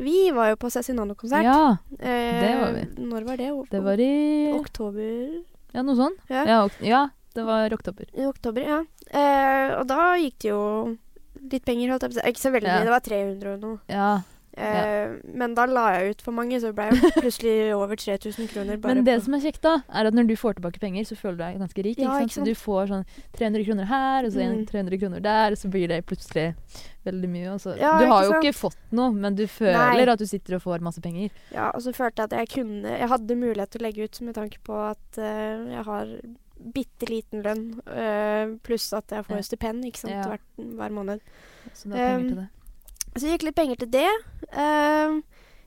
Vi 0.05 0.19
var 0.37 0.53
jo 0.53 0.57
på 0.63 0.71
Cezinando-konsert. 0.71 1.43
Ja, 1.45 1.77
Eh, 1.99 2.41
det 2.41 2.53
var 2.61 2.73
vi. 2.77 2.85
Når 3.11 3.25
var 3.27 3.37
det? 3.41 3.51
Det 3.71 3.81
var 3.83 3.99
i 4.01 4.53
Oktober? 4.55 5.43
Ja, 5.75 5.83
noe 5.83 5.97
sånt. 5.99 6.19
Ja. 6.31 6.45
Ja, 6.47 6.59
ok- 6.69 6.83
ja 6.87 7.09
det 7.35 7.43
var 7.45 7.73
oktober. 7.75 8.07
I 8.15 8.27
oktober, 8.29 8.63
ja. 8.63 8.85
Eh, 9.11 9.73
og 9.81 9.89
da 9.91 10.15
gikk 10.23 10.37
det 10.45 10.51
jo 10.53 10.61
litt 11.51 11.65
penger, 11.67 11.91
holdt 11.91 12.03
jeg 12.07 12.13
på 12.13 12.15
å 12.15 12.21
si. 12.23 12.31
Ikke 12.31 12.43
så 12.45 12.53
veldig 12.55 12.69
mye, 12.79 12.85
det 12.87 12.93
var 12.95 13.01
300 13.03 13.55
og 13.55 13.61
noe. 13.61 13.79
Ja. 13.91 14.11
Eh, 14.57 15.17
Men 15.35 15.55
da 15.55 15.65
la 15.67 15.85
jeg 15.99 16.11
ut 16.15 16.23
for 16.23 16.33
mange, 16.33 16.61
så 16.63 16.71
ble 16.73 16.85
jeg 16.93 17.13
plutselig 17.19 17.55
over 17.83 17.97
3000 17.99 18.49
kroner. 18.53 18.79
Men 18.85 19.05
det 19.05 19.17
som 19.25 19.35
er 19.35 19.41
kjekt, 19.43 19.61
da, 19.67 19.83
er 19.91 20.07
at 20.07 20.15
når 20.15 20.29
du 20.29 20.37
får 20.39 20.55
tilbake 20.61 20.79
penger, 20.83 21.05
så 21.09 21.17
føler 21.19 21.37
du 21.37 21.43
deg 21.43 21.59
ganske 21.65 21.85
rik. 21.87 21.99
Ja? 21.99 22.19
Så 22.31 22.45
du 22.47 22.53
får 22.55 22.87
sånn 22.93 23.05
300 23.37 23.65
kroner 23.67 23.85
her, 23.91 24.25
og 24.29 24.33
så 24.33 24.45
Mm. 24.45 24.67
300 24.69 24.99
kroner 25.01 25.21
der, 25.25 25.51
og 25.53 25.59
så 25.59 25.69
blir 25.71 25.89
det 25.89 26.05
plutselig 26.07 26.55
veldig 27.05 27.29
mye. 27.29 27.45
Ja, 27.79 27.99
du 27.99 28.07
har 28.07 28.25
jo 28.25 28.39
ikke 28.41 28.55
fått 28.55 28.77
noe, 28.93 29.11
men 29.13 29.35
du 29.35 29.47
føler 29.47 29.95
Nei. 29.95 30.07
at 30.09 30.19
du 30.19 30.27
sitter 30.27 30.55
og 30.57 30.63
får 30.63 30.81
masse 30.81 31.01
penger. 31.03 31.31
Ja, 31.53 31.71
og 31.75 31.83
så 31.83 31.93
følte 31.93 32.23
jeg 32.23 32.33
at 32.33 32.39
jeg 32.39 32.49
kunne 32.55 32.95
Jeg 32.99 33.09
hadde 33.09 33.37
mulighet 33.37 33.71
til 33.71 33.81
å 33.81 33.85
legge 33.85 34.05
ut 34.05 34.21
med 34.23 34.35
tanke 34.35 34.59
på 34.65 34.75
at 34.91 35.19
uh, 35.19 35.67
jeg 35.71 35.85
har 35.85 36.07
bitte 36.75 37.09
liten 37.11 37.43
lønn, 37.43 37.65
uh, 37.89 38.57
pluss 38.63 38.93
at 38.97 39.11
jeg 39.11 39.25
får 39.27 39.37
Ja. 39.37 39.43
stipend 39.43 39.85
ikke 39.85 39.99
sant, 39.99 40.13
Ja. 40.15 40.23
hver, 40.31 40.41
hver 40.57 40.91
måned. 40.95 41.21
Så 41.75 41.89
du 41.91 41.97
har 41.97 41.99
penger 41.99 42.21
Um, 42.21 42.29
til 42.29 42.37
det. 42.37 42.49
Så 43.15 43.23
det 43.23 43.37
gikk 43.37 43.47
litt 43.49 43.59
penger 43.59 43.79
til 43.85 43.91
det. 43.95 44.09
Uh, 44.51 45.21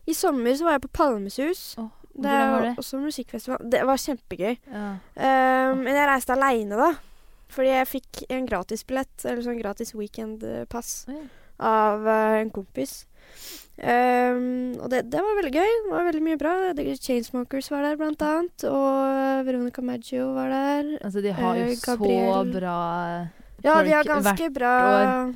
I 0.07 0.15
sommer 0.15 0.55
så 0.57 0.67
var 0.67 0.77
jeg 0.77 0.83
på 0.87 0.95
Palmesus. 0.99 1.61
Oh, 1.79 1.89
Det 2.11 2.27
var 2.51 2.65
det? 2.65 2.73
også 2.81 2.99
musikkfestival. 2.99 3.61
Det 3.71 3.83
var 3.87 3.99
kjempegøy. 4.01 4.55
Ja. 4.73 4.87
Eh, 5.15 5.73
men 5.77 5.93
jeg 5.93 6.07
reiste 6.09 6.33
aleine, 6.33 6.79
da. 6.79 6.89
Fordi 7.53 7.69
jeg 7.69 7.89
fikk 7.91 8.23
en 8.33 8.47
gratisbillett, 8.49 9.13
eller 9.23 9.43
sånn 9.45 9.59
gratis 9.61 9.93
weekendpass, 9.95 11.05
Oi. 11.13 11.21
av 11.63 12.03
uh, 12.03 12.39
en 12.41 12.49
kompis. 12.51 13.05
Um, 13.77 14.73
og 14.81 14.89
det, 14.89 15.03
det 15.13 15.21
var 15.21 15.37
veldig 15.37 15.53
gøy. 15.53 15.71
Det 15.85 15.93
var 15.93 16.07
veldig 16.09 16.23
mye 16.25 16.39
bra. 16.41 16.53
The 16.75 16.97
Chainsmokers 16.97 17.69
var 17.71 17.85
der, 17.85 17.99
blant 18.01 18.25
annet. 18.25 18.65
Og 18.67 19.45
Veronica 19.47 19.85
Maggio 19.85 20.31
var 20.35 20.51
der. 20.51 20.95
Altså, 20.99 21.23
de 21.23 21.35
har 21.37 21.61
jo 21.61 21.69
uh, 21.69 21.75
så 21.79 21.97
bra 22.01 22.77
Ja, 23.63 23.77
de 23.85 23.93
har 23.93 24.09
ganske 24.09 24.49
bra 24.57 24.73
år. 24.89 25.35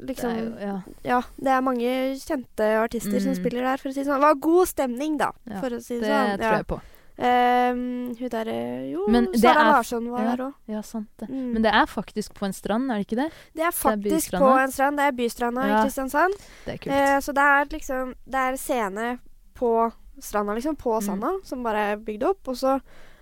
Liksom 0.00 0.30
det 0.34 0.38
er 0.38 0.44
jo, 0.44 0.56
ja. 0.58 0.82
Ja, 1.04 1.20
det 1.38 1.48
er 1.48 1.60
mange 1.62 2.14
kjente 2.18 2.66
artister 2.82 3.20
som 3.20 3.32
Mm. 3.32 3.36
spiller 3.40 3.62
der, 3.62 3.76
for 3.78 3.88
å 3.88 3.92
si 3.94 4.00
det 4.02 4.06
sånn. 4.08 4.20
Det 4.20 4.26
var 4.28 4.34
god 4.34 4.66
stemning, 4.68 5.16
da, 5.18 5.30
Ja, 5.48 5.60
for 5.60 5.70
å 5.70 5.80
si 5.82 5.94
det, 6.00 6.02
Det 6.02 6.10
sånn. 6.10 6.38
tror 6.38 6.56
jeg 6.58 6.66
på. 6.66 6.80
Um, 7.16 8.10
hun 8.18 8.28
derre 8.28 8.90
Jo, 8.90 9.06
Men 9.08 9.26
det 9.30 9.38
Sara 9.40 9.60
er- 9.60 9.72
Larsson 9.72 10.10
var 10.10 10.20
ja. 10.24 10.34
der 10.36 10.44
òg. 10.44 10.54
Ja, 10.66 10.80
sant 10.82 11.08
det. 11.18 11.28
Mm. 11.28 11.52
Men 11.52 11.62
det 11.62 11.72
er 11.72 11.86
faktisk 11.86 12.34
på 12.34 12.44
en 12.46 12.52
strand, 12.52 12.90
er 12.90 12.96
det 12.98 13.06
ikke 13.06 13.16
det? 13.22 13.32
Det 13.54 13.62
er 13.62 13.70
faktisk 13.70 14.30
på 14.32 14.58
en 14.58 14.72
strand. 14.72 14.96
Det 14.98 15.04
er 15.06 15.12
Bystranda 15.12 15.62
Ja. 15.66 15.78
i 15.78 15.84
Kristiansand. 15.86 16.34
Det 16.66 16.74
er 16.74 16.78
kult. 16.78 16.92
Uh, 16.92 17.20
så 17.20 17.32
det 17.32 17.44
er 17.44 17.64
liksom 17.78 18.14
Det 18.28 18.34
er 18.34 18.56
scene 18.56 19.18
på 19.54 19.92
stranda, 20.20 20.54
liksom. 20.54 20.76
På 20.76 20.98
Mm. 21.00 21.02
sanda, 21.06 21.30
som 21.44 21.62
bare 21.62 21.92
er 21.92 21.96
bygd 21.98 22.22
opp. 22.24 22.48
Og 22.48 22.56
så 22.56 22.80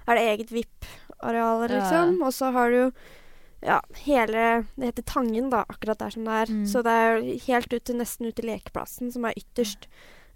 er 0.08 0.14
det 0.16 0.40
eget 0.40 0.50
VIP-areal, 0.50 1.68
Ja, 1.68 1.76
liksom. 1.80 2.22
Og 2.22 2.32
så 2.32 2.50
har 2.52 2.70
du 2.70 2.76
jo 2.76 2.92
ja, 3.62 3.78
hele 4.04 4.64
Det 4.76 4.88
heter 4.90 5.02
Tangen, 5.06 5.50
da, 5.52 5.64
akkurat 5.68 5.98
der 6.02 6.10
som 6.10 6.24
det 6.26 6.32
er. 6.42 6.50
Mm. 6.50 6.64
Så 6.66 6.82
det 6.82 6.92
er 6.92 7.20
helt 7.46 7.72
ut 7.72 7.84
til 7.86 7.96
nesten 8.00 8.26
ut 8.26 8.34
til 8.38 8.48
lekeplassen, 8.50 9.12
som 9.14 9.24
er 9.28 9.36
ytterst 9.38 9.86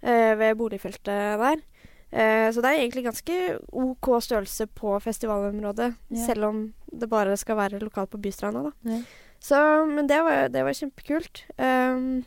uh, 0.03 0.33
ved 0.39 0.55
boligfeltet 0.59 1.41
der. 1.41 1.59
Uh, 2.07 2.47
så 2.55 2.63
det 2.63 2.71
er 2.71 2.79
egentlig 2.85 3.03
ganske 3.03 3.37
OK 3.75 4.07
størrelse 4.23 4.67
på 4.71 4.95
festivalområdet, 5.03 5.89
Ja. 6.09 6.25
selv 6.25 6.45
om 6.47 6.61
det 6.87 7.09
bare 7.11 7.35
skal 7.37 7.57
være 7.59 7.79
lokalt 7.83 8.09
på 8.09 8.21
Bystranda, 8.23 8.69
da. 8.69 8.71
Ja. 8.93 9.01
Så, 9.43 9.59
men 9.85 10.07
det 10.07 10.21
var, 10.23 10.47
det 10.49 10.63
var 10.63 10.73
kjempekult. 10.73 11.43
Um, 11.59 12.23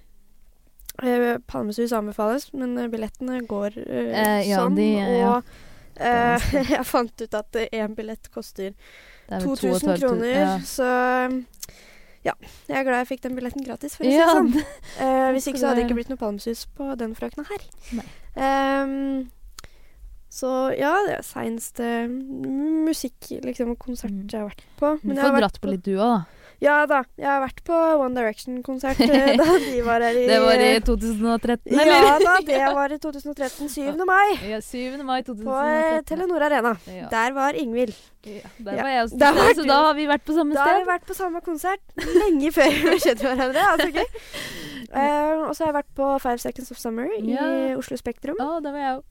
uh, 1.02 1.38
Palmesus 1.48 1.92
anbefales, 1.96 2.52
men 2.52 2.76
billettene 2.92 3.40
går 3.48 3.80
Eh, 3.88 4.48
ja, 4.50 4.60
sånn. 4.60 4.76
de. 4.76 4.92
Og 5.24 5.42
jeg 6.70 6.84
fant 6.88 7.20
ut 7.20 7.34
at 7.36 7.56
én 7.72 7.92
billett 7.96 8.30
koster 8.32 8.70
er 8.70 8.74
2000 9.38 9.80
2200, 9.80 9.98
kroner. 10.02 10.34
Ja. 10.34 10.58
Så 10.66 10.88
ja, 12.26 12.34
jeg 12.68 12.76
er 12.76 12.84
glad 12.84 12.98
jeg 13.00 13.08
fikk 13.14 13.22
den 13.24 13.36
billetten 13.38 13.64
gratis, 13.64 13.94
for 13.96 14.04
å 14.04 14.10
si 14.10 14.16
det 14.18 14.26
sånn. 14.28 14.50
Eh, 15.00 15.28
hvis 15.32 15.46
ikke 15.48 15.60
så 15.62 15.70
hadde 15.70 15.80
det 15.80 15.86
ikke 15.88 15.96
blitt 16.00 16.10
noe 16.12 16.20
palmesus 16.20 16.66
på 16.76 16.90
den 17.00 17.14
frøkna 17.16 17.46
her. 17.48 17.62
Ehm, 18.36 19.30
så 20.30 20.50
ja, 20.76 20.92
det 21.06 21.14
er 21.16 21.24
seneste 21.26 21.86
musikk, 22.10 23.30
liksom, 23.46 23.72
konsert 23.80 24.12
Mm. 24.12 24.26
jeg 24.28 24.40
har 24.42 24.50
vært 24.50 24.66
på. 24.78 24.92
Du 25.02 25.08
jeg 25.14 25.16
får 25.16 25.32
dratt 25.32 25.40
dratt 25.46 25.60
på 25.62 25.70
litt 25.72 25.82
du 25.86 25.94
òg, 25.96 26.04
da. 26.04 26.39
Ja 26.60 26.82
da, 26.84 26.98
jeg 27.16 27.24
har 27.24 27.40
vært 27.40 27.60
på 27.64 27.76
One 28.02 28.12
Direction-konsert 28.18 28.98
eh, 29.06 29.30
da 29.40 29.54
de 29.62 29.78
var 29.84 30.02
her 30.04 30.16
i 30.20 30.26
Det 30.28 30.40
var 30.44 30.60
i 30.60 30.72
2013, 30.84 31.72
Ja 31.72 32.10
da, 32.20 32.34
det 32.44 32.58
var 32.76 32.92
i 32.92 32.98
2013. 33.00 33.70
7. 33.72 34.02
mai. 34.10 34.36
Ja, 34.44 34.58
7. 34.60 35.00
mai 35.08 35.22
2013. 35.24 35.46
På 35.46 36.02
Telenor 36.10 36.44
Arena. 36.50 36.74
Ja. 36.84 37.08
Der 37.12 37.32
var 37.36 37.56
Ingvild. 37.56 37.96
Ja, 38.28 38.52
der 38.58 38.82
var 38.82 38.90
jeg 38.92 39.02
også 39.06 39.20
Der 39.22 39.38
var 39.38 39.54
så 39.56 39.64
da 39.64 39.78
har 39.86 39.94
vi 39.96 40.04
vært 40.10 40.26
på 40.28 40.34
samme 40.36 40.52
Da 40.52 40.66
har 40.68 40.82
vi 40.82 40.88
vært 40.90 41.06
på 41.08 41.16
samme 41.16 41.40
konsert 41.40 41.80
lenge 42.20 42.52
før 42.52 42.76
vi 42.76 42.98
kjente 43.06 43.24
hverandre. 43.24 43.64
Altså, 43.70 43.88
okay. 43.88 44.04
uh, 44.92 45.40
og 45.48 45.56
så 45.56 45.64
har 45.64 45.70
jeg 45.70 45.78
vært 45.80 45.90
på 45.96 46.10
Five 46.26 46.44
Seconds 46.44 46.76
of 46.76 46.82
Summer 46.82 47.08
i. 47.16 47.40
Oslo 47.80 47.96
Spektrum. 47.96 48.36
Å, 48.36 48.60
der 48.60 48.76
var 48.76 48.84
jeg 48.84 49.00
òg. 49.00 49.08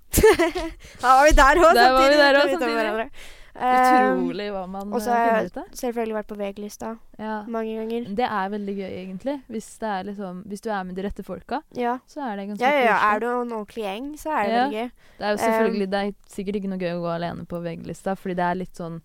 Da 1.02 1.18
var 1.18 1.26
vi 1.26 1.36
der 1.42 1.66
òg, 1.66 1.74
Der 1.74 1.94
var 1.98 2.06
vi 2.06 2.22
der 2.22 2.42
også 2.44 2.62
samtidig. 2.62 3.38
Hverandre. 3.56 4.00
Eh, 4.00 4.12
Utrolig 4.20 4.48
hva 4.54 4.64
man 4.70 4.94
og 4.94 5.02
så 5.02 5.10
eh, 5.12 5.18
har 5.18 5.42
jeg 5.42 5.52
selvfølgelig 5.80 6.16
vært 6.20 6.28
på 6.28 6.38
VG-lista 6.40 6.98
Ja. 7.20 7.44
mange 7.48 7.76
ganger. 7.80 8.16
Det 8.16 8.26
er 8.30 8.50
veldig 8.50 8.76
gøy, 8.78 8.92
egentlig. 9.00 9.36
Hvis, 9.50 9.70
det 9.80 10.06
liksom, 10.08 10.44
hvis 10.48 10.62
du 10.62 10.70
er 10.70 10.84
med 10.84 10.96
de 10.96 11.02
rette 11.04 11.24
folka, 11.24 11.62
Ja. 11.76 11.98
så 12.08 12.22
er 12.32 12.36
det 12.38 12.48
ganske 12.50 12.62
Ja, 12.62 12.72
ja, 12.72 12.84
ja. 12.86 13.16
Er 13.16 13.20
du 13.20 13.26
en 13.28 13.52
ordentlig 13.52 13.84
gjeng, 13.84 14.14
så 14.18 14.30
er 14.32 14.44
det 14.44 14.54
Ja. 14.54 14.64
veldig 14.66 14.80
gøy. 14.80 14.92
Det 15.20 15.26
er 15.26 15.32
jo 15.32 15.38
selvfølgelig 15.38 15.90
Det 15.90 16.00
er 16.00 16.14
sikkert 16.30 16.56
ikke 16.56 16.70
noe 16.70 16.80
gøy 16.80 16.94
å 16.94 17.02
gå 17.02 17.16
alene 17.16 17.46
på 17.46 17.62
VG-lista, 17.64 18.16
fordi 18.16 18.36
det 18.36 18.46
er 18.46 18.56
litt 18.56 18.76
sånn 18.76 19.02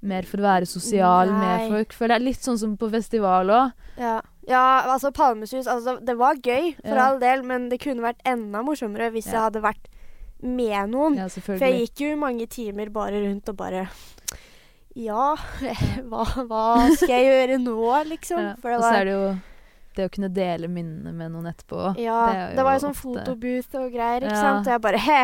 mer 0.00 0.22
for 0.22 0.38
å 0.38 0.42
være 0.42 0.66
sosial 0.66 1.26
Nei. 1.26 1.38
med 1.40 1.70
folk. 1.72 1.92
For 1.92 2.06
det 2.06 2.14
er 2.20 2.24
litt 2.24 2.38
sånn 2.38 2.58
som 2.58 2.76
på 2.76 2.88
festival 2.90 3.48
òg. 3.50 3.72
Ja. 3.98 4.20
ja, 4.46 4.82
altså 4.86 5.10
Palmesus 5.12 5.66
altså, 5.66 5.98
Det 6.04 6.16
var 6.16 6.36
gøy, 6.36 6.76
for 6.76 6.94
Ja. 6.94 7.08
all 7.08 7.18
del, 7.18 7.42
men 7.42 7.68
det 7.68 7.80
kunne 7.80 8.00
vært 8.00 8.20
enda 8.24 8.62
morsommere 8.62 9.10
hvis 9.10 9.24
jeg 9.26 9.34
Ja. 9.34 9.48
hadde 9.50 9.60
vært 9.60 9.86
med 10.42 10.90
noen. 10.92 11.16
Ja, 11.18 11.26
For 11.28 11.58
jeg 11.58 11.88
gikk 11.88 12.04
jo 12.06 12.16
mange 12.20 12.46
timer 12.46 12.90
bare 12.94 13.24
rundt 13.26 13.48
og 13.50 13.56
bare 13.58 13.88
Ja, 14.98 15.34
hva, 16.10 16.24
hva 16.48 16.64
skal 16.96 17.12
jeg 17.16 17.28
gjøre 17.30 17.58
nå, 17.62 17.78
liksom? 18.12 18.40
Ja. 18.48 18.76
Og 18.76 18.82
så 18.82 18.92
er 19.00 19.04
det 19.08 19.14
jo 19.16 19.28
det 19.98 20.04
å 20.06 20.10
kunne 20.14 20.28
dele 20.30 20.68
minnene 20.70 21.10
med 21.10 21.32
noen 21.34 21.48
etterpå. 21.50 21.88
ja, 21.98 22.18
det 22.30 22.56
det, 22.56 22.62
var 22.62 22.76
jo 22.76 22.82
sånn 22.84 22.92
ofte- 22.94 23.02
fotobooth 23.24 23.74
og 23.80 23.88
greier, 23.90 24.22
ikke 24.22 24.30
Ja. 24.36 24.42
sant? 24.44 24.68
Og 24.68 24.72
jeg 24.76 24.82
bare 24.84 25.00
He, 25.02 25.22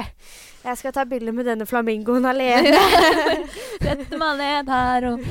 jeg 0.64 0.80
skal 0.80 0.92
ta 0.96 1.04
bilde 1.06 1.30
med 1.36 1.46
denne 1.46 1.66
flamingoen 1.70 2.26
alene. 2.26 2.80
Sette 3.84 4.18
meg 4.18 4.40
ned 4.42 4.72
her 4.74 5.06
og 5.12 5.22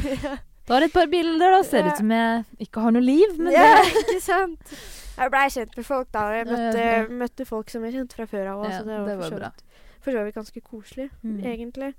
tar 0.70 0.86
et 0.88 0.94
par 0.96 1.12
bilder, 1.12 1.58
da. 1.58 1.62
Ser 1.68 1.90
ut 1.92 2.00
som 2.00 2.14
jeg 2.16 2.46
ikke 2.70 2.86
har 2.86 2.96
noe 2.96 3.04
liv, 3.04 3.36
men 3.36 3.52
ja, 3.52 3.82
det 3.84 4.06
ikke 4.06 4.22
sant? 4.24 4.78
Jeg 5.18 5.32
blei 5.32 5.48
kjent 5.54 5.76
med 5.78 5.86
folk 5.86 6.08
da, 6.14 6.24
jeg 6.34 6.48
møtte, 6.50 6.86
møtte 7.24 7.46
folk 7.46 7.70
som 7.70 7.84
jeg 7.86 7.94
kjente 7.94 8.16
fra 8.18 8.26
før 8.26 8.48
av 8.54 8.64
Ja, 8.66 8.78
så 8.80 8.86
det 8.88 8.98
var, 9.00 9.08
det 9.08 9.18
var 9.18 9.24
for 9.24 9.30
så 9.30 9.40
bra. 9.40 10.24
vidt- 10.24 10.36
ganske 10.36 10.62
koselig, 10.62 11.10
Mm. 11.24 11.40
egentlig. 11.46 11.94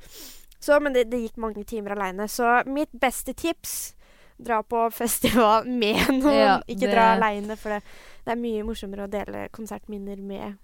Så, 0.61 0.81
men 0.81 0.93
det, 0.95 1.11
det 1.11 1.21
gikk 1.21 1.37
mange 1.37 1.65
timer 1.65 1.93
aleine. 1.93 2.27
Så 2.29 2.63
mitt 2.67 2.91
beste 3.01 3.33
tips 3.35 3.95
Dra 4.45 4.63
på 4.63 4.91
festival 4.91 5.65
med 5.83 6.09
noen. 6.11 6.35
Ja, 6.35 6.57
ikke 6.67 6.91
dra 6.91 7.15
aleine, 7.15 7.55
for 7.57 7.71
det, 7.71 7.83
det 8.27 8.33
er 8.33 8.41
mye 8.41 8.65
morsommere 8.67 9.05
å 9.07 9.11
dele 9.11 9.45
konsertminner 9.55 10.17
med, 10.19 10.57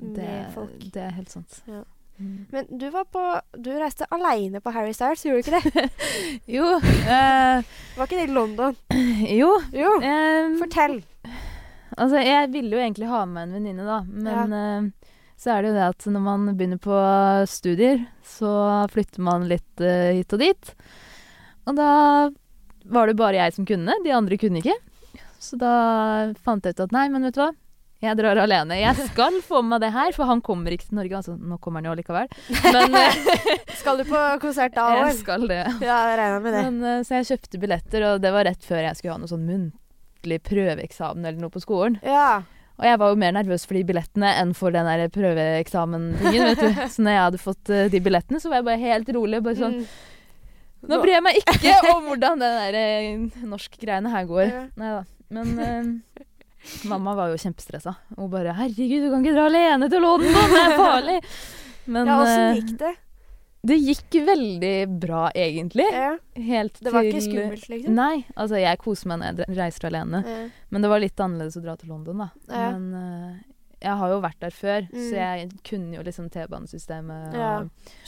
med 0.00 0.16
det, 0.18 0.52
folk. 0.52 0.74
det 0.92 1.00
er 1.02 1.14
helt 1.16 1.30
sant. 1.32 1.62
Ja. 1.66 1.80
Mm. 2.18 2.46
Men 2.52 2.66
du 2.78 2.90
var 2.90 3.04
på 3.12 3.22
Du 3.56 3.70
reiste 3.76 4.04
aleine 4.12 4.60
på 4.60 4.70
Harry 4.72 4.92
Styles, 4.92 5.24
gjorde 5.24 5.42
du 5.42 5.56
ikke 5.56 5.72
det? 5.80 5.90
Jo 6.56 6.64
Uh, 6.76 7.64
Var 7.96 8.04
ikke 8.06 8.16
det 8.20 8.28
i 8.28 8.32
London? 8.32 8.76
Jo. 9.40 9.50
Jo. 9.72 9.90
Um, 10.00 10.58
Fortell. 10.60 11.00
Altså, 11.94 12.18
jeg 12.20 12.50
ville 12.54 12.74
jo 12.74 12.82
egentlig 12.82 13.10
ha 13.10 13.22
med 13.30 13.46
en 13.46 13.54
venninne, 13.56 13.86
da. 13.86 14.00
Men 14.06 14.56
eh, 14.56 15.12
så 15.36 15.52
er 15.52 15.62
det 15.62 15.70
jo 15.70 15.76
det 15.76 15.84
at 15.92 16.08
når 16.10 16.24
man 16.24 16.48
begynner 16.56 16.80
på 16.82 16.96
studier, 17.50 18.00
så 18.24 18.50
flytter 18.92 19.22
man 19.24 19.46
litt 19.50 19.84
uh, 19.84 20.14
hit 20.16 20.32
og 20.32 20.40
dit. 20.40 20.72
Og 21.68 21.76
da 21.76 21.90
var 22.86 23.10
det 23.10 23.18
bare 23.18 23.38
jeg 23.38 23.56
som 23.56 23.68
kunne. 23.68 23.98
De 24.04 24.14
andre 24.16 24.38
kunne 24.40 24.62
ikke. 24.62 24.76
Så 25.42 25.58
da 25.60 25.76
fant 26.42 26.64
jeg 26.64 26.76
ut 26.76 26.84
at 26.86 26.94
nei, 26.96 27.06
men 27.12 27.28
vet 27.28 27.36
du 27.36 27.42
hva. 27.44 27.52
Jeg 28.04 28.16
drar 28.18 28.38
alene. 28.38 28.76
Jeg 28.80 29.08
skal 29.10 29.38
få 29.48 29.62
med 29.62 29.76
meg 29.76 29.86
det 29.86 29.92
her, 29.94 30.12
for 30.16 30.28
han 30.28 30.42
kommer 30.44 30.72
ikke 30.72 30.88
til 30.88 30.98
Norge. 31.00 31.20
Altså, 31.20 31.36
nå 31.36 31.60
kommer 31.60 31.80
han 31.82 31.90
jo 31.90 31.96
likevel. 32.00 32.28
Men 32.76 32.96
eh, 33.00 33.16
Skal 33.80 34.00
du 34.00 34.04
på 34.08 34.20
konsert 34.42 34.76
da 34.76 34.88
jeg 35.00 35.16
skal 35.22 35.48
det. 35.48 35.62
Ja, 35.84 36.02
jeg 36.12 36.42
med 36.44 36.56
det. 36.56 36.64
Men, 36.76 37.08
så 37.08 37.20
jeg 37.20 37.30
kjøpte 37.32 37.60
billetter, 37.62 38.08
og 38.10 38.22
det 38.24 38.32
var 38.36 38.48
rett 38.48 38.64
før 38.64 38.84
jeg 38.84 38.98
skulle 38.98 39.16
ha 39.16 39.22
noe 39.22 39.32
sånn 39.32 39.48
muntlig 40.26 40.42
prøveeksamen 40.42 41.24
eller 41.24 41.40
noe 41.40 41.50
på 41.52 41.62
skolen. 41.62 41.98
Ja. 42.02 42.42
Og 42.76 42.84
jeg 42.84 42.98
var 43.00 43.08
jo 43.12 43.16
mer 43.16 43.32
nervøs 43.32 43.64
for 43.66 43.74
de 43.74 43.84
billettene 43.88 44.34
enn 44.36 44.52
for 44.54 44.70
den 44.74 44.84
der 44.84 45.08
prøveeksamen-tingen, 45.08 46.50
vet 46.50 46.60
du. 46.60 46.82
Så 46.92 47.02
når 47.02 47.12
jeg 47.16 47.24
hadde 47.24 47.40
fått 47.40 47.70
eh, 47.70 47.88
de 47.92 48.00
billettene, 48.04 48.40
så 48.40 48.50
var 48.50 48.60
jeg 48.60 48.66
bare 48.68 48.82
helt 48.82 49.08
rolig. 49.16 49.42
Bare 49.42 49.62
sånn 49.62 49.80
Mm. 50.86 50.92
Nå 50.92 50.98
bryr 51.00 51.16
jeg 51.16 51.22
meg 51.24 51.38
ikke 51.40 51.70
om 51.88 52.04
hvordan 52.04 52.38
den 52.38 52.52
der 52.60 52.76
eh, 52.78 53.38
norsk-greiene 53.48 54.10
her 54.12 54.26
går. 54.28 54.42
Ja. 54.44 54.60
Nei 54.78 54.90
da. 54.92 55.00
Men 55.34 55.48
eh, 55.64 56.20
mamma 56.86 57.14
var 57.16 57.32
jo 57.32 57.40
kjempestressa. 57.40 57.96
Hun 58.14 58.28
bare 58.30 58.52
'Herregud, 58.54 59.06
du 59.06 59.08
kan 59.10 59.24
ikke 59.24 59.34
dra 59.34 59.46
alene 59.48 59.88
til 59.90 60.04
London, 60.04 60.36
det 60.52 60.60
er 60.60 60.76
farlig'. 60.78 61.18
Men 61.96 62.12
ja, 62.12 62.20
åssen 62.20 62.44
eh, 62.44 62.60
gikk 62.60 62.76
det? 62.84 62.92
Det 63.66 63.76
gikk 63.82 64.16
veldig 64.26 64.74
bra, 65.02 65.24
egentlig. 65.34 65.86
Ja. 65.92 66.12
Helt 66.48 66.78
Det 66.84 66.92
var 66.94 67.06
ikke 67.08 67.22
skummelt, 67.24 67.66
liksom? 67.72 67.94
Nei. 67.98 68.24
Altså, 68.36 68.60
jeg 68.62 68.78
koser 68.82 69.10
meg 69.12 69.20
når 69.22 69.42
jeg 69.44 69.56
reiser 69.58 69.88
alene. 69.90 70.22
Ja. 70.26 70.38
Men 70.70 70.86
det 70.86 70.90
var 70.92 71.02
litt 71.02 71.22
annerledes 71.24 71.58
å 71.58 71.62
dra 71.64 71.74
til 71.80 71.90
London, 71.94 72.24
da. 72.24 72.28
Ja. 72.52 72.70
Men 72.78 72.88
uh, 72.94 73.36
Jeg 73.82 73.98
har 74.00 74.08
jo 74.14 74.20
vært 74.24 74.40
der 74.40 74.54
før, 74.56 74.86
Mm. 74.88 75.02
så 75.08 75.14
jeg 75.20 75.50
kunne 75.68 75.94
jo 75.98 76.02
liksom 76.06 76.30
T-banesystemet. 76.32 77.34
Ja. 77.36 77.52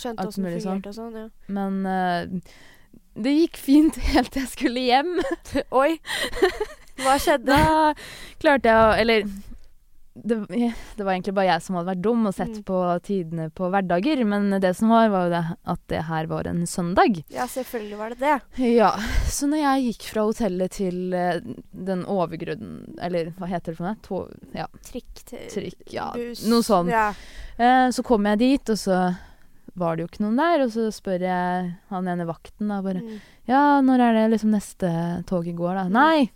Skjønte 0.00 0.24
Alt 0.24 0.38
mulig 0.38 0.62
sånn. 0.64 0.82
og 0.86 0.94
sånn. 0.96 1.16
Ja. 1.24 1.28
Men 1.48 1.80
uh, 1.86 2.40
det 3.18 3.34
gikk 3.36 3.56
fint 3.60 3.96
helt 4.14 4.32
til 4.32 4.42
jeg 4.46 4.52
skulle 4.54 4.80
hjem. 4.86 5.14
Oi! 5.72 5.98
Hva 7.02 7.14
skjedde? 7.22 7.46
Da 7.54 7.92
klarte 8.42 8.72
jeg 8.72 8.78
å 8.82 8.94
Eller 8.98 9.28
det, 10.24 10.36
det 10.96 11.04
var 11.04 11.12
egentlig 11.14 11.34
bare 11.36 11.46
jeg 11.52 11.62
som 11.62 11.76
hadde 11.78 11.90
vært 11.92 12.02
dum 12.04 12.26
og 12.26 12.34
sett 12.34 12.56
Mm. 12.58 12.64
på 12.64 12.78
tidene 13.06 13.46
på 13.54 13.68
hverdager. 13.70 14.24
Men 14.26 14.50
det 14.60 14.74
som 14.76 14.88
var, 14.90 15.08
var 15.12 15.26
jo 15.28 15.32
det 15.36 15.42
at 15.74 15.80
det 15.92 16.02
her 16.08 16.26
var 16.26 16.46
en 16.50 16.64
søndag. 16.66 17.20
Ja, 17.30 17.46
selvfølgelig 17.46 17.98
var 17.98 18.10
det 18.14 18.18
det. 18.22 18.36
Ja, 18.74 18.90
Så 19.28 19.46
når 19.50 19.62
jeg 19.62 19.86
gikk 19.92 20.08
fra 20.12 20.24
hotellet 20.28 20.70
til 20.78 21.14
eh, 21.14 21.40
den 21.72 22.04
overgrunnen 22.08 22.96
Eller 23.00 23.30
hva 23.38 23.46
heter 23.50 23.72
det 23.72 23.76
for 23.78 23.88
noe? 23.90 23.96
To, 24.08 24.20
ja, 24.56 24.66
Trikk 24.84 25.22
til 25.28 25.46
trikk. 25.52 25.82
Ja, 25.92 26.10
buss. 26.16 26.46
noe 26.48 26.62
sånt. 26.66 26.90
Ja. 26.90 27.10
Eh, 27.58 27.88
så 27.94 28.02
kom 28.06 28.24
jeg 28.26 28.38
dit, 28.38 28.70
og 28.74 28.78
så 28.78 29.00
var 29.78 29.94
det 29.96 30.02
jo 30.02 30.08
ikke 30.10 30.24
noen 30.24 30.38
der. 30.40 30.64
Og 30.64 30.72
så 30.74 30.88
spør 30.94 31.22
jeg 31.22 31.74
han 31.92 32.08
ene 32.10 32.26
vakten 32.26 32.68
da 32.72 32.80
bare 32.82 33.02
Mm. 33.04 33.18
Ja, 33.48 33.80
når 33.80 34.00
er 34.04 34.12
det 34.12 34.24
liksom 34.34 34.50
neste 34.52 34.88
toget 35.24 35.54
går, 35.56 35.74
da? 35.74 35.84
Mm. 35.88 35.92
Nei! 35.94 36.30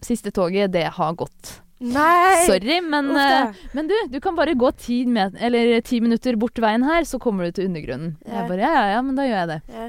Siste 0.00 0.30
toget, 0.32 0.70
det 0.72 0.86
har 0.96 1.12
gått. 1.18 1.58
Nei! 1.80 2.44
Sorry, 2.46 2.80
men, 2.84 3.08
eh, 3.16 3.54
men 3.72 3.88
du, 3.88 3.94
du 4.12 4.20
kan 4.20 4.36
bare 4.36 4.52
gå 4.54 4.68
ti, 4.76 5.00
eller 5.16 5.80
ti 5.80 6.00
minutter 6.04 6.36
bort 6.36 6.58
veien 6.60 6.84
her, 6.84 7.04
så 7.08 7.16
kommer 7.22 7.48
du 7.48 7.52
til 7.56 7.70
undergrunnen. 7.70 8.18
Ja. 8.26 8.42
Jeg 8.42 8.48
bare 8.52 8.66
ja, 8.66 8.72
ja, 8.74 8.84
ja, 8.96 9.00
men 9.06 9.16
da 9.16 9.24
gjør 9.24 9.38
jeg 9.38 9.48
det. 9.54 9.60
Ja. 9.72 9.86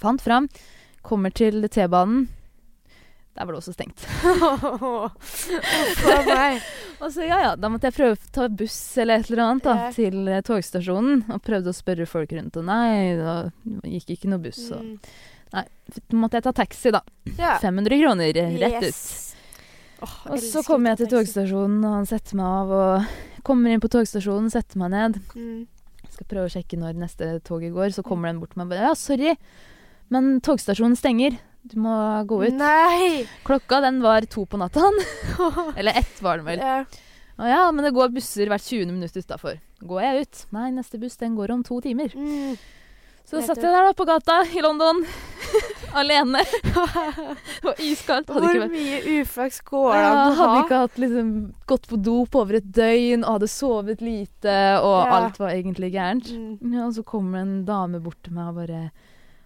Fant 0.00 0.24
fram, 0.24 0.48
kommer 1.04 1.30
til 1.36 1.68
T-banen. 1.68 2.24
Der 3.36 3.44
var 3.44 3.52
det 3.52 3.60
også 3.60 3.76
stengt. 3.76 4.00
Og 7.04 7.12
så 7.12 7.20
ja, 7.26 7.36
ja, 7.44 7.52
da 7.60 7.68
måtte 7.68 7.90
jeg 7.90 7.98
prøve 7.98 8.16
å 8.16 8.20
ta 8.32 8.48
buss 8.48 8.96
eller 8.96 9.20
et 9.20 9.28
eller 9.28 9.42
annet 9.44 9.68
da, 9.68 9.92
til 9.92 10.24
eh, 10.32 10.40
togstasjonen. 10.46 11.28
Og 11.36 11.44
prøvde 11.44 11.68
å 11.68 11.76
spørre 11.76 12.08
folk 12.08 12.32
rundt, 12.32 12.56
og 12.56 12.64
nei, 12.64 13.12
da 13.20 13.52
gikk 13.84 14.16
ikke 14.16 14.32
noe 14.32 14.40
buss. 14.48 14.72
Og 14.72 14.96
Nei, 15.54 15.62
så 15.94 16.18
måtte 16.18 16.40
jeg 16.40 16.44
ta 16.44 16.52
taxi, 16.56 16.90
da. 16.92 17.00
Ja. 17.38 17.56
500 17.62 18.00
kroner 18.00 18.32
rett 18.34 18.56
rett 18.60 18.86
ut. 18.88 19.02
Åh, 20.04 20.16
Og 20.34 20.42
så 20.44 20.62
kommer 20.66 20.92
jeg 20.92 21.04
til 21.04 21.12
togstasjonen, 21.14 21.80
og 21.86 21.94
han 22.00 22.08
setter 22.08 22.36
meg 22.36 22.46
av. 22.46 22.74
Og 22.76 23.42
kommer 23.46 23.72
inn 23.72 23.82
på 23.82 23.90
togstasjonen, 23.92 24.50
setter 24.52 24.80
meg 24.82 24.92
ned. 24.92 25.18
Mm. 25.36 25.64
Skal 26.12 26.28
prøve 26.30 26.48
å 26.48 26.52
sjekke 26.52 26.78
når 26.80 26.98
neste 27.00 27.30
toget 27.46 27.74
går. 27.76 27.92
Så 27.96 28.04
kommer 28.06 28.30
den 28.30 28.40
bort 28.42 28.52
til 28.54 28.62
meg 28.62 28.68
og 28.68 28.74
bare 28.74 28.90
Ja, 28.90 28.94
sorry, 28.98 29.34
men 30.12 30.36
togstasjonen 30.44 30.96
stenger. 30.98 31.38
Du 31.66 31.80
må 31.82 31.92
gå 32.30 32.44
ut. 32.44 32.54
Nei! 32.54 33.24
Klokka 33.46 33.80
den 33.82 33.98
var 34.04 34.22
to 34.30 34.44
på 34.46 34.60
natta. 34.60 34.86
Eller 35.78 35.98
ett 35.98 36.20
var 36.22 36.38
den 36.38 36.46
vel. 36.46 36.62
Ja. 36.62 36.76
Å 37.36 37.48
ja, 37.50 37.62
men 37.74 37.84
det 37.84 37.92
går 37.96 38.14
busser 38.14 38.48
hvert 38.48 38.64
20. 38.64 38.92
minutt 38.94 39.16
utafor. 39.18 39.58
Går 39.84 40.04
jeg 40.04 40.22
ut? 40.24 40.44
Nei, 40.56 40.70
neste 40.72 41.00
buss 41.02 41.18
den 41.20 41.34
går 41.36 41.52
om 41.52 41.64
to 41.66 41.80
timer. 41.84 42.14
Mm. 42.14 42.54
Så 43.26 43.42
satt 43.42 43.58
jeg 43.58 43.66
der 43.66 43.88
da 43.88 43.92
på 43.98 44.06
gata 44.08 44.38
i 44.46 44.62
London. 44.64 45.02
Alene. 45.94 46.42
og 47.66 47.80
iskaldt. 47.82 48.28
Hadde 48.32 48.50
Hvor 48.58 48.68
mye 48.72 49.00
uflaks 49.20 49.60
går 49.66 49.92
det 49.94 50.04
an 50.06 50.18
å 50.18 50.36
hadde 50.40 50.60
ikke 50.64 50.80
hatt 50.84 50.98
liksom 51.02 51.32
gått 51.66 51.88
på 51.90 51.98
do 52.02 52.16
på 52.26 52.42
over 52.42 52.58
et 52.60 52.70
døgn 52.76 53.24
og 53.24 53.36
hadde 53.38 53.48
sovet 53.52 54.00
lite, 54.04 54.56
og 54.82 54.96
Ja. 55.06 55.18
alt 55.20 55.38
var 55.38 55.50
egentlig 55.54 55.92
gærent. 55.94 56.30
Mm. 56.32 56.74
Ja, 56.74 56.86
og 56.86 56.94
så 56.94 57.04
kommer 57.04 57.38
en 57.44 57.64
dame 57.68 58.00
bort 58.02 58.18
til 58.22 58.32
meg 58.36 58.48
og 58.48 58.60
bare 58.62 58.90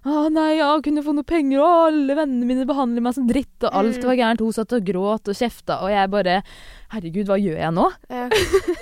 å 0.07 0.31
nei, 0.33 0.57
ja, 0.57 0.69
kunne 0.81 1.03
få 1.05 1.13
noe 1.13 1.27
penger, 1.29 1.61
og 1.61 1.89
alle 1.91 2.15
vennene 2.17 2.47
mine 2.49 2.65
behandler 2.69 3.03
meg 3.05 3.13
som 3.15 3.27
dritt, 3.29 3.53
og 3.67 3.75
alt 3.77 3.99
Mm. 3.99 4.07
var 4.09 4.17
gærent. 4.17 4.41
Hun 4.41 4.53
satt 4.57 4.73
og 4.73 4.85
gråt 4.85 5.29
og 5.29 5.35
kjefta, 5.37 5.83
og 5.83 5.91
jeg 5.93 6.11
bare 6.11 6.43
Herregud, 6.91 7.27
hva 7.29 7.37
gjør 7.39 7.59
jeg 7.61 7.71
nå? 7.77 7.85
Ja. 8.11 8.25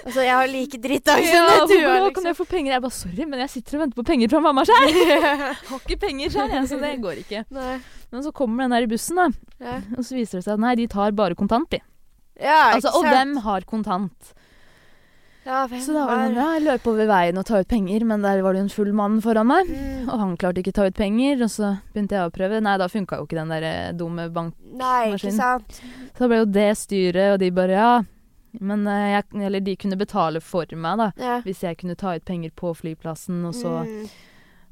Altså, 0.07 0.23
jeg 0.25 0.33
har 0.33 0.47
like 0.49 0.79
drittdag 0.81 1.19
som 1.29 1.35
Ja, 1.35 1.67
du 1.67 1.75
har, 1.77 1.99
Liksom. 2.07 2.15
Kan 2.15 2.25
jeg 2.25 2.37
få 2.39 2.47
penger? 2.49 2.73
Jeg 2.73 2.81
bare 2.83 2.97
sorry, 2.97 3.25
men 3.29 3.41
jeg 3.41 3.51
sitter 3.51 3.77
og 3.77 3.83
venter 3.83 3.99
på 4.03 4.07
penger 4.09 4.29
fra 4.33 4.41
mamma 4.41 4.65
sjøl. 4.65 4.95
Har 5.69 5.83
ikke 5.83 5.99
penger 6.07 6.31
sjøl, 6.33 6.49
jeg, 6.55 6.69
så 6.71 6.79
det 6.81 6.95
går 7.03 7.21
ikke. 7.27 7.45
Nei. 7.53 7.75
Men 8.11 8.23
så 8.25 8.33
kommer 8.33 8.65
den 8.65 8.71
der 8.79 8.87
i 8.87 8.91
bussen, 8.95 9.17
da, 9.21 9.29
Ja. 9.61 9.77
og 9.99 10.05
så 10.07 10.17
viser 10.17 10.39
det 10.39 10.45
seg 10.47 10.55
at 10.55 10.61
nei, 10.65 10.75
de 10.81 10.87
tar 10.87 11.13
bare 11.13 11.35
kontant, 11.37 11.69
de. 11.71 11.83
Ja, 12.41 12.71
Altså, 12.79 12.95
og 12.95 13.03
hvem 13.05 13.37
har 13.43 13.61
kontant? 13.69 14.33
Ja, 15.49 15.63
hvem 15.71 15.81
Så 15.81 15.95
da 15.97 16.03
var 16.05 16.19
det 16.21 16.27
sånn, 16.29 16.37
ja, 16.37 16.49
jeg 16.59 16.65
løp 16.67 16.89
over 16.93 17.09
veien 17.09 17.41
og 17.41 17.47
ta 17.49 17.63
ut 17.63 17.71
penger, 17.71 18.05
men 18.05 18.21
der 18.27 18.43
var 18.45 18.53
det 18.53 18.61
jo 18.61 18.67
en 18.67 18.75
full 18.75 18.91
mann 18.93 19.17
foran 19.25 19.49
meg. 19.49 19.71
mm. 19.73 20.05
Og 20.13 20.21
han 20.21 20.37
klarte 20.37 20.61
ikke 20.61 20.75
ta 20.77 20.85
ut 20.91 20.99
penger, 20.99 21.41
og 21.47 21.51
så 21.55 21.71
begynte 21.95 22.19
jeg 22.19 22.29
å 22.29 22.35
prøve. 22.35 22.61
Nei, 22.61 22.77
da 22.83 22.91
funka 22.93 23.17
jo 23.17 23.25
ikke 23.25 23.41
den 23.41 23.55
der 23.57 23.65
eh, 23.65 23.91
dumme 23.97 24.29
bankmaskinen. 24.29 24.79
Nei, 24.83 25.17
ikke 25.17 25.33
sant? 25.33 25.81
Så 26.13 26.21
da 26.21 26.29
ble 26.35 26.43
jo 26.43 26.53
det 26.53 26.69
styret, 26.77 27.33
og 27.33 27.41
de 27.41 27.51
bare 27.57 27.81
ja. 27.81 27.91
Men 28.61 28.87
eh, 28.89 29.09
jeg, 29.17 29.25
eller 29.49 29.61
de 29.65 29.77
kunne 29.81 29.97
betale 30.01 30.41
for 30.45 30.69
meg, 30.77 31.01
da. 31.01 31.11
Ja. 31.17 31.41
Hvis 31.45 31.65
jeg 31.65 31.81
kunne 31.81 31.97
ta 31.97 32.13
ut 32.17 32.25
penger 32.29 32.53
på 32.57 32.75
flyplassen, 32.77 33.45
og 33.49 33.57
så 33.57 33.79
Mm. 33.89 34.09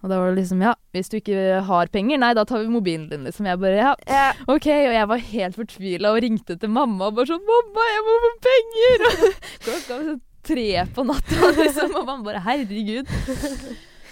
Og 0.05 0.11
da 0.13 0.19
var 0.21 0.29
det 0.29 0.43
liksom 0.43 0.61
ja, 0.61 0.75
hvis 0.93 1.09
du 1.11 1.17
ikke 1.17 1.63
har 1.67 1.89
penger, 1.91 2.19
nei, 2.21 2.29
da 2.37 2.45
tar 2.47 2.61
vi 2.61 2.69
mobilen 2.71 3.09
din, 3.11 3.25
liksom. 3.25 3.47
Jeg 3.49 3.59
bare 3.59 3.79
ja, 3.81 3.95
Ja. 4.07 4.27
OK. 4.47 4.69
Og 4.69 4.93
jeg 4.93 5.09
var 5.09 5.23
helt 5.33 5.57
fortvila 5.57 6.13
og 6.13 6.21
ringte 6.23 6.55
til 6.61 6.69
mamma 6.71 7.09
og 7.09 7.17
bare 7.17 7.27
sånn 7.33 7.41
'Mamma, 7.43 7.87
jeg 7.91 8.05
må 8.07 8.17
få 8.27 8.31
penger!' 8.47 9.07
Og 9.09 9.41
klokka 9.65 10.21
tre 10.47 10.87
på 10.95 11.05
natta, 11.09 11.51
liksom. 11.61 11.95
Og 12.01 12.07
man 12.09 12.25
bare 12.27 12.41
'Herregud'. 12.47 13.11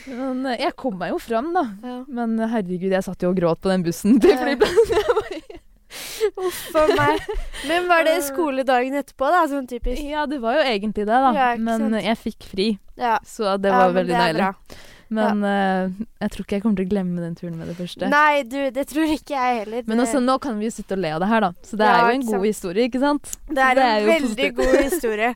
Men 0.07 0.45
eh, 0.51 0.59
jeg 0.61 0.75
kom 0.77 0.99
meg 1.01 1.15
jo 1.15 1.19
fram, 1.23 1.53
da. 1.57 1.63
ja. 1.83 1.99
Men 2.09 2.35
eh, 2.39 2.49
herregud, 2.53 2.91
jeg 2.93 3.05
satt 3.07 3.23
jo 3.25 3.31
og 3.33 3.39
gråt 3.39 3.61
på 3.65 3.71
den 3.73 3.85
bussen 3.87 4.19
til 4.23 4.37
flyplassen. 4.37 5.61
Uff 6.41 6.75
a 6.77 6.83
meg. 6.91 7.21
Men 7.69 7.87
var 7.89 8.05
det 8.05 8.17
skoledagen 8.27 8.97
etterpå, 8.99 9.29
da? 9.31 9.45
Sånn 9.51 9.69
typisk. 9.71 10.03
ja, 10.03 10.25
det 10.27 10.41
var 10.43 10.57
jo 10.59 10.65
egentlig 10.67 11.05
det, 11.07 11.13
da. 11.15 11.31
Ja, 11.37 11.49
Men 11.57 11.95
eh, 11.95 12.05
jeg 12.11 12.19
fikk 12.21 12.49
fri, 12.51 12.69
Ja. 13.01 13.19
så 13.25 13.57
det 13.61 13.71
var 13.73 13.93
veldig 13.95 14.13
det 14.13 14.21
deilig. 14.27 14.43
bra. 14.43 14.81
Men 15.13 15.43
eh, 15.45 15.91
jeg 16.25 16.31
tror 16.33 16.45
ikke 16.47 16.57
jeg 16.57 16.63
kommer 16.65 16.77
til 16.81 16.87
å 16.87 16.91
glemme 16.95 17.21
den 17.21 17.35
turen 17.37 17.57
med 17.61 17.69
det 17.69 17.77
første. 17.77 18.09
Nei, 18.11 18.43
du, 18.49 18.57
det 18.75 18.87
tror 18.91 19.13
ikke 19.15 19.35
jeg 19.37 19.59
heller. 19.61 19.83
Men 19.87 20.01
også, 20.05 20.21
nå 20.25 20.39
kan 20.43 20.59
vi 20.59 20.69
jo 20.71 20.75
sitte 20.75 20.97
og 20.97 21.03
le 21.05 21.13
av 21.17 21.21
det 21.25 21.29
her, 21.29 21.41
da. 21.45 21.51
Så 21.67 21.77
det 21.81 21.87
Ja, 21.91 21.95
er 22.01 22.11
jo 22.11 22.19
en 22.21 22.27
god 22.31 22.47
historie, 22.49 22.89
ikke 22.89 23.01
sant? 23.03 23.33
Det 23.51 23.59
er, 23.61 23.75
Det 23.79 23.85
er 23.85 24.01
en 24.01 24.09
veldig 24.09 24.29
positivt. 24.29 24.57
god 24.57 24.83
historie. 24.91 25.31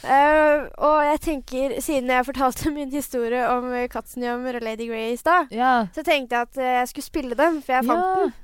Uh, 0.00 0.66
og 0.90 0.98
jeg 1.10 1.20
tenker, 1.28 1.74
siden 1.84 2.08
jeg 2.16 2.26
fortalte 2.30 2.70
min 2.78 2.90
historie 2.90 3.42
om 3.52 3.68
eh, 3.76 3.88
Katzenjammer 3.92 4.56
og 4.60 4.62
Lady 4.64 4.88
Grey 4.88 5.12
i 5.12 5.16
stad, 5.20 5.52
Ja. 5.52 5.86
så 5.94 6.02
tenkte 6.06 6.36
jeg 6.36 6.48
at 6.48 6.62
jeg 6.80 6.88
skulle 6.94 7.04
spille 7.10 7.34
den, 7.36 7.60
for 7.62 7.76
jeg 7.76 7.84
fant 7.90 8.06
ja. 8.06 8.22
den. 8.24 8.38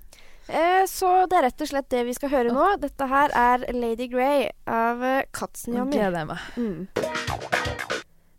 Så 0.87 1.09
det 1.27 1.35
er 1.41 1.43
rett 1.49 1.63
og 1.65 1.67
slett 1.73 1.89
det 1.91 2.05
vi 2.07 2.13
skal 2.15 2.31
høre 2.31 2.53
nå. 2.55 2.67
Dette 2.79 3.09
her 3.11 3.33
er 3.35 3.65
Lady 3.75 4.07
Grey 4.13 4.47
av 4.71 5.03
Katzenjammer. 5.35 5.91
gleder 5.91 6.23
jeg 6.23 6.31
meg. 6.31 6.39
Mm. 6.55 7.76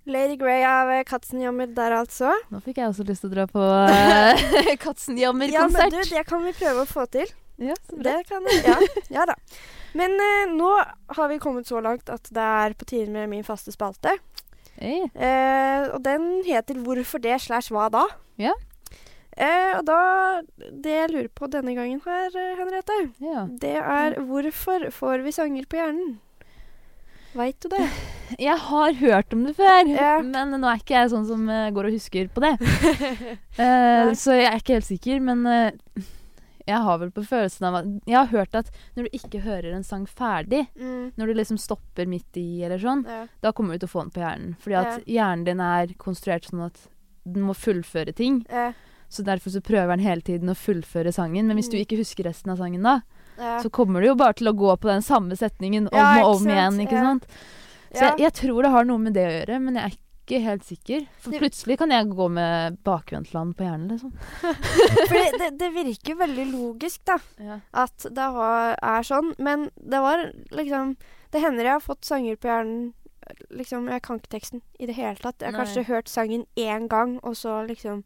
Lady 0.07 0.37
Grey 0.39 0.63
av 0.63 0.89
eh, 0.93 1.03
Katzenjammer 1.07 1.67
der, 1.75 1.95
altså. 1.99 2.31
Nå 2.53 2.61
fikk 2.65 2.79
jeg 2.81 2.91
også 2.91 3.05
lyst 3.07 3.25
til 3.25 3.31
å 3.31 3.33
dra 3.35 3.47
på 3.51 3.59
uh, 3.63 3.89
Ja, 3.91 4.63
men 4.63 4.77
Katzenjammer-konsert. 4.83 5.91
du, 5.91 6.15
det 6.15 6.23
kan 6.29 6.45
vi 6.45 6.53
prøve 6.57 6.85
å 6.85 6.89
få 6.89 7.05
til. 7.11 7.27
Ja. 7.57 7.75
Det 7.91 8.17
kan 8.29 8.45
vi. 8.45 8.55
Ja, 8.67 8.77
ja 9.17 9.25
da. 9.29 9.35
Men 9.97 10.15
uh, 10.19 10.53
nå 10.53 10.71
har 11.17 11.31
vi 11.31 11.39
kommet 11.43 11.67
så 11.69 11.81
langt 11.83 12.09
at 12.13 12.29
det 12.31 12.47
er 12.63 12.77
på 12.77 12.87
tide 12.87 13.11
med 13.11 13.29
min 13.33 13.45
faste 13.47 13.73
spalte. 13.75 14.15
Hey. 14.77 15.07
Uh, 15.17 15.89
og 15.95 16.03
den 16.05 16.43
heter 16.45 16.77
'Hvorfor 16.77 17.21
det 17.21 17.39
slash 17.41 17.73
hva 17.73 17.89
da?' 17.89 18.07
Ja. 18.37 18.53
Eh, 19.37 19.77
og 19.77 19.85
da 19.85 20.41
Det 20.57 20.93
jeg 20.93 21.09
lurer 21.13 21.27
på 21.29 21.49
denne 21.53 21.75
gangen 21.77 22.01
her, 22.05 22.31
eh, 22.33 22.55
Henriette, 22.57 22.95
Ja. 23.21 23.45
det 23.45 23.75
er 23.77 24.15
hvorfor 24.25 24.89
får 24.91 25.23
vi 25.23 25.31
sanger 25.31 25.65
på 25.69 25.77
hjernen? 25.77 26.17
Veit 27.37 27.59
du 27.61 27.69
det? 27.69 27.85
Jeg 28.43 28.57
har 28.59 28.93
hørt 28.99 29.33
om 29.33 29.45
det 29.47 29.53
før, 29.55 29.87
Ja. 29.87 30.17
men 30.25 30.51
nå 30.59 30.67
er 30.67 30.81
ikke 30.81 30.97
jeg 30.97 31.11
sånn 31.13 31.27
som 31.29 31.45
eh, 31.49 31.69
går 31.71 31.87
og 31.87 31.93
husker 31.95 32.27
på 32.33 32.41
det. 32.43 32.49
uh, 33.61 34.09
så 34.19 34.35
jeg 34.35 34.49
er 34.49 34.57
ikke 34.59 34.75
helt 34.75 34.87
sikker, 34.89 35.21
men 35.23 35.45
uh, 35.47 36.01
jeg 36.67 36.81
har 36.83 36.99
vel 36.99 37.13
på 37.15 37.23
følelsen 37.23 37.67
av 37.69 37.77
at 37.79 37.85
Jeg 38.03 38.17
har 38.17 38.27
hørt 38.33 38.57
at 38.59 38.71
når 38.97 39.07
du 39.07 39.15
ikke 39.15 39.39
hører 39.45 39.69
en 39.77 39.85
sang 39.87 40.03
ferdig, 40.11 40.65
Mm, 40.75 41.13
når 41.15 41.31
du 41.31 41.37
liksom 41.39 41.57
stopper 41.61 42.09
midt 42.11 42.35
i 42.41 42.63
eller 42.67 42.81
sånn, 42.83 43.05
ja. 43.07 43.21
da 43.41 43.53
kommer 43.55 43.77
du 43.77 43.85
til 43.85 43.87
å 43.87 43.93
få 43.95 44.03
den 44.03 44.11
på 44.17 44.23
hjernen. 44.25 44.57
Fordi 44.59 44.75
at 44.81 45.07
hjernen 45.07 45.45
din 45.47 45.63
er 45.63 45.95
konstruert 46.03 46.49
sånn 46.51 46.65
at 46.67 46.83
den 47.23 47.47
må 47.47 47.55
fullføre 47.55 48.11
ting. 48.15 48.41
Ja, 48.51 48.73
Så 49.07 49.23
derfor 49.23 49.53
så 49.55 49.61
prøver 49.63 49.95
den 49.95 50.03
hele 50.03 50.19
tiden 50.21 50.51
å 50.51 50.55
fullføre 50.59 51.13
sangen. 51.15 51.47
Men 51.47 51.55
hvis 51.55 51.71
du 51.71 51.77
Mm. 51.77 51.85
ikke 51.87 52.01
husker 52.03 52.27
resten 52.27 52.51
av 52.51 52.57
sangen 52.59 52.83
da, 52.83 52.97
ja. 53.37 53.59
så 53.63 53.69
kommer 53.73 54.01
du 54.03 54.11
jo 54.11 54.17
bare 54.19 54.37
til 54.37 54.51
å 54.51 54.57
gå 54.57 54.73
på 54.81 54.89
den 54.89 55.05
samme 55.05 55.37
setningen 55.39 55.87
om 55.91 55.97
Ja, 55.97 56.25
og 56.25 56.41
om 56.41 56.49
igjen, 56.49 56.81
ikke 56.83 57.05
sant? 57.05 57.29
Så 57.87 58.03
jeg, 58.03 58.19
jeg 58.25 58.35
tror 58.41 58.65
det 58.65 58.73
har 58.73 58.85
noe 58.87 59.01
med 59.01 59.15
det 59.15 59.25
å 59.25 59.33
gjøre, 59.37 59.59
men 59.63 59.79
jeg 59.79 59.87
er 59.87 59.97
ikke 60.27 60.41
helt 60.43 60.65
sikker. 60.67 61.05
For 61.23 61.39
plutselig 61.39 61.77
kan 61.79 61.93
jeg 61.93 62.09
gå 62.11 62.27
med 62.35 62.77
bakvendtland 62.87 63.55
på 63.55 63.63
hjernen, 63.63 63.93
liksom. 63.93 64.11
For 65.09 65.37
det, 65.39 65.53
det 65.59 65.69
virker 65.71 66.19
veldig 66.19 66.47
logisk, 66.51 67.05
da. 67.07 67.17
At 67.71 68.09
det 68.11 68.27
er 68.27 69.07
sånn. 69.07 69.31
Men 69.39 69.69
det 69.79 70.03
var 70.03 70.27
liksom 70.51 70.97
Det 71.31 71.43
hender 71.43 71.67
jeg 71.67 71.75
har 71.77 71.83
fått 71.83 72.07
sanger 72.07 72.39
på 72.39 72.51
hjernen 72.51 72.93
Liksom, 73.51 73.89
Jeg 73.91 74.01
kan 74.05 74.21
ikke 74.21 74.31
teksten 74.37 74.61
i 74.79 74.87
det 74.87 74.93
hele 74.95 75.17
tatt. 75.19 75.41
Jeg 75.41 75.51
har 75.51 75.57
Nei. 75.57 75.65
kanskje 75.65 75.81
hørt 75.89 76.07
sangen 76.07 76.45
én 76.55 76.85
gang, 76.87 77.17
og 77.27 77.35
så 77.35 77.57
liksom 77.67 78.05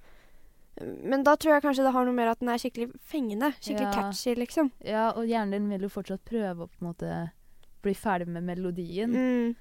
Men 1.03 1.23
da 1.23 1.35
tror 1.35 1.53
jeg 1.55 1.63
kanskje 1.63 1.83
det 1.85 1.93
har 1.93 2.05
noe 2.05 2.13
med 2.13 2.27
at 2.31 2.39
den 2.39 2.49
er 2.49 2.57
skikkelig 2.61 2.91
fengende. 3.11 3.53
Skikkelig 3.59 3.87
Ja. 3.87 3.91
catchy, 3.93 4.35
liksom. 4.35 4.71
ja, 4.85 5.09
og 5.11 5.25
hjernen 5.27 5.51
din 5.51 5.69
vil 5.69 5.81
jo 5.81 5.89
fortsatt 5.89 6.23
prøve 6.25 6.65
å 6.65 6.69
på 6.69 6.81
en 6.81 6.87
måte 6.93 7.31
bli 7.81 7.93
ferdig 7.93 8.27
med 8.27 8.43
melodien. 8.43 9.09
Mm. 9.11 9.55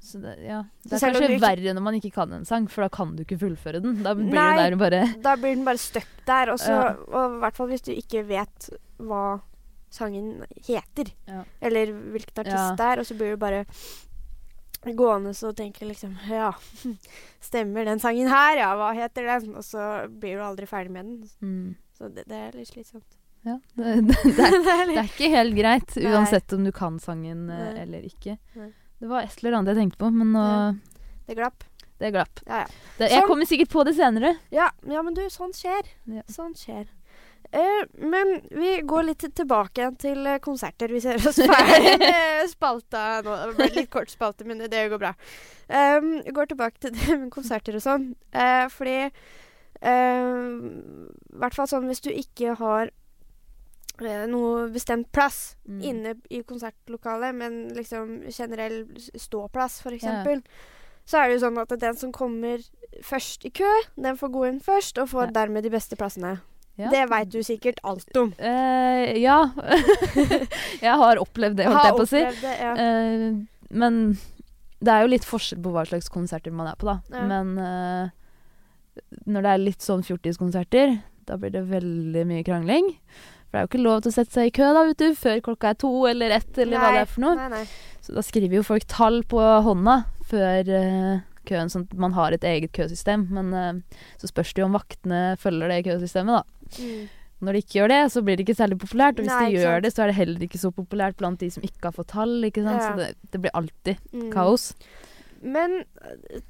Så 0.00 0.20
det, 0.22 0.38
ja. 0.46 0.62
Det 0.82 0.94
er 0.96 0.98
kanskje 1.12 1.28
ikke- 1.28 1.40
verre 1.44 1.74
når 1.76 1.82
man 1.82 1.94
ikke 1.94 2.12
kan 2.12 2.32
en 2.32 2.44
sang, 2.44 2.66
for 2.68 2.82
da 2.82 2.88
kan 2.88 3.14
du 3.16 3.22
ikke 3.24 3.38
fullføre 3.38 3.82
den. 3.82 4.02
Da 4.02 4.14
blir 4.14 4.32
Nei. 4.32 4.70
den, 4.70 4.78
bare 4.78 5.14
Da 5.22 5.36
blir 5.36 5.54
den 5.54 5.64
bare 5.64 5.76
stuck 5.78 6.06
der. 6.26 6.46
Også, 6.48 6.68
Ja. 6.68 6.96
og 7.12 7.36
i 7.36 7.40
hvert 7.40 7.54
fall 7.56 7.68
hvis 7.68 7.82
du 7.82 7.92
ikke 7.92 8.26
vet 8.26 8.70
hva 8.98 9.42
sangen 9.90 10.44
heter. 10.66 11.12
Ja. 11.28 11.44
Eller 11.60 11.86
hvilken 11.92 12.38
artist 12.46 12.76
det 12.76 12.80
er. 12.80 12.98
Og 12.98 13.04
så 13.06 13.14
blir 13.16 13.30
du 13.32 13.36
bare 13.36 13.66
gående 14.96 15.32
og 15.34 15.56
tenker 15.56 15.86
liksom 15.90 16.14
Ja, 16.28 16.52
stemmer 17.50 17.84
den 17.84 18.00
sangen 18.00 18.28
her? 18.32 18.56
Ja, 18.62 18.74
hva 18.78 18.92
heter 18.96 19.26
den? 19.28 19.54
Og 19.58 19.64
så 19.66 20.06
blir 20.08 20.38
du 20.40 20.44
aldri 20.44 20.66
ferdig 20.70 20.92
med 20.94 21.04
den. 21.04 21.30
mm. 21.40 21.76
Så 22.00 22.08
det, 22.08 22.24
det 22.30 22.36
er 22.36 22.54
litt 22.56 22.70
slitsomt. 22.70 23.16
Ja. 23.44 23.58
Det, 23.76 23.94
det, 24.08 24.16
det, 24.36 24.44
er, 24.44 24.86
Det 24.88 24.98
er 25.00 25.08
ikke 25.10 25.28
helt 25.32 25.56
greit, 25.56 25.96
uansett 26.00 26.52
om 26.56 26.64
du 26.64 26.72
kan 26.72 26.98
sangen 27.00 27.48
eh, 27.52 27.60
Nei. 27.60 27.82
eller 27.82 28.06
ikke. 28.08 28.38
Nei. 28.56 28.70
Det 29.00 29.08
var 29.08 29.24
et 29.24 29.36
eller 29.40 29.56
annet 29.58 29.72
jeg 29.74 29.80
tenkte 29.82 30.00
på, 30.00 30.10
men 30.12 30.32
nå. 30.36 30.46
Det 31.28 31.36
glapp. 31.38 31.64
Det 32.00 32.10
glapp. 32.12 32.40
Ja, 32.46 32.62
ja. 32.64 32.66
Jeg 33.00 33.12
Sånn. 33.20 33.26
kommer 33.28 33.48
sikkert 33.48 33.72
på 33.72 33.84
det 33.88 33.94
senere. 33.96 34.34
Ja, 34.52 34.70
ja, 34.88 35.02
men 35.04 35.16
du, 35.16 35.22
sånt 35.32 35.56
skjer. 35.56 35.88
Sånt 36.32 36.60
skjer. 36.60 36.88
Eh, 37.52 37.82
men 37.98 38.40
vi 38.50 38.76
går 38.86 39.02
litt 39.08 39.24
tilbake 39.34 39.88
til 39.98 40.26
eh, 40.26 40.38
konserter. 40.38 40.88
Vi 40.94 41.00
ser 41.02 41.16
oss 41.26 41.40
ferdig 41.42 41.96
med 42.04 42.46
spalta 42.52 43.20
nå. 43.26 43.34
Det 43.50 43.56
ble 43.58 43.68
litt 43.80 43.90
kort 43.90 44.10
spalte, 44.12 44.46
men 44.46 44.58
det 44.70 44.84
går 44.92 44.98
bra. 45.02 45.14
Um, 45.70 46.20
går 46.34 46.46
tilbake 46.52 46.78
til 46.82 46.94
det 46.94 47.18
med 47.24 47.30
konserter 47.34 47.74
og 47.78 47.82
sånn. 47.84 48.08
Uh, 48.34 48.66
fordi 48.70 49.10
I 49.80 51.40
hvert 51.40 51.54
fall 51.56 51.68
sånn 51.70 51.86
hvis 51.88 52.02
du 52.04 52.10
ikke 52.12 52.54
har 52.60 52.90
noe 54.28 54.66
bestemt 54.72 55.10
plass 55.12 55.56
Mm. 55.68 55.80
inne 55.84 56.12
i 56.30 56.42
konsertlokalet, 56.42 57.34
men 57.36 57.68
liksom 57.76 58.22
generell 58.32 58.86
ståplass, 59.14 59.82
Ja. 59.84 59.90
eksempel, 59.92 60.42
så 61.06 61.18
er 61.20 61.28
det 61.28 61.38
jo 61.38 61.46
sånn 61.46 61.58
at 61.60 61.68
den 61.80 61.96
som 61.96 62.12
kommer 62.12 62.58
først 63.02 63.44
i 63.46 63.50
kø, 63.50 63.70
den 63.96 64.16
får 64.16 64.32
gå 64.34 64.48
inn 64.48 64.60
først, 64.60 64.98
og 65.00 65.08
får 65.08 65.26
Ja. 65.26 65.30
dermed 65.32 65.62
de 65.62 65.70
beste 65.70 65.96
plassene. 65.96 66.40
Ja. 66.78 66.90
Det 66.92 67.02
veit 67.10 67.32
du 67.32 67.40
sikkert 67.44 67.80
alt 67.84 68.16
om. 68.16 68.30
Uh, 68.40 69.10
ja. 69.20 69.40
jeg 70.86 70.94
har 71.02 71.20
opplevd 71.20 71.58
det, 71.58 71.66
holdt 71.68 71.88
jeg 71.88 71.96
på 71.98 72.06
å 72.06 72.10
si. 72.10 72.22
det, 72.40 72.54
ja. 72.60 72.70
uh, 72.78 73.66
men 73.82 73.98
det 74.80 74.94
er 74.94 75.04
jo 75.04 75.10
litt 75.12 75.26
forskjell 75.28 75.60
på 75.60 75.74
hva 75.74 75.84
slags 75.88 76.08
konserter 76.12 76.54
man 76.56 76.70
er 76.70 76.78
på, 76.80 76.88
da. 76.88 76.96
Ja. 77.12 77.26
Men 77.28 77.52
uh, 77.60 79.02
når 79.28 79.44
det 79.44 79.52
er 79.52 79.64
litt 79.66 79.84
sånn 79.84 80.06
fjortiskonserter, 80.06 80.96
da 81.28 81.36
blir 81.40 81.52
det 81.54 81.66
veldig 81.68 82.24
mye 82.30 82.46
krangling. 82.46 82.88
For 83.50 83.58
det 83.58 83.60
er 83.60 83.66
jo 83.66 83.70
ikke 83.72 83.84
lov 83.84 84.02
til 84.04 84.12
å 84.12 84.16
sette 84.16 84.36
seg 84.38 84.48
i 84.48 84.54
kø 84.56 84.70
da, 84.72 84.86
vet 84.88 85.02
du, 85.02 85.08
før 85.18 85.44
klokka 85.50 85.74
er 85.74 85.80
to 85.82 85.92
eller 86.08 86.36
ett, 86.38 86.52
eller 86.56 86.80
hva 86.80 86.94
det 86.94 87.04
er 87.04 87.10
for 87.10 87.26
noe. 87.26 87.36
Nei, 87.38 87.50
nei. 87.60 87.98
Så 88.00 88.16
da 88.16 88.24
skriver 88.24 88.60
jo 88.60 88.64
folk 88.64 88.86
tall 88.88 89.20
på 89.28 89.42
hånda 89.66 89.96
før 90.30 90.70
køen, 91.50 91.70
sånn 91.72 91.84
at 91.90 91.96
man 92.06 92.14
har 92.16 92.32
et 92.36 92.44
eget 92.46 92.72
køsystem. 92.76 93.26
Men 93.34 93.50
uh, 93.54 94.02
så 94.22 94.30
spørs 94.30 94.54
det 94.54 94.62
jo 94.64 94.68
om 94.70 94.76
vaktene 94.78 95.22
følger 95.42 95.68
det 95.74 95.82
køsystemet, 95.90 96.40
da. 96.40 96.78
Mm. 96.80 97.08
Når 97.40 97.56
de 97.56 97.60
ikke 97.64 97.76
gjør 97.78 97.88
det, 97.88 97.98
så 98.12 98.20
blir 98.20 98.36
det 98.36 98.44
ikke 98.44 98.54
særlig 98.58 98.76
populært. 98.82 99.16
Og 99.16 99.24
hvis 99.24 99.32
Nei, 99.32 99.44
de 99.48 99.60
gjør 99.62 99.78
sant. 99.78 99.84
det, 99.86 99.90
så 99.96 100.02
er 100.04 100.10
det 100.10 100.16
heller 100.18 100.42
ikke 100.44 100.58
så 100.60 100.70
populært 100.76 101.16
blant 101.16 101.40
de 101.40 101.46
som 101.54 101.62
ikke 101.64 101.86
har 101.88 101.94
fått 101.96 102.10
tall. 102.12 102.34
ikke 102.44 102.64
sant? 102.66 102.82
Ja. 102.82 102.90
Så 102.90 102.98
det, 103.00 103.30
det 103.32 103.40
blir 103.46 103.54
alltid 103.56 103.96
Mm. 104.12 104.26
kaos. 104.34 104.66
Men 105.40 105.78
eh, 106.04 106.42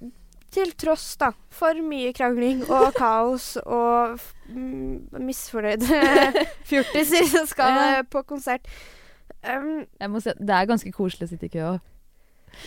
til 0.50 0.72
tross 0.82 1.04
da 1.20 1.28
for 1.54 1.78
mye 1.86 2.10
krangling 2.12 2.64
og 2.74 2.88
kaos 2.98 3.52
og 3.62 4.18
mm, 4.50 5.14
misfornøyde 5.22 6.00
fjortiser 6.72 7.28
som 7.36 7.46
skal 7.46 7.78
Ja. 7.78 8.02
på 8.02 8.24
konsert 8.26 8.66
um, 9.46 9.84
Jeg 10.00 10.10
må 10.10 10.18
si, 10.20 10.32
at 10.34 10.42
Det 10.42 10.50
er 10.58 10.66
ganske 10.66 10.90
koselig 10.92 11.28
å 11.28 11.30
sitte 11.30 11.46
i 11.46 11.54
kø 11.54 11.62
òg. 11.76 11.78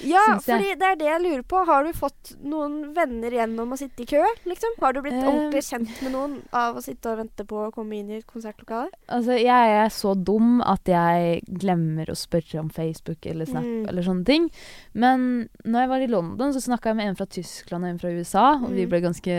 Ja, 0.04 0.24
fordi 0.42 0.74
det 0.80 0.88
er 0.88 0.96
det 1.00 1.06
jeg 1.10 1.22
lurer 1.24 1.44
på. 1.44 1.66
Har 1.66 1.84
du 1.84 1.92
fått 1.94 2.34
noen 2.44 2.94
venner 2.96 3.32
gjennom 3.32 3.72
å 3.74 3.78
sitte 3.78 4.04
i 4.04 4.06
kø, 4.10 4.22
liksom? 4.50 4.78
Har 4.82 4.94
du 4.94 5.02
blitt 5.02 5.14
Eh. 5.14 5.28
ordentlig 5.30 5.64
kjent 5.64 6.02
med 6.04 6.12
noen 6.12 6.36
av 6.54 6.76
å 6.76 6.82
sitte 6.84 7.12
og 7.12 7.18
vente 7.20 7.46
på 7.46 7.68
å 7.68 7.72
komme 7.74 7.94
inn 8.00 8.10
i 8.10 8.18
et 8.18 8.28
konsertlokale? 8.28 8.90
Altså, 9.10 9.38
jeg 9.40 9.70
er 9.84 9.90
så 9.90 10.16
dum 10.16 10.62
at 10.62 10.84
jeg 10.86 11.44
glemmer 11.48 12.06
å 12.10 12.16
spørre 12.18 12.60
om 12.60 12.70
Facebook 12.70 13.26
eller 13.26 13.46
Snap 13.46 13.64
Mm. 13.64 13.88
eller 13.90 14.02
sånne 14.02 14.26
ting. 14.26 14.50
Men 14.94 15.50
når 15.66 15.80
jeg 15.80 15.90
var 15.90 16.00
i 16.02 16.08
London, 16.08 16.54
så 16.54 16.62
snakka 16.62 16.90
jeg 16.90 16.96
med 16.96 17.08
en 17.10 17.16
fra 17.16 17.26
Tyskland 17.26 17.84
og 17.84 17.90
en 17.90 18.00
fra 18.00 18.10
USA, 18.10 18.54
og 18.64 18.70
vi 18.72 18.86
Mm. 18.86 18.90
ble 18.90 19.02
ganske 19.02 19.34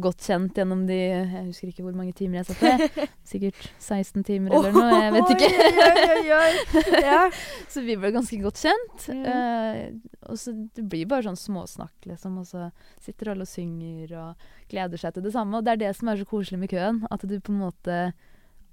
godt 0.00 0.18
kjent 0.26 0.54
gjennom 0.54 0.86
de 0.86 0.94
Jeg 1.00 1.46
husker 1.46 1.68
ikke 1.68 1.82
hvor 1.84 1.94
mange 1.96 2.14
timer 2.14 2.42
jeg 2.42 2.46
satt 2.46 2.60
der. 2.60 3.06
Sikkert 3.24 3.54
16 3.78 4.24
timer 4.24 4.50
eller 4.52 4.72
noe, 4.72 5.00
jeg 5.00 5.12
vet 5.12 5.30
ikke. 5.34 5.50
Oi, 5.50 5.94
oi, 6.10 6.30
oi, 6.30 6.30
oi. 6.40 7.02
Ja. 7.02 7.30
Så 7.72 7.82
vi 7.84 7.96
ble 7.96 8.10
ganske 8.12 8.40
godt 8.42 8.56
kjent. 8.60 9.06
Mm. 9.08 9.24
Eh, 9.60 9.92
og 10.28 10.38
så 10.40 10.52
Det 10.74 10.84
blir 10.88 11.06
bare 11.10 11.26
sånn 11.28 11.38
småsnakk, 11.38 11.94
liksom. 12.06 12.38
Og 12.40 12.46
så 12.48 12.70
sitter 13.00 13.32
alle 13.32 13.46
og 13.46 13.50
synger 13.50 14.12
og 14.20 14.48
gleder 14.72 14.98
seg 15.00 15.14
til 15.14 15.22
det 15.26 15.32
samme. 15.36 15.56
Og 15.60 15.64
det 15.66 15.72
er 15.76 15.82
det 15.84 15.92
som 15.96 16.08
er 16.08 16.16
så 16.20 16.26
koselig 16.28 16.58
med 16.62 16.70
køen. 16.72 17.02
At 17.10 17.20
du 17.26 17.36
på 17.40 17.52
en 17.54 17.62
måte 17.66 18.00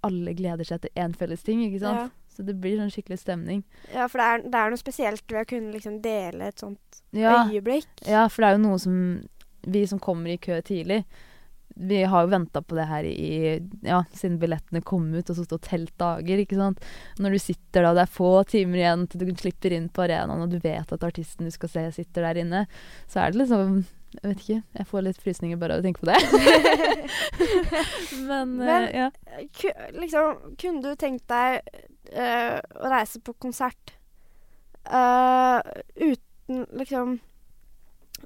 Alle 0.06 0.34
gleder 0.38 0.64
seg 0.64 0.82
til 0.84 0.92
én 0.96 1.16
felles 1.18 1.42
ting, 1.44 1.60
ikke 1.66 1.80
sant. 1.82 1.98
Ja. 1.98 2.10
Så 2.38 2.44
det 2.46 2.54
blir 2.62 2.78
sånn 2.78 2.92
skikkelig 2.94 3.18
stemning. 3.24 3.64
ja, 3.92 4.06
for 4.08 4.22
det 4.22 4.28
er, 4.28 4.44
det 4.46 4.60
er 4.62 4.70
noe 4.70 4.78
spesielt 4.78 5.24
ved 5.34 5.42
å 5.42 5.50
kunne 5.50 5.74
liksom 5.74 5.96
dele 6.04 6.48
et 6.52 6.60
sånt 6.62 7.00
Ja, 7.18 7.48
øyeblikk. 7.50 7.88
ja, 8.06 8.28
for 8.30 8.44
det 8.44 8.50
er 8.52 8.58
jo 8.60 8.62
noe 8.70 8.78
som 8.80 9.00
Vi 9.66 9.82
som 9.90 10.00
kommer 10.00 10.30
i 10.30 10.38
kø 10.38 10.62
tidlig 10.62 11.04
vi 11.80 12.00
har 12.10 12.24
jo 12.26 12.32
venta 12.32 12.62
på 12.66 12.76
det 12.78 12.86
her 12.90 13.06
i 13.06 13.60
Ja, 13.86 14.00
siden 14.14 14.40
billettene 14.42 14.82
kom 14.82 15.08
ut, 15.14 15.30
og 15.30 15.36
så 15.38 15.46
stått 15.46 15.68
telt 15.70 15.94
dager, 16.02 16.42
ikke 16.42 16.58
sant. 16.58 16.82
Når 17.22 17.36
du 17.36 17.40
sitter 17.44 17.86
da, 17.86 17.92
det 17.98 18.06
er 18.08 18.16
få 18.18 18.32
timer 18.50 18.82
igjen 18.82 19.06
til 19.12 19.22
du 19.26 19.34
slipper 19.38 19.76
inn 19.78 19.90
på 19.94 20.06
arenaen, 20.08 20.42
og 20.46 20.50
du 20.54 20.58
vet 20.64 20.92
at 20.96 21.06
artisten 21.06 21.46
du 21.48 21.54
skal 21.54 21.70
se, 21.74 21.86
sitter 22.00 22.26
der 22.28 22.42
inne, 22.44 22.64
så 23.10 23.22
er 23.24 23.32
det 23.36 23.44
liksom 23.44 23.84
Jeg 24.18 24.24
vet 24.32 24.42
ikke. 24.44 24.62
Jeg 24.80 24.88
får 24.88 25.04
litt 25.04 25.18
frysninger 25.22 25.58
bare 25.60 25.76
av 25.76 25.82
å 25.82 25.86
tenke 25.86 26.00
på 26.02 26.08
det. 26.08 26.22
Men, 28.30 28.56
Men- 28.58 28.88
uh, 28.88 28.96
ja. 28.96 29.10
Ku, 29.60 29.68
liksom, 30.00 30.56
kunne 30.58 30.82
du 30.82 30.96
tenkt 31.00 31.28
deg 31.30 31.60
uh, 32.16 32.58
å 32.82 32.92
reise 32.94 33.20
på 33.22 33.36
konsert 33.44 33.94
uh, 34.90 35.60
uten 36.00 36.64
liksom 36.80 37.18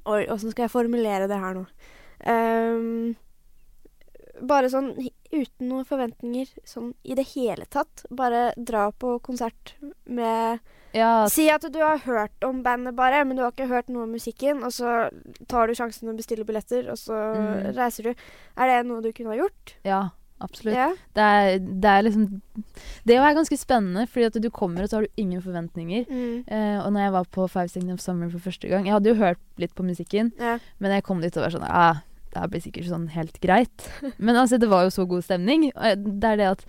Oi, 0.08 0.22
åssen 0.32 0.50
skal 0.50 0.64
jeg 0.64 0.72
formulere 0.72 1.26
det 1.30 1.36
her 1.38 1.52
nå? 1.54 1.66
Ehm, 2.26 3.12
bare 4.42 4.68
sånn 4.72 4.92
uten 5.32 5.68
noen 5.70 5.84
forventninger 5.86 6.48
sånn 6.66 6.92
i 7.06 7.14
det 7.18 7.24
hele 7.36 7.66
tatt. 7.70 8.04
Bare 8.10 8.48
dra 8.58 8.88
på 8.92 9.16
konsert 9.22 9.74
med 10.06 10.58
ja. 10.92 11.24
Si 11.32 11.46
at 11.48 11.64
du 11.72 11.78
har 11.80 12.02
hørt 12.04 12.44
om 12.44 12.58
bandet 12.62 12.92
bare, 12.98 13.22
men 13.24 13.38
du 13.38 13.40
har 13.46 13.52
ikke 13.54 13.64
hørt 13.70 13.88
noe 13.88 14.02
om 14.04 14.10
musikken, 14.12 14.58
og 14.66 14.74
så 14.76 15.06
tar 15.48 15.70
du 15.70 15.72
sjansen 15.78 16.10
å 16.12 16.16
bestille 16.18 16.44
billetter, 16.44 16.90
og 16.92 16.98
så 17.00 17.16
Mm. 17.32 17.70
reiser 17.78 18.10
du. 18.10 18.24
Er 18.60 18.66
det 18.68 18.82
noe 18.90 19.00
du 19.00 19.08
kunne 19.16 19.32
ha 19.32 19.38
gjort? 19.40 19.72
Ja, 19.88 20.02
absolutt. 20.38 20.74
Ja. 20.76 20.90
Det, 21.16 21.22
er, 21.22 21.58
det 21.64 21.88
er 21.88 22.02
liksom 22.02 22.42
Det 23.06 23.16
er 23.16 23.34
ganske 23.34 23.56
spennende, 23.56 24.04
fordi 24.06 24.26
at 24.28 24.36
du 24.42 24.50
kommer, 24.50 24.82
og 24.84 24.90
så 24.90 24.96
har 25.00 25.06
du 25.08 25.16
ingen 25.16 25.40
forventninger. 25.40 26.04
Mm. 26.10 26.44
Eh, 26.46 26.84
og 26.84 26.92
når 26.92 27.00
jeg 27.06 27.12
var 27.16 27.24
på 27.38 27.48
Five 27.48 27.68
Seconds 27.72 27.92
of 27.94 28.00
Summer 28.04 28.28
for 28.28 28.38
første 28.50 28.68
gang 28.68 28.84
Jeg 28.84 28.92
hadde 28.92 29.08
jo 29.14 29.14
hørt 29.22 29.40
litt 29.56 29.74
på 29.74 29.82
musikken, 29.88 30.32
ja. 30.38 30.58
men 30.78 30.92
jeg 30.92 31.04
kom 31.08 31.22
dit 31.24 31.34
og 31.38 31.42
var 31.46 31.56
sånn 31.56 31.64
ah, 31.70 32.02
Det 32.32 32.46
blir 32.52 32.62
sikkert 32.64 32.88
sånn 32.90 33.08
helt 33.12 33.36
greit. 33.44 33.88
Men 34.18 34.36
altså, 34.40 34.58
det 34.58 34.70
var 34.72 34.86
jo 34.86 34.94
så 34.94 35.04
god 35.08 35.24
stemning. 35.26 35.68
Det 35.72 36.30
er 36.34 36.40
det 36.40 36.48
at 36.54 36.64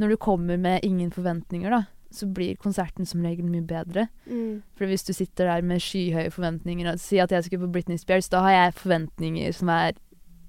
når 0.00 0.14
du 0.14 0.16
kommer 0.20 0.56
med 0.60 0.84
ingen 0.86 1.10
forventninger, 1.12 1.70
da, 1.72 1.82
så 2.10 2.26
blir 2.26 2.56
konserten 2.58 3.06
som 3.06 3.22
regel 3.22 3.46
mye 3.46 3.62
bedre. 3.68 4.06
Mm. 4.26 4.62
For 4.78 4.88
hvis 4.90 5.04
du 5.06 5.12
sitter 5.14 5.46
der 5.50 5.62
med 5.66 5.82
skyhøye 5.84 6.30
forventninger 6.34 6.88
og 6.92 7.00
sier 7.02 7.24
at 7.26 7.34
jeg 7.36 7.44
skulle 7.46 7.66
på 7.68 7.72
Britney 7.76 8.00
Spears, 8.00 8.28
da 8.32 8.40
har 8.46 8.54
jeg 8.56 8.78
forventninger 8.80 9.52
som 9.54 9.68
er 9.72 9.92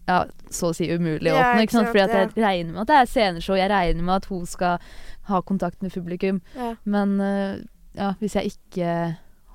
ja, 0.10 0.24
så 0.52 0.72
å 0.72 0.76
si 0.76 0.88
umulig 0.90 1.30
å 1.30 1.36
Ja, 1.38 1.52
oppnå. 1.52 1.66
ikke 1.68 1.76
sant, 1.78 1.92
Fordi 1.92 2.02
at 2.08 2.16
jeg 2.16 2.44
regner 2.44 2.74
med 2.74 2.82
at 2.82 2.90
det 2.90 2.96
er 2.98 3.12
sceneshow, 3.12 3.56
jeg 3.60 3.70
regner 3.70 4.04
med 4.08 4.16
at 4.16 4.26
hun 4.32 4.48
skal 4.50 4.80
ha 5.30 5.42
kontakt 5.46 5.84
med 5.86 5.94
publikum. 5.94 6.42
Ja. 6.58 6.72
Men 6.84 7.14
eh, 7.22 7.60
ja, 8.00 8.14
hvis 8.20 8.36
jeg 8.40 8.56
ikke 8.56 8.96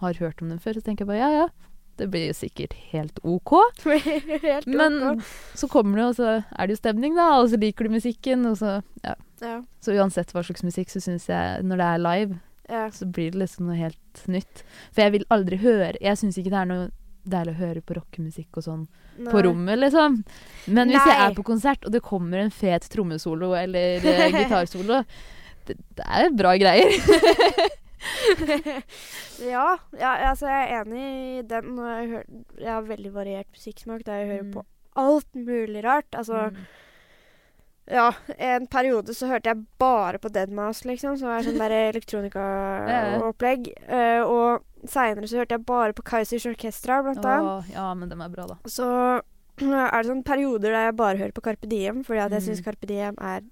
har 0.00 0.20
hørt 0.20 0.40
om 0.44 0.52
dem 0.52 0.61
før, 0.62 0.78
så 0.78 0.85
tenker 0.87 1.04
jeg 1.04 1.11
bare 1.11 1.18
ja, 1.24 1.30
ja. 1.42 1.48
Det 1.96 2.06
blir 2.12 2.26
jo 2.28 2.35
sikkert 2.37 2.74
helt 2.92 3.18
OK. 3.24 3.54
Helt 4.42 4.66
Men 4.68 4.98
ok. 5.14 5.22
så 5.56 5.68
kommer 5.72 5.96
det, 6.02 6.06
og 6.11 6.16
så 6.18 6.26
er 6.44 6.66
det 6.68 6.74
jo 6.76 6.80
stemning, 6.82 7.14
da. 7.16 7.30
Og 7.40 7.48
så 7.52 7.56
liker 7.61 7.88
du 7.88 7.94
musikken, 7.96 8.44
og 8.50 8.59
så 8.61 8.82
Ja. 9.04 9.14
Ja. 9.40 9.62
Så 9.85 9.92
uansett 9.96 10.30
hva 10.32 10.42
slags 10.44 10.62
musikk, 10.64 10.88
så 10.92 11.00
syns 11.04 11.26
jeg 11.28 11.64
når 11.64 11.76
det 11.80 11.87
er 11.94 11.98
live, 12.04 12.38
Ja. 12.68 12.87
så 12.90 13.04
blir 13.06 13.30
det 13.32 13.40
liksom 13.44 13.66
noe 13.68 13.76
helt 13.76 14.22
nytt. 14.28 14.62
For 14.92 15.02
jeg 15.04 15.12
vil 15.12 15.24
aldri 15.30 15.56
høre 15.61 15.92
Jeg 16.00 16.16
syns 16.18 16.38
ikke 16.40 16.50
det 16.50 16.61
er 16.62 16.70
noe 16.70 16.87
deilig 17.26 17.52
å 17.56 17.59
høre 17.59 17.80
på 17.82 17.94
rockemusikk 17.98 18.56
og 18.61 18.62
sånn 18.64 18.85
på 19.30 19.40
rommet, 19.42 19.78
liksom. 19.80 20.20
Men 20.68 20.88
hvis 20.92 21.06
jeg 21.09 21.16
er 21.24 21.35
på 21.35 21.42
konsert, 21.48 21.85
og 21.88 21.92
det 21.92 22.02
kommer 22.04 22.38
en 22.38 22.50
fet 22.54 22.85
trommesolo 22.92 23.54
eller 23.56 24.04
eh, 24.04 24.30
gitarsolo 24.40 25.00
det, 25.66 25.74
det 25.96 26.04
er 26.06 26.30
bra 26.37 26.52
greier. 26.61 26.92
ja, 29.55 29.66
ja, 29.99 30.14
altså 30.31 30.49
jeg 30.51 30.64
er 30.64 30.81
enig 30.81 31.05
i 31.05 31.45
den. 31.51 31.79
Og 31.79 31.87
jeg, 31.90 32.09
hører, 32.14 32.40
jeg 32.61 32.73
har 32.73 32.88
veldig 32.88 33.14
variert 33.14 33.53
musikksmak 33.53 34.05
Da 34.07 34.19
jeg 34.21 34.33
hører 34.33 34.47
Mm. 34.47 34.53
på 34.53 34.66
alt 34.97 35.35
mulig 35.35 35.85
rart. 35.85 36.11
Altså 36.12 36.51
Mm. 36.51 36.66
Ja, 37.87 38.12
en 38.38 38.66
periode 38.66 39.14
så 39.14 39.29
hørte 39.31 39.53
jeg 39.53 39.64
bare 39.79 40.19
på 40.19 40.29
Deadmouse, 40.35 40.83
liksom, 40.88 41.14
som 41.21 41.31
er 41.31 41.45
sånn 41.47 41.61
der 41.61 41.71
elektronikaopplegg. 41.92 43.69
Uh, 43.87 44.23
og 44.27 44.88
seinere 44.90 45.29
så 45.31 45.38
hørte 45.38 45.55
jeg 45.55 45.66
bare 45.69 45.95
på 45.95 46.03
Kaizers 46.03 46.49
Orkestra, 46.51 46.99
blant 47.07 47.23
annet. 47.23 47.71
Ja, 47.77 47.87
men 47.95 48.11
dem 48.11 48.25
er 48.25 48.33
bra, 48.33 48.49
da. 48.51 48.57
Så 48.66 48.88
er 49.62 49.95
det 49.95 50.09
sånne 50.11 50.27
perioder 50.27 50.75
der 50.75 50.88
jeg 50.88 50.99
bare 50.99 51.21
hører 51.23 51.37
på 51.37 51.47
Carpe 51.47 51.71
Diem, 51.71 52.03
fordi 52.05 52.25
at 52.25 52.35
jeg 52.35 52.42
mm. 52.42 52.47
syns 52.49 52.64
Carpe 52.66 52.90
Diem 52.90 53.21
er 53.23 53.47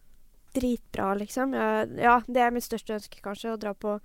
dritbra, 0.58 1.12
liksom. 1.22 1.54
Jeg, 1.54 1.88
ja, 2.02 2.18
det 2.26 2.42
er 2.42 2.54
mitt 2.54 2.66
største 2.66 2.98
ønske, 2.98 3.22
kanskje, 3.22 3.54
å 3.54 3.60
dra 3.60 3.74
på 3.78 4.00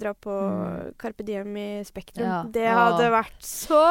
dra 0.00 0.12
på 0.14 0.32
mm. 0.32 0.92
Carpe 1.00 1.24
Diem 1.26 1.56
i 1.56 1.68
Spektrum. 1.86 2.26
Ja. 2.26 2.42
Det 2.48 2.66
hadde 2.68 3.06
Åh. 3.08 3.14
vært 3.14 3.46
så 3.46 3.84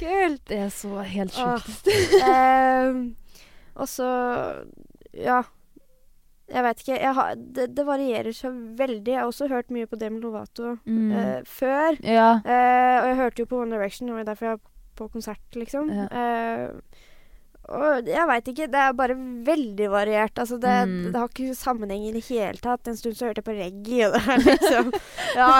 kult! 0.00 0.42
Det 0.50 0.62
er 0.66 0.72
så 0.74 1.02
helt 1.06 1.36
sjukt. 1.36 1.90
um, 2.22 3.04
og 3.80 3.92
så 3.92 4.08
Ja. 5.12 5.42
Jeg 6.46 6.62
vet 6.62 6.82
ikke. 6.82 6.96
Jeg 7.02 7.14
har, 7.18 7.34
det, 7.34 7.64
det, 7.74 7.84
varierer 7.86 8.34
så 8.34 8.52
veldig. 8.54 9.10
Jeg 9.10 9.18
har 9.18 9.26
også 9.26 9.48
hørt 9.50 9.72
mye 9.74 9.88
på 9.90 9.98
Demi 9.98 10.20
Lovato 10.22 10.76
mm. 10.84 11.08
uh, 11.10 11.40
før. 11.42 11.98
Ja. 12.06 12.36
Uh, 12.46 12.96
og 13.02 13.08
jeg 13.10 13.16
hørte 13.18 13.42
jo 13.42 13.48
på 13.50 13.58
One 13.64 13.74
Direction, 13.74 14.06
det 14.06 14.14
var 14.14 14.28
derfor 14.28 14.46
jeg 14.46 14.58
er 14.60 14.62
på 14.96 15.08
konsert, 15.12 15.58
liksom. 15.58 15.90
Ja. 15.90 16.06
Og 17.66 18.06
jeg 18.06 18.26
veit 18.30 18.48
ikke. 18.52 18.68
Det 18.70 18.78
er 18.78 18.94
bare 18.96 19.16
veldig 19.46 19.88
variert. 19.90 20.38
Altså, 20.38 20.58
det, 20.62 20.74
mm. 20.86 21.08
det, 21.10 21.18
har 21.18 21.32
ikke 21.32 21.56
sammenheng 21.58 22.04
i 22.06 22.12
det 22.14 22.22
hele 22.28 22.62
tatt. 22.62 22.86
En 22.86 22.98
stund 22.98 23.18
så 23.18 23.28
hørte 23.28 23.42
jeg 23.42 23.48
på 23.48 23.56
reggae, 23.56 24.06
og 24.06 24.14
det 24.14 24.22
er 24.36 24.44
liksom 24.44 24.92
Ja, 25.40 25.50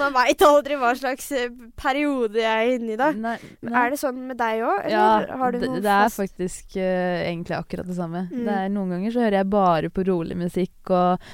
man 0.00 0.16
veit 0.16 0.44
aldri 0.44 0.78
hva 0.80 0.92
slags 0.98 1.30
eh, 1.32 1.48
periode 1.80 2.42
jeg 2.42 2.50
er 2.50 2.74
inne 2.78 2.94
i 2.96 3.00
da. 3.00 3.12
Nei, 3.14 3.38
nei. 3.62 3.74
Er 3.80 3.94
det 3.94 4.00
sånn 4.02 4.20
med 4.28 4.38
deg 4.40 4.64
òg, 4.66 4.82
eller 4.82 5.30
ja, 5.30 5.40
har 5.40 5.54
du 5.54 5.60
noe 5.62 5.78
det, 5.78 5.86
det 5.86 5.96
er 5.96 6.12
faktisk 6.12 6.76
uh, 6.76 7.16
egentlig 7.22 7.56
akkurat 7.56 7.88
det 7.88 7.98
samme. 7.98 8.26
Mm. 8.30 8.44
Det 8.44 8.60
er 8.60 8.70
Noen 8.74 8.94
ganger 8.96 9.14
så 9.14 9.22
hører 9.24 9.40
jeg 9.40 9.52
bare 9.54 9.90
på 9.94 10.06
rolig 10.08 10.38
musikk 10.38 10.94
og 10.94 11.28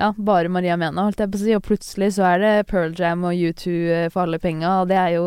ja, 0.00 0.14
bare 0.16 0.48
Maria 0.48 0.76
Mena, 0.80 1.04
holdt 1.06 1.20
jeg 1.20 1.30
på 1.30 1.38
å 1.38 1.42
si. 1.44 1.56
Og 1.56 1.66
plutselig 1.66 2.14
så 2.16 2.26
er 2.32 2.42
det 2.42 2.54
Pearl 2.70 2.94
Jam 2.96 3.26
og 3.28 3.36
U2 3.36 3.74
eh, 3.92 4.06
for 4.12 4.24
alle 4.24 4.40
penga, 4.42 4.80
og 4.80 4.90
det 4.90 4.98
er 4.98 5.14
jo 5.18 5.26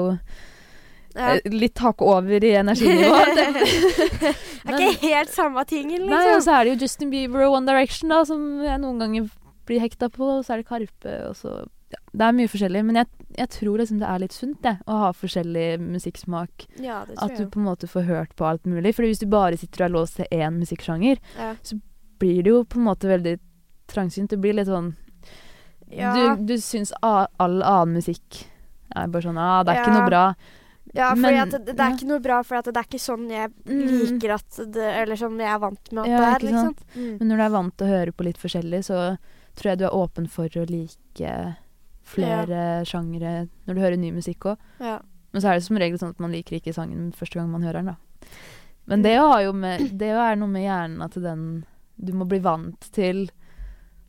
ja. 1.13 1.35
Eh, 1.35 1.53
litt 1.53 1.75
tak 1.77 2.01
over 2.01 2.43
i 2.43 2.51
energinivået. 2.57 3.35
det 3.37 4.73
er 4.73 4.81
ikke 4.87 5.13
helt 5.13 5.33
samme 5.33 5.63
tingen, 5.69 6.07
liksom. 6.07 6.15
Nei, 6.15 6.35
og 6.35 6.43
så 6.45 6.57
er 6.57 6.65
det 6.65 6.73
jo 6.73 6.87
Justin 6.87 7.13
Bieber 7.13 7.45
og 7.47 7.59
One 7.59 7.69
Direction, 7.69 8.09
da, 8.13 8.23
som 8.27 8.43
jeg 8.65 8.81
noen 8.81 9.01
ganger 9.03 9.29
blir 9.69 9.83
hekta 9.83 10.09
på. 10.13 10.39
Og 10.39 10.45
så 10.45 10.55
er 10.55 10.63
det 10.63 10.69
Karpe, 10.71 11.15
og 11.29 11.37
så 11.37 11.59
ja, 11.93 11.99
Det 12.11 12.27
er 12.27 12.37
mye 12.39 12.49
forskjellig. 12.49 12.83
Men 12.89 13.01
jeg, 13.03 13.11
jeg 13.37 13.51
tror 13.59 13.83
liksom 13.83 14.01
det 14.01 14.09
er 14.09 14.23
litt 14.25 14.35
sunt, 14.35 14.59
det, 14.65 14.75
å 14.89 14.99
ha 15.03 15.11
forskjellig 15.17 15.67
musikksmak. 15.83 16.67
Ja, 16.81 17.03
det 17.07 17.19
tror 17.19 17.29
At 17.29 17.37
du 17.37 17.53
på 17.53 17.61
en 17.61 17.69
måte 17.69 17.89
får 17.91 18.09
hørt 18.09 18.35
på 18.39 18.49
alt 18.49 18.65
mulig. 18.69 18.95
For 18.97 19.05
hvis 19.05 19.21
du 19.21 19.29
bare 19.29 19.59
sitter 19.59 19.85
og 19.85 19.89
er 19.89 19.97
låst 19.99 20.17
til 20.21 20.33
én 20.33 20.57
musikksjanger, 20.57 21.21
ja. 21.37 21.53
så 21.61 21.77
blir 22.21 22.41
det 22.41 22.55
jo 22.55 22.63
på 22.65 22.81
en 22.81 22.89
måte 22.89 23.11
veldig 23.11 23.37
trangsynt. 23.91 24.33
Det 24.33 24.41
blir 24.41 24.57
litt 24.57 24.71
sånn 24.71 24.95
ja. 25.93 26.15
Du, 26.15 26.47
du 26.49 26.57
syns 26.57 26.89
all 27.05 27.27
annen 27.61 27.99
musikk 27.99 28.39
er 28.93 29.09
bare 29.13 29.25
sånn 29.25 29.37
ah, 29.41 29.61
det 29.65 29.73
er 29.73 29.83
ikke 29.83 29.93
noe 29.93 30.09
bra. 30.09 30.25
Ja, 30.93 31.09
for 31.17 31.33
det, 31.33 31.59
det, 31.71 31.73
er 31.73 31.95
ikke 31.95 32.07
noe 32.09 32.21
bra, 32.21 32.35
for 32.45 32.61
det 32.61 32.77
er 32.77 32.85
ikke 32.85 33.01
sånn 33.01 33.25
jeg 33.33 33.49
mm. 33.49 33.79
liker 33.89 34.35
at 34.35 34.59
det 34.75 34.89
Eller 35.01 35.17
sånn 35.17 35.39
jeg 35.41 35.49
er 35.49 35.61
vant 35.63 35.89
med 35.89 36.03
at 36.03 36.11
ja, 36.11 36.19
det 36.19 36.27
er, 36.29 36.45
liksom. 36.45 36.75
Mm. 36.93 37.15
Men 37.17 37.31
når 37.31 37.39
du 37.39 37.45
er 37.45 37.55
vant 37.55 37.75
til 37.77 37.87
å 37.87 37.93
høre 37.93 38.13
på 38.13 38.27
litt 38.27 38.41
forskjellig, 38.41 38.81
så 38.85 38.99
tror 39.57 39.71
jeg 39.71 39.81
du 39.81 39.87
er 39.87 39.97
åpen 39.97 40.29
for 40.29 40.59
å 40.61 40.67
like 40.69 41.33
flere 42.13 42.61
ja. 42.61 42.85
sjangere 42.85 43.33
når 43.65 43.73
du 43.73 43.81
hører 43.81 43.97
ny 43.97 44.13
musikk 44.13 44.51
òg. 44.51 44.69
Ja. 44.83 44.99
Men 45.33 45.41
så 45.41 45.49
er 45.49 45.57
det 45.57 45.65
som 45.65 45.79
regel 45.81 45.97
sånn 45.97 46.13
at 46.13 46.21
man 46.21 46.33
liker 46.35 46.59
ikke 46.59 46.75
sangen 46.75 47.09
første 47.17 47.39
gang 47.39 47.49
man 47.49 47.65
hører 47.65 47.81
den, 47.81 47.95
da. 47.95 48.33
Men 48.85 49.05
det, 49.05 49.15
har 49.17 49.39
jo 49.45 49.53
med, 49.55 49.95
det 50.01 50.11
er 50.13 50.37
noe 50.37 50.51
med 50.51 50.65
hjernen 50.65 51.05
at 51.05 51.15
den 51.15 51.63
Du 51.95 52.11
må 52.17 52.25
bli 52.27 52.41
vant 52.43 52.89
til 52.91 53.29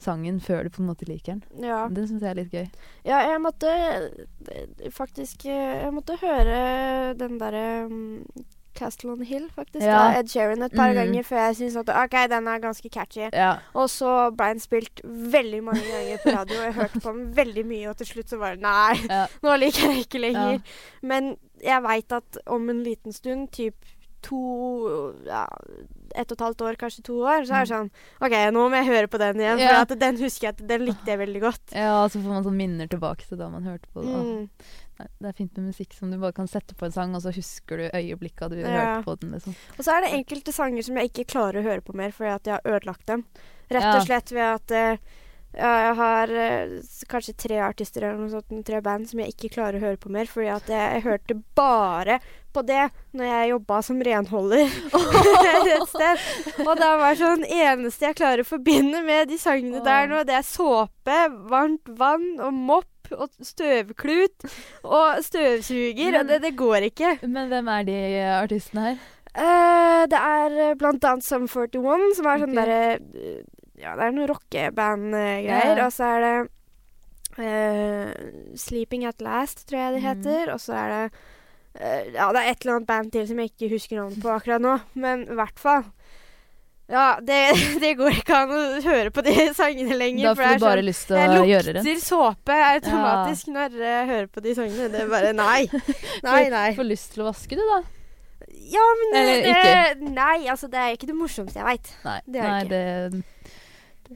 sangen 0.05 0.41
før 0.45 0.67
du 0.67 0.75
på 0.75 0.83
en 0.83 0.91
måte 0.91 1.09
liker 1.09 1.35
den. 1.35 1.65
Ja. 1.65 1.85
Det 1.93 2.09
syns 2.09 2.25
jeg 2.25 2.31
er 2.33 2.41
litt 2.41 2.55
gøy. 2.55 2.67
Ja, 3.09 3.23
jeg 3.25 3.41
måtte 3.45 3.71
faktisk 4.95 5.47
Jeg 5.49 5.93
måtte 5.95 6.19
høre 6.21 7.15
den 7.19 7.41
derre 7.41 7.65
um, 7.89 8.21
Castle 8.75 9.13
on 9.13 9.23
Hill, 9.23 9.51
faktisk. 9.55 9.87
Ja. 9.87 10.01
Av 10.09 10.19
Ed 10.19 10.31
Sheeran 10.31 10.63
et 10.67 10.75
par 10.75 10.91
mm. 10.91 10.99
ganger 10.99 11.27
før 11.27 11.41
jeg 11.47 11.59
syntes 11.61 11.77
at 11.85 11.93
OK, 11.95 12.17
den 12.31 12.49
er 12.51 12.63
ganske 12.63 12.91
catchy. 12.91 13.29
Ja. 13.31 13.53
Og 13.79 13.89
så 13.93 14.13
ble 14.35 14.51
den 14.55 14.63
spilt 14.63 15.03
veldig 15.05 15.63
mange 15.69 15.85
ganger 15.87 16.23
på 16.23 16.35
radio, 16.35 16.59
og 16.59 16.67
jeg 16.67 16.77
hørte 16.81 17.01
på 17.01 17.15
den 17.15 17.25
veldig 17.37 17.67
mye, 17.71 17.89
og 17.93 17.99
til 18.01 18.11
slutt 18.11 18.35
så 18.35 18.41
bare 18.43 18.61
Nei, 18.65 18.99
ja. 19.07 19.25
nå 19.47 19.57
liker 19.63 19.95
jeg 19.95 20.07
ikke 20.09 20.23
lenger. 20.27 20.79
Men 21.07 21.35
jeg 21.63 21.87
veit 21.87 22.19
at 22.19 22.41
om 22.51 22.71
en 22.73 22.83
liten 22.87 23.15
stund, 23.15 23.49
typ 23.55 23.94
to 24.25 24.43
ja, 25.27 25.43
ett 26.15 26.31
og 26.31 26.37
et 26.37 26.45
halvt 26.47 26.65
år, 26.69 26.79
kanskje 26.81 27.05
to 27.07 27.19
år, 27.23 27.45
så 27.49 27.59
er 27.59 27.67
det 27.67 27.69
mm. 27.69 27.73
sånn 27.75 27.91
OK, 28.27 28.37
nå 28.55 28.65
må 28.71 28.81
jeg 28.81 28.89
høre 28.91 29.11
på 29.11 29.21
den 29.21 29.43
igjen. 29.43 29.61
For 29.65 29.81
at 29.83 29.95
den 30.01 30.21
husker 30.23 30.49
jeg 30.49 30.57
at 30.57 30.63
den 30.71 30.87
likte 30.89 31.13
jeg 31.13 31.21
veldig 31.21 31.43
godt. 31.45 31.75
Ja, 31.75 31.93
og 32.05 32.13
så 32.15 32.23
får 32.23 32.37
man 32.37 32.47
sånn 32.47 32.59
minner 32.59 32.91
tilbake 32.91 33.29
til 33.29 33.41
da 33.41 33.51
man 33.53 33.67
hørte 33.69 33.91
på 33.93 34.05
det. 34.07 34.15
Mm. 34.15 34.71
Det 34.95 35.27
er 35.27 35.35
fint 35.35 35.57
med 35.59 35.73
musikk 35.73 35.97
som 35.97 36.13
du 36.13 36.21
bare 36.23 36.37
kan 36.37 36.49
sette 36.51 36.77
på 36.79 36.87
en 36.87 36.95
sang, 36.95 37.17
og 37.19 37.25
så 37.25 37.33
husker 37.35 37.83
du 37.83 37.87
øyeblikka 37.89 38.49
du 38.53 38.61
ja. 38.61 38.71
hørte 38.71 39.03
på 39.09 39.17
den. 39.23 39.35
liksom. 39.35 39.59
Og 39.75 39.83
så 39.83 39.97
er 39.97 40.07
det 40.07 40.15
enkelte 40.21 40.55
sanger 40.55 40.87
som 40.87 41.01
jeg 41.01 41.11
ikke 41.11 41.27
klarer 41.35 41.61
å 41.61 41.67
høre 41.67 41.85
på 41.85 41.97
mer 41.99 42.15
fordi 42.15 42.33
at 42.37 42.49
jeg 42.51 42.57
har 42.59 42.79
ødelagt 42.79 43.07
dem. 43.11 43.27
Rett 43.75 43.91
og 43.91 44.07
slett 44.07 44.31
ved 44.35 44.45
at 44.45 44.75
uh, 44.77 45.21
jeg 45.55 45.91
har 45.99 46.31
uh, 46.35 46.79
kanskje 47.11 47.37
tre 47.39 47.59
artister 47.63 48.05
eller 48.05 48.25
noe 48.25 48.33
sånt, 48.33 48.65
tre 48.67 48.81
band 48.83 49.07
som 49.11 49.21
jeg 49.23 49.35
ikke 49.35 49.53
klarer 49.57 49.79
å 49.79 49.85
høre 49.85 50.01
på 50.01 50.11
mer. 50.15 50.31
Fordi 50.31 50.51
at 50.55 50.71
jeg, 50.71 50.97
jeg 50.97 51.05
hørte 51.07 51.37
bare 51.57 52.19
på 52.55 52.63
det 52.67 52.89
når 53.15 53.29
jeg 53.31 53.51
jobba 53.51 53.79
som 53.83 54.03
renholder 54.07 54.65
et 55.75 55.87
sted. 55.91 56.27
Og 56.67 56.75
det 56.79 56.91
var 57.03 57.19
sånn 57.19 57.47
eneste 57.47 58.11
jeg 58.11 58.19
klarer 58.19 58.45
å 58.45 58.49
forbinde 58.49 59.03
med 59.07 59.31
de 59.31 59.39
sangene 59.41 59.83
der 59.87 60.11
nå, 60.11 60.23
det 60.27 60.39
er 60.39 60.47
såpe, 60.47 61.23
varmt 61.51 61.95
vann 61.99 62.35
og 62.43 62.55
mopp 62.55 62.91
og 63.15 63.29
støvklut 63.45 64.47
og 64.83 65.25
støvsuger. 65.25 66.15
Men, 66.15 66.21
og 66.23 66.31
det, 66.31 66.41
det, 66.47 66.55
går 66.59 66.89
ikke. 66.91 67.17
Men 67.27 67.51
hvem 67.53 67.75
er 67.75 67.91
de 67.91 67.99
artistene 68.39 68.87
her? 68.89 69.03
Uh, 69.35 70.05
det 70.07 70.19
er 70.19 70.79
blant 70.79 71.05
annet 71.11 71.27
Sum 71.27 71.49
41, 71.51 72.15
som 72.19 72.31
er 72.31 72.43
sånn 72.45 72.55
okay. 72.55 72.61
derre 72.61 73.43
ja, 73.85 73.95
det 73.99 74.07
er 74.09 74.17
noen 74.17 74.31
rockeband-greier. 74.31 75.85
Og 75.85 75.93
så 75.95 76.11
er 76.17 76.25
det 76.25 76.35
uh, 77.39 78.11
Sleeping 78.59 79.07
At 79.09 79.25
Last, 79.25 79.67
tror 79.69 79.83
jeg 79.83 79.97
det 79.97 80.03
mm. 80.03 80.09
heter. 80.09 80.45
Mm. 80.49 80.55
Og 80.55 80.63
så 80.65 80.79
er 80.81 80.95
det 80.95 81.03
uh, 81.11 82.15
Ja, 82.15 82.31
det 82.33 82.41
er 82.41 82.51
et 82.51 82.65
eller 82.65 82.79
annet 82.79 82.91
band 82.91 83.13
til 83.15 83.29
som 83.29 83.43
jeg 83.43 83.53
ikke 83.53 83.75
husker 83.75 84.01
navnet 84.01 84.25
på 84.25 84.33
akkurat 84.33 84.65
nå. 84.65 84.79
Men 84.97 85.29
i 85.29 85.39
hvert 85.39 85.61
fall. 85.61 85.87
Ja, 86.87 87.19
det, 87.23 87.41
det, 87.83 87.95
går 87.97 88.21
ikke 88.21 88.39
an 88.45 88.53
å 88.53 88.63
høre 88.85 89.11
på 89.15 89.25
de 89.25 89.35
sangene 89.61 89.97
lenger. 89.97 90.31
Da 90.31 90.37
får 90.37 90.45
du 90.45 90.65
bare 90.67 90.81
sånn, 90.83 90.89
lyst 90.91 91.11
til 91.11 91.19
å 91.19 91.43
gjøre 91.49 91.73
det. 91.73 91.81
Jeg 91.81 91.99
lukter 91.99 92.07
såpe 92.07 92.61
automatisk 92.69 93.51
ja. 93.51 93.55
når 93.59 93.85
jeg 93.89 94.09
hører 94.13 94.31
på 94.33 94.45
de 94.45 94.57
sangene. 94.59 94.89
Det 94.93 95.05
er 95.05 95.13
bare 95.13 95.35
nei. 95.45 95.61
Nei, 96.27 96.41
nei. 96.53 96.71
Får 96.77 96.91
lyst 96.91 97.15
til 97.17 97.25
å 97.25 97.31
vaske 97.31 97.61
det, 97.61 97.69
da. 97.73 97.83
Ja, 98.65 98.85
men 99.01 99.17
Eller 99.19 99.45
det. 99.45 100.11
Nei, 100.15 100.47
altså 100.49 100.69
det 100.73 100.81
er 100.81 100.95
ikke 100.97 101.09
det 101.09 101.17
morsomste 101.17 101.61
jeg 101.61 101.67
veit. 101.67 101.91
Nei, 102.05 102.19
det, 102.27 102.45
nei 102.45 102.61
det, 102.71 102.83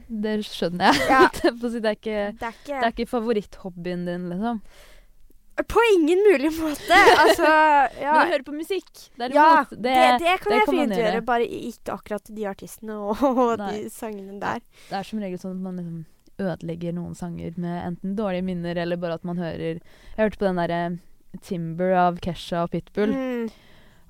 det 0.07 0.35
skjønner 0.47 0.93
jeg. 0.93 1.09
Ja. 1.09 1.25
det, 1.33 1.49
er 1.49 1.97
ikke, 1.97 2.21
det, 2.31 2.45
er 2.45 2.55
ikke, 2.55 2.69
det 2.69 2.79
er 2.79 2.93
ikke 2.93 3.09
favoritthobbyen 3.09 4.07
din, 4.07 4.29
liksom. 4.31 4.63
På 5.67 5.81
ingen 5.95 6.21
mulig 6.23 6.51
måte. 6.55 6.99
Altså, 7.19 7.47
ja. 8.05 8.13
Men 8.13 8.21
å 8.21 8.29
høre 8.31 8.45
på 8.47 8.55
musikk, 8.55 8.91
derimot, 9.19 9.35
ja, 9.35 9.65
det, 9.71 9.97
det, 10.23 10.37
kan 10.43 10.55
jeg 10.55 10.69
fint 10.69 10.93
gjøre. 10.95 11.01
gjøre. 11.03 11.25
Bare 11.27 11.49
ikke 11.49 11.97
akkurat 11.97 12.31
de 12.37 12.47
artistene 12.47 12.95
og, 12.95 13.25
og 13.27 13.53
de 13.59 13.89
sangene 13.91 14.39
der. 14.39 14.63
Det 14.87 15.01
er 15.01 15.09
som 15.09 15.19
regel 15.23 15.41
sånn 15.41 15.57
at 15.57 15.65
man 15.67 15.81
liksom 15.81 15.99
ødelegger 16.39 16.95
noen 16.95 17.17
sanger 17.19 17.57
med 17.59 17.79
enten 17.83 18.15
dårlige 18.15 18.45
minner 18.47 18.77
eller 18.79 18.99
bare 18.99 19.17
at 19.19 19.25
man 19.27 19.41
hører 19.41 19.81
Jeg 19.81 20.19
hørte 20.21 20.39
på 20.39 20.47
den 20.47 20.61
derre 20.61 20.83
Timber 21.43 21.91
av 21.99 22.21
Kesha 22.23 22.63
og 22.65 22.71
Pitbull. 22.73 23.11
Mm. 23.11 23.49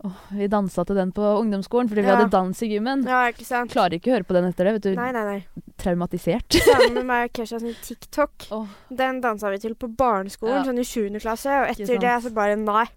Oh, 0.08 0.20
vi 0.32 0.48
dansa 0.48 0.86
til 0.88 0.96
den 0.96 1.10
på 1.12 1.26
ungdomsskolen 1.42 1.90
fordi 1.92 2.06
vi 2.06 2.12
hadde 2.14 2.30
dans 2.32 2.62
i 2.64 2.70
gymmen. 2.72 3.04
Ja, 3.10 3.26
ikke 3.34 3.44
sant. 3.44 3.74
Klarer 3.74 3.98
ikke 3.98 4.14
å 4.14 4.16
høre 4.16 4.28
på 4.30 4.38
den 4.38 4.48
etter 4.48 4.70
det. 4.70 4.78
vet 4.78 4.86
du. 4.88 4.94
Nei, 4.96 5.10
nei, 5.16 5.26
nei. 5.28 5.66
Traumatisert. 5.80 6.60
Sammen 6.70 7.00
med 7.00 7.08
meg 7.10 7.30
og 7.30 7.36
Kesha 7.40 7.60
sin 7.62 7.76
TikTok. 7.84 8.50
Oh. 8.56 8.68
Den 8.90 9.22
dansa 9.24 9.52
vi 9.54 9.62
til 9.64 9.76
på 9.80 9.92
barneskolen, 10.00 10.62
ja. 10.62 10.66
sånn 10.68 10.82
i 10.82 10.88
7. 10.88 11.20
klasse. 11.24 11.62
Og 11.64 11.72
etter 11.74 12.02
det 12.02 12.18
så 12.26 12.34
bare 12.36 12.58
nei. 12.60 12.88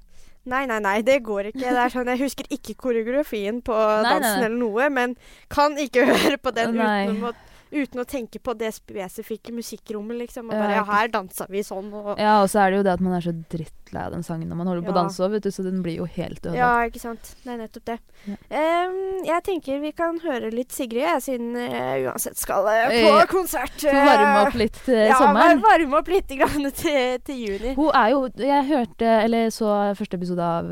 Nei, 0.42 0.64
nei, 0.66 0.80
nei, 0.82 0.96
det 1.06 1.20
går 1.22 1.52
ikke. 1.52 1.62
Det 1.62 1.78
er 1.84 1.92
sånn, 1.92 2.08
Jeg 2.10 2.24
husker 2.24 2.48
ikke 2.50 2.74
koreografien 2.88 3.60
på 3.62 3.76
dansen 4.02 4.40
nei, 4.40 4.46
eller 4.48 4.58
noe, 4.58 4.88
men 4.90 5.14
kan 5.52 5.78
ikke 5.78 6.06
høre 6.10 6.38
på 6.42 6.50
den 6.56 6.74
uten 6.80 7.22
å 7.30 7.34
uten 7.72 8.02
å 8.02 8.04
tenke 8.08 8.40
på 8.42 8.54
det 8.58 8.70
spesifikke 8.76 9.54
musikkrommet, 9.56 10.18
liksom. 10.24 10.50
Og 10.50 10.56
bare 10.56 10.76
ja, 10.76 10.84
her 10.88 11.10
dansa 11.12 11.46
vi 11.50 11.62
sånn, 11.66 11.88
og 11.92 12.20
Ja, 12.20 12.40
og 12.42 12.50
så 12.52 12.62
er 12.62 12.72
det 12.72 12.80
jo 12.80 12.84
det 12.86 12.96
at 12.96 13.04
man 13.04 13.16
er 13.16 13.24
så 13.24 13.32
drittlei 13.32 14.04
av 14.06 14.12
den 14.14 14.24
sangen 14.26 14.50
når 14.50 14.60
man 14.60 14.70
holder 14.70 14.86
på 14.86 14.92
å 14.92 14.96
danse 14.96 15.22
òg, 15.24 15.32
vet 15.36 15.46
du, 15.46 15.50
så 15.54 15.64
den 15.66 15.80
blir 15.84 15.96
jo 16.00 16.08
helt 16.08 16.40
ødelagt. 16.40 16.60
Ja, 16.60 16.88
ikke 16.88 17.02
sant. 17.02 17.32
Det 17.42 17.54
er 17.54 17.60
nettopp 17.62 17.86
det. 17.88 17.98
Ja. 18.28 18.36
Um, 18.52 18.98
jeg 19.28 19.46
tenker 19.48 19.80
vi 19.82 19.94
kan 19.96 20.20
høre 20.24 20.52
litt 20.54 20.76
Sigrid, 20.76 21.04
jeg, 21.04 21.24
siden 21.24 21.56
jeg 21.58 22.04
uansett 22.08 22.40
skal 22.40 22.68
uh, 22.68 22.92
på 22.92 23.14
uh, 23.16 23.24
konsert. 23.30 23.78
Uh, 23.86 23.96
varme 23.96 24.44
opp 24.44 24.60
litt 24.60 24.78
til 24.84 25.00
ja, 25.00 25.16
sommeren? 25.20 25.56
Ja, 25.56 25.64
varme 25.64 26.02
opp 26.02 26.12
litt 26.12 26.36
grann 26.42 26.68
til, 26.82 27.18
til, 27.24 27.42
juni. 27.48 27.74
Hun 27.78 27.90
er 27.96 28.12
jo 28.12 28.22
Jeg 28.42 28.68
hørte, 28.68 29.16
eller 29.24 29.50
så 29.54 29.72
første 29.98 30.20
episode 30.20 30.52
av 30.60 30.70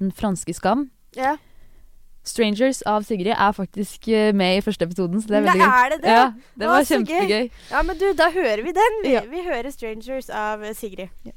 Den 0.00 0.12
franske 0.14 0.54
Skam. 0.56 0.88
Ja. 1.16 1.36
'Strangers' 2.24 2.82
av 2.86 3.02
Sigrid 3.04 3.34
er 3.36 3.52
faktisk 3.52 4.08
eh, 4.08 4.32
med 4.32 4.56
i 4.58 4.62
første 4.64 4.84
episoden, 4.88 5.20
så 5.22 5.28
det 5.28 5.36
er 5.36 5.42
veldig 5.44 5.60
gøy. 5.60 5.84
er 5.84 5.88
det 5.92 5.98
det? 6.02 6.08
Ja, 6.10 6.32
det 6.58 6.66
var 6.70 6.84
kjempegøy. 6.88 7.50
Ja, 7.70 7.82
men 7.82 7.98
du, 8.00 8.06
da 8.16 8.30
hører 8.32 8.62
vi 8.64 8.72
den. 8.72 8.92
Vi, 9.04 9.12
Ja. 9.12 9.20
vi 9.28 9.42
hører 9.44 9.68
'Strangers' 9.70 10.30
av 10.32 10.64
Sigrid. 10.74 11.08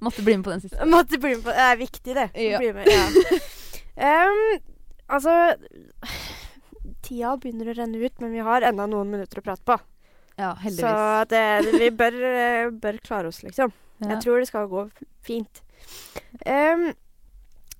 Måtte 0.00 0.22
bli 0.22 0.36
med 0.36 0.44
på 0.44 0.50
den 0.50 0.60
siste. 0.60 0.86
Måtte 0.96 1.18
bli 1.18 1.34
med 1.34 1.44
på 1.44 1.50
Det 1.50 1.58
er 1.66 1.76
viktig, 1.76 2.14
det. 2.16 2.28
Ja. 2.34 2.58
Bli 2.58 2.72
med, 2.72 2.86
ja. 2.86 4.28
um, 4.28 4.60
altså 5.08 5.54
Tida 7.06 7.36
begynner 7.38 7.70
å 7.70 7.74
renne 7.78 7.98
ut, 8.02 8.16
men 8.22 8.32
vi 8.34 8.42
har 8.46 8.62
enda 8.66 8.86
noen 8.90 9.10
minutter 9.12 9.38
å 9.40 9.44
prate 9.46 9.62
på. 9.66 9.76
Ja, 10.36 10.50
Så 10.54 10.60
heldigvis. 10.66 11.28
det, 11.30 11.42
vi 11.80 11.88
bør, 11.96 12.14
eh, 12.30 12.70
bør 12.82 12.98
klare 13.04 13.26
oss, 13.30 13.40
liksom. 13.42 13.70
Ja. 14.02 14.06
Jeg 14.14 14.18
tror 14.24 14.38
det 14.42 14.48
skal 14.50 14.66
gå 14.68 14.82
fint. 15.24 15.62
Em, 16.44 16.90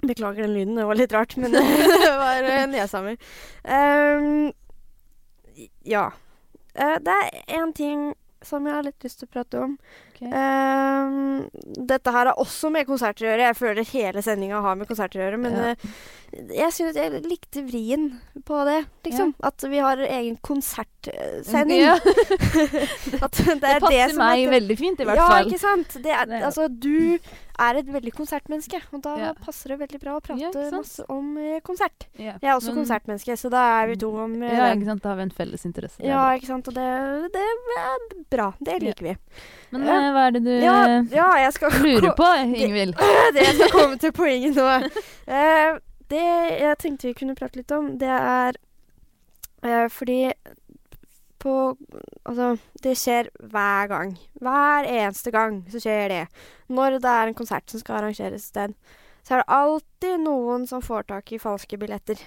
beklager 0.02 0.42
den 0.46 0.54
lyden, 0.54 0.76
det 0.76 0.84
var 0.88 0.98
litt 0.98 1.12
rart, 1.16 1.36
men 1.40 1.52
det 1.56 2.12
var 2.20 2.66
nesa 2.72 3.02
mi. 3.02 3.16
Um, 3.64 4.52
ja. 5.88 6.10
Uh, 6.76 6.96
det 7.00 7.16
er 7.22 7.58
én 7.60 7.72
ting 7.76 8.10
som 8.46 8.66
jeg 8.68 8.76
har 8.76 8.84
litt 8.86 9.02
lyst 9.02 9.18
til 9.22 9.26
å 9.26 9.32
prate 9.32 9.58
om. 9.64 9.72
Okay. 10.12 10.28
Um, 10.30 11.46
dette 11.88 12.12
her 12.14 12.28
har 12.30 12.38
også 12.40 12.70
med 12.72 12.86
konserter 12.88 13.26
å 13.26 13.30
gjøre. 13.32 13.48
Jeg 13.50 13.58
føler 13.58 13.88
hele 13.90 14.22
sendinga 14.22 14.60
har 14.64 14.76
med 14.78 14.88
konserter 14.88 15.20
å 15.20 15.24
gjøre. 15.26 15.40
Men 15.42 15.56
Ja. 15.56 15.72
uh, 15.72 16.46
jeg 16.54 16.72
synes 16.76 16.96
jeg 17.00 17.22
likte 17.24 17.64
vrien 17.66 18.06
på 18.46 18.60
det, 18.68 18.78
liksom. 19.08 19.34
At 19.46 19.64
vi 19.66 19.80
har 19.82 19.98
egen 20.04 20.36
konsertsending. 20.46 21.80
Ja. 21.88 21.96
Det, 23.16 23.20
Det 23.60 23.68
er 23.70 23.80
passer 23.82 24.12
som 24.12 24.20
meg 24.20 24.44
meg 24.44 24.52
veldig 24.52 24.76
fint, 24.78 25.00
i 25.00 25.06
hvert 25.08 25.20
ja, 25.20 25.26
fall. 25.30 25.50
ikke 25.50 25.60
sant? 25.60 25.96
Det 26.04 26.12
er- 26.12 26.32
altså, 26.46 26.66
du 26.68 27.18
er 27.58 27.78
et 27.80 27.86
veldig 27.88 28.12
konsertmenneske, 28.12 28.80
og 28.92 29.00
da 29.02 29.16
Ja. 29.16 29.32
passer 29.34 29.68
det 29.72 29.78
veldig 29.80 30.00
bra 30.02 30.16
å 30.18 30.22
prate 30.22 30.40
Ja, 30.40 30.70
masse 30.70 31.04
om 31.08 31.36
eh, 31.38 31.60
konsert. 31.60 32.06
Ja. 32.18 32.34
Jeg 32.42 32.50
er 32.50 32.54
også 32.56 32.74
Men- 32.74 32.84
konsertmenneske, 32.84 33.36
så 33.38 33.50
da 33.50 33.82
er 33.82 33.86
vi 33.88 33.96
to 33.96 34.10
om 34.16 34.42
eh, 34.42 34.52
Ja, 34.56 34.74
ikke 34.74 34.84
sant. 34.84 35.02
Da 35.02 35.08
har 35.10 35.16
vi 35.16 35.22
en 35.22 35.30
felles 35.30 35.64
interesse. 35.64 36.00
Er 36.00 36.08
Ja, 36.08 36.24
ikke 36.36 36.46
sant. 36.46 36.68
Og 36.68 36.74
det, 36.74 37.32
det 37.32 37.42
er 37.42 37.98
bra. 38.30 38.52
Det 38.60 38.80
liker 38.82 39.02
vi. 39.10 39.16
Men 39.72 39.82
eh, 39.82 40.10
hva 40.12 40.26
er 40.26 40.30
det 40.32 40.44
du 40.44 40.50
Ja, 40.60 40.76
eh, 40.86 41.02
ja, 41.16 41.30
jeg 41.46 41.52
skal 41.52 41.70
lurer 41.86 42.12
på, 42.14 42.28
Ingvild? 42.44 42.94
det 43.34 43.42
jeg 43.46 43.54
skal 43.56 43.70
komme 43.70 43.98
til 43.98 44.12
poenget 44.12 44.54
nå. 44.54 44.68
uh, 45.28 45.78
det 46.08 46.22
jeg 46.60 46.78
tenkte 46.78 47.08
vi 47.08 47.14
kunne 47.14 47.34
prate 47.34 47.56
litt 47.56 47.72
om, 47.72 47.96
det 47.98 48.08
er 48.08 48.54
uh, 49.64 49.88
fordi 49.88 50.32
på 51.42 51.54
Altså, 52.26 52.56
det 52.82 52.96
skjer 52.98 53.30
hver 53.38 53.90
gang. 53.90 54.16
Hver 54.42 54.88
eneste 54.90 55.30
gang 55.34 55.60
så 55.70 55.80
skjer 55.82 56.08
det. 56.12 56.22
Når 56.68 56.98
det 57.02 57.12
er 57.12 57.30
en 57.30 57.38
konsert 57.38 57.70
som 57.70 57.82
skal 57.82 58.00
arrangeres 58.00 58.42
et 58.42 58.50
sted, 58.50 58.74
så 59.26 59.34
er 59.34 59.42
det 59.42 59.54
alltid 59.58 60.24
noen 60.24 60.66
som 60.70 60.82
får 60.82 61.08
tak 61.10 61.32
i 61.32 61.38
falske 61.42 61.78
billetter. 61.78 62.20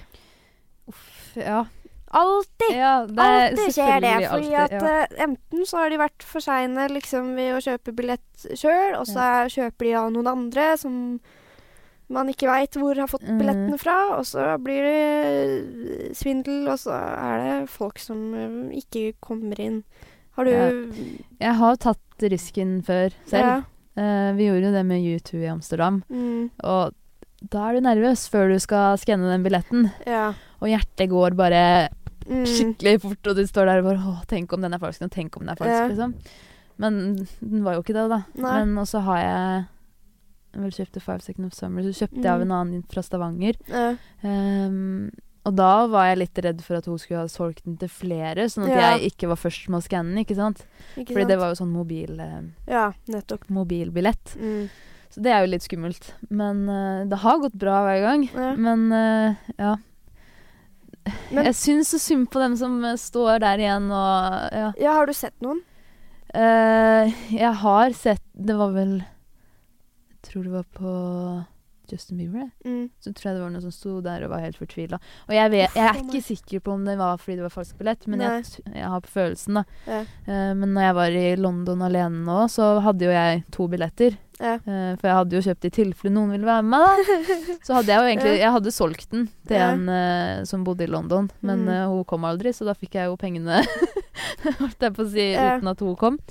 Ja. 1.36 1.66
Alltid! 2.10 2.72
ja 2.74 3.05
det 3.07 3.22
Alltid 3.22 3.74
skjer 3.76 3.99
det. 4.01 4.14
Fordi 4.30 4.55
alltid, 4.55 4.55
at 4.55 4.72
ja. 4.72 4.93
eh, 5.03 5.24
enten 5.28 5.66
så 5.66 5.84
har 5.84 5.91
de 5.93 5.99
vært 6.01 6.26
for 6.26 6.43
seine 6.43 6.88
liksom, 6.89 7.36
ved 7.38 7.53
å 7.53 7.62
kjøpe 7.64 7.93
billett 7.95 8.47
sjøl, 8.57 8.95
og 8.97 9.05
så 9.10 9.20
ja. 9.20 9.51
kjøper 9.53 9.86
de 9.89 9.93
av 9.99 10.10
noen 10.16 10.32
andre 10.32 10.72
som 10.82 10.95
man 12.10 12.28
ikke 12.32 12.47
veit 12.49 12.74
hvor 12.80 12.95
har 12.97 13.07
fått 13.07 13.22
Mhm. 13.28 13.38
billettene 13.39 13.78
fra. 13.80 13.97
Og 14.18 14.26
så 14.26 14.45
blir 14.64 14.82
det 14.82 16.10
eh, 16.10 16.14
svindel, 16.18 16.68
og 16.68 16.78
så 16.82 16.93
er 16.97 17.43
det 17.43 17.70
folk 17.70 17.99
som 17.99 18.34
eh, 18.34 18.80
ikke 18.82 19.14
kommer 19.22 19.60
inn. 19.60 19.84
Har 20.38 20.45
du 20.45 20.51
Ja. 20.51 20.70
Jeg 21.39 21.55
har 21.60 21.76
tatt 21.78 21.99
risken 22.22 22.82
før 22.84 23.12
selv. 23.28 23.43
Ja. 23.43 23.62
Eh, 23.99 24.34
vi 24.36 24.47
gjorde 24.47 24.66
jo 24.70 24.72
det 24.74 24.86
med 24.86 25.01
U2 25.03 25.43
i 25.43 25.49
Amsterdam. 25.51 26.03
Mm, 26.10 26.49
Og 26.64 26.93
da 27.49 27.70
er 27.70 27.74
du 27.74 27.82
nervøs 27.82 28.28
før 28.30 28.49
du 28.51 28.60
skal 28.60 28.97
skanne 28.97 29.30
den 29.30 29.43
billetten. 29.43 29.91
ja. 30.07 30.34
Og 30.62 30.68
hjertet 30.68 31.10
går 31.10 31.36
bare 31.36 31.89
Mm, 32.30 32.43
skikkelig 32.45 33.01
fort, 33.01 33.26
og 33.28 33.36
du 33.38 33.41
står 33.47 33.66
der 33.66 33.80
og 33.80 33.86
bare 33.86 33.97
Å, 34.05 34.28
tenk 34.28 34.51
om 34.53 34.62
den 34.62 34.74
er 34.74 34.78
falsk, 34.78 35.01
og 35.01 35.10
tenk 35.10 35.36
om 35.38 35.45
den 35.47 35.49
er 35.49 35.55
falsk, 35.55 35.89
liksom. 35.95 36.14
Men 36.78 37.16
den 37.41 37.64
var 37.64 37.74
jo 37.74 37.82
ikke 37.82 37.95
det, 37.95 38.07
da. 38.10 38.20
Nei. 38.36 38.66
Men 38.66 38.76
også 38.84 39.01
har 39.01 39.18
jeg 39.18 39.66
vel 40.53 40.71
kjøpte 40.71 41.01
Five 41.01 41.21
Second 41.21 41.45
of 41.45 41.53
Summer, 41.53 41.81
så 41.83 41.93
kjøpte 42.07 42.23
jeg 42.23 42.31
av 42.31 42.41
en 42.41 42.47
Mm. 42.47 42.59
annen 42.59 42.83
fra 42.89 43.01
Stavanger. 43.01 43.55
ja. 43.67 43.95
Um, 44.23 45.11
og 45.45 45.55
da 45.55 45.87
var 45.87 46.05
jeg 46.09 46.17
litt 46.19 46.39
redd 46.43 46.61
for 46.61 46.75
at 46.77 46.85
hun 46.85 46.97
skulle 46.99 47.21
ha 47.21 47.27
solgt 47.27 47.63
den 47.63 47.77
til 47.77 47.87
flere, 47.87 48.45
sånn 48.51 48.65
at 48.69 48.75
Ja. 48.75 48.97
jeg 48.97 49.11
ikke 49.13 49.27
var 49.29 49.35
først 49.37 49.69
med 49.69 49.79
å 49.81 49.87
skanne 49.87 50.13
den, 50.13 50.25
ikke 50.25 50.35
sant. 50.35 50.65
Ikke 50.97 51.13
Fordi 51.13 51.21
sant? 51.21 51.27
det 51.29 51.37
var 51.39 51.49
jo 51.49 51.55
sånn 51.63 51.71
mobil, 51.71 52.19
eh, 52.19 52.41
Ja, 52.67 52.91
nettopp. 53.07 53.47
mobilbillett. 53.49 54.35
Mm. 54.37 54.69
Så 55.09 55.21
det 55.23 55.31
er 55.31 55.39
jo 55.45 55.51
litt 55.51 55.63
skummelt. 55.63 56.11
Men 56.29 56.67
uh, 56.69 57.05
det 57.05 57.17
har 57.19 57.39
gått 57.39 57.57
bra 57.57 57.81
hver 57.83 58.01
gang. 58.01 58.29
Ja. 58.35 58.55
Men 58.55 58.91
uh, 58.91 59.35
ja. 59.57 59.75
Men- 61.31 61.45
jeg 61.45 61.55
syns 61.55 61.89
så 61.93 61.99
synd 61.99 62.29
på 62.29 62.39
dem 62.39 62.55
som 62.55 62.81
står 62.99 63.39
der 63.39 63.57
igjen 63.57 63.89
og 63.89 64.51
ja. 64.53 64.71
ja, 64.79 64.93
har 64.93 65.05
du 65.07 65.13
sett 65.13 65.33
noen? 65.41 65.61
Uh, 66.35 67.09
jeg 67.31 67.53
har 67.63 67.89
sett 67.97 68.21
Det 68.37 68.55
var 68.55 68.71
vel 68.75 69.03
tror 70.30 70.43
det 70.47 70.53
var 70.53 70.67
på 70.77 70.91
Justin 71.89 72.19
Bieber. 72.21 72.49
Mm. 72.65 72.84
Så 73.01 73.09
tror 73.17 73.25
jeg 73.32 73.36
det 73.39 73.41
var 73.41 73.49
noen 73.49 73.63
som 73.65 73.71
sto 73.73 73.95
der 74.05 74.21
og 74.27 74.30
var 74.30 74.43
helt 74.43 74.59
fortvila. 74.61 74.99
Og 75.25 75.34
jeg, 75.34 75.49
vet, 75.55 75.73
jeg 75.73 75.88
er 75.89 76.01
ikke 76.03 76.21
sikker 76.21 76.61
på 76.61 76.75
om 76.75 76.84
det 76.86 76.93
var 76.99 77.17
fordi 77.17 77.39
det 77.39 77.45
var 77.47 77.53
falsk 77.55 77.80
billett, 77.80 78.05
men 78.05 78.21
jeg, 78.21 78.43
jeg 78.75 78.91
har 78.93 79.01
på 79.01 79.09
følelsen, 79.15 79.57
da. 79.57 79.63
Ja. 79.89 80.01
Uh, 80.27 80.51
men 80.59 80.75
når 80.75 80.86
jeg 80.86 80.97
var 80.99 81.17
i 81.23 81.27
London 81.41 81.82
alene 81.88 82.21
nå, 82.27 82.43
så 82.53 82.75
hadde 82.86 83.07
jo 83.09 83.15
jeg 83.15 83.41
to 83.57 83.65
billetter. 83.73 84.19
Ja. 84.38 84.53
Uh, 84.67 84.93
for 85.01 85.09
jeg 85.09 85.17
hadde 85.17 85.36
jo 85.39 85.41
kjøpt 85.49 85.65
i 85.67 85.73
tilfelle 85.80 86.13
noen 86.13 86.36
ville 86.36 86.47
være 86.47 86.67
med 86.69 86.77
meg, 86.77 87.09
da. 87.09 87.57
Så 87.65 87.75
hadde 87.80 87.91
jeg 87.91 87.97
jo 87.99 88.11
egentlig 88.13 88.36
Jeg 88.39 88.53
hadde 88.55 88.71
solgt 88.77 89.09
den 89.11 89.25
til 89.49 89.57
Ja. 89.57 89.71
en 89.73 89.89
uh, 89.89 90.45
som 90.47 90.61
bodde 90.69 90.86
i 90.86 90.91
London, 90.93 91.32
men 91.41 91.65
Mm. 91.65 91.89
hun 91.95 92.05
kom 92.07 92.30
aldri, 92.30 92.53
så 92.53 92.69
da 92.69 92.77
fikk 92.77 92.95
jeg 93.01 93.09
jo 93.09 93.17
pengene, 93.19 93.63
holdt 94.61 94.86
jeg 94.86 94.93
på 94.95 95.03
å 95.03 95.09
si, 95.09 95.25
uten 95.36 95.73
at 95.73 95.82
hun 95.84 95.97
kom. 95.99 96.21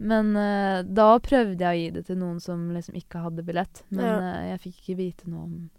Men 0.00 0.30
uh, 0.36 0.80
da 0.82 1.18
prøvde 1.20 1.60
jeg 1.60 1.68
å 1.68 1.80
gi 1.80 1.90
det 1.98 2.06
til 2.08 2.16
noen 2.16 2.38
som 2.40 2.70
liksom 2.72 2.94
ikke 2.96 3.20
hadde 3.20 3.44
billett, 3.44 3.82
men 3.90 4.04
Ja. 4.06 4.16
uh, 4.16 4.48
jeg 4.54 4.60
fikk 4.64 4.78
ikke 4.80 4.96
vite 4.96 5.28
noe 5.28 5.42
om 5.44 5.70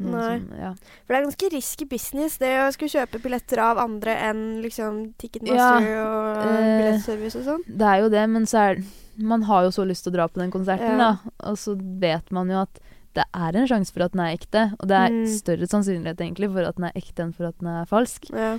noen 0.00 0.12
Nei. 0.14 0.38
som 0.38 0.58
Ja. 0.58 0.72
For 1.06 1.14
det 1.14 1.18
er 1.20 1.26
ganske 1.28 1.50
risky 1.52 1.84
business, 1.90 2.36
det 2.38 2.50
å 2.62 2.72
skulle 2.74 2.90
kjøpe 2.94 3.20
billetter 3.22 3.58
av 3.62 3.78
andre 3.82 4.14
enn 4.28 4.42
liksom 4.62 5.14
Ticketmaster 5.18 5.88
og 6.02 6.42
uh, 6.42 6.58
billettservice 6.82 7.38
og 7.40 7.46
sånn. 7.46 7.64
Det 7.66 7.86
er 7.92 8.02
jo 8.04 8.08
det, 8.08 8.26
men 8.30 8.46
så 8.46 8.58
er 8.72 8.82
Man 9.18 9.42
har 9.48 9.64
jo 9.64 9.70
så 9.74 9.82
lyst 9.86 10.04
til 10.06 10.12
å 10.12 10.14
dra 10.14 10.28
på 10.28 10.38
den 10.38 10.50
konserten, 10.54 10.94
Ja. 10.94 10.96
da. 11.18 11.30
Og 11.50 11.56
så 11.58 11.72
vet 11.98 12.30
man 12.30 12.48
jo 12.48 12.60
at 12.62 12.78
det 13.14 13.24
er 13.34 13.56
en 13.56 13.66
sjanse 13.66 13.90
for 13.92 14.04
at 14.04 14.12
den 14.12 14.20
er 14.22 14.36
ekte. 14.36 14.62
Og 14.78 14.86
det 14.86 14.94
er 14.94 15.10
Mm. 15.10 15.26
større 15.26 15.66
sannsynlighet 15.66 16.18
egentlig 16.22 16.52
for 16.52 16.62
at 16.62 16.76
den 16.76 16.84
er 16.84 16.92
ekte 16.94 17.24
enn 17.24 17.32
for 17.34 17.46
at 17.48 17.58
den 17.58 17.66
er 17.66 17.84
falsk. 17.84 18.30
Ja. 18.30 18.58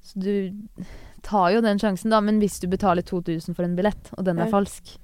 Så 0.00 0.20
du 0.22 0.52
tar 1.22 1.50
jo 1.54 1.60
den 1.60 1.78
sjansen, 1.78 2.10
da. 2.10 2.20
Men 2.20 2.40
hvis 2.40 2.58
du 2.60 2.66
betaler 2.68 3.02
2000 3.02 3.54
for 3.56 3.64
en 3.64 3.76
billett, 3.76 4.10
og 4.18 4.24
den 4.24 4.38
er 4.38 4.50
falsk, 4.50 4.96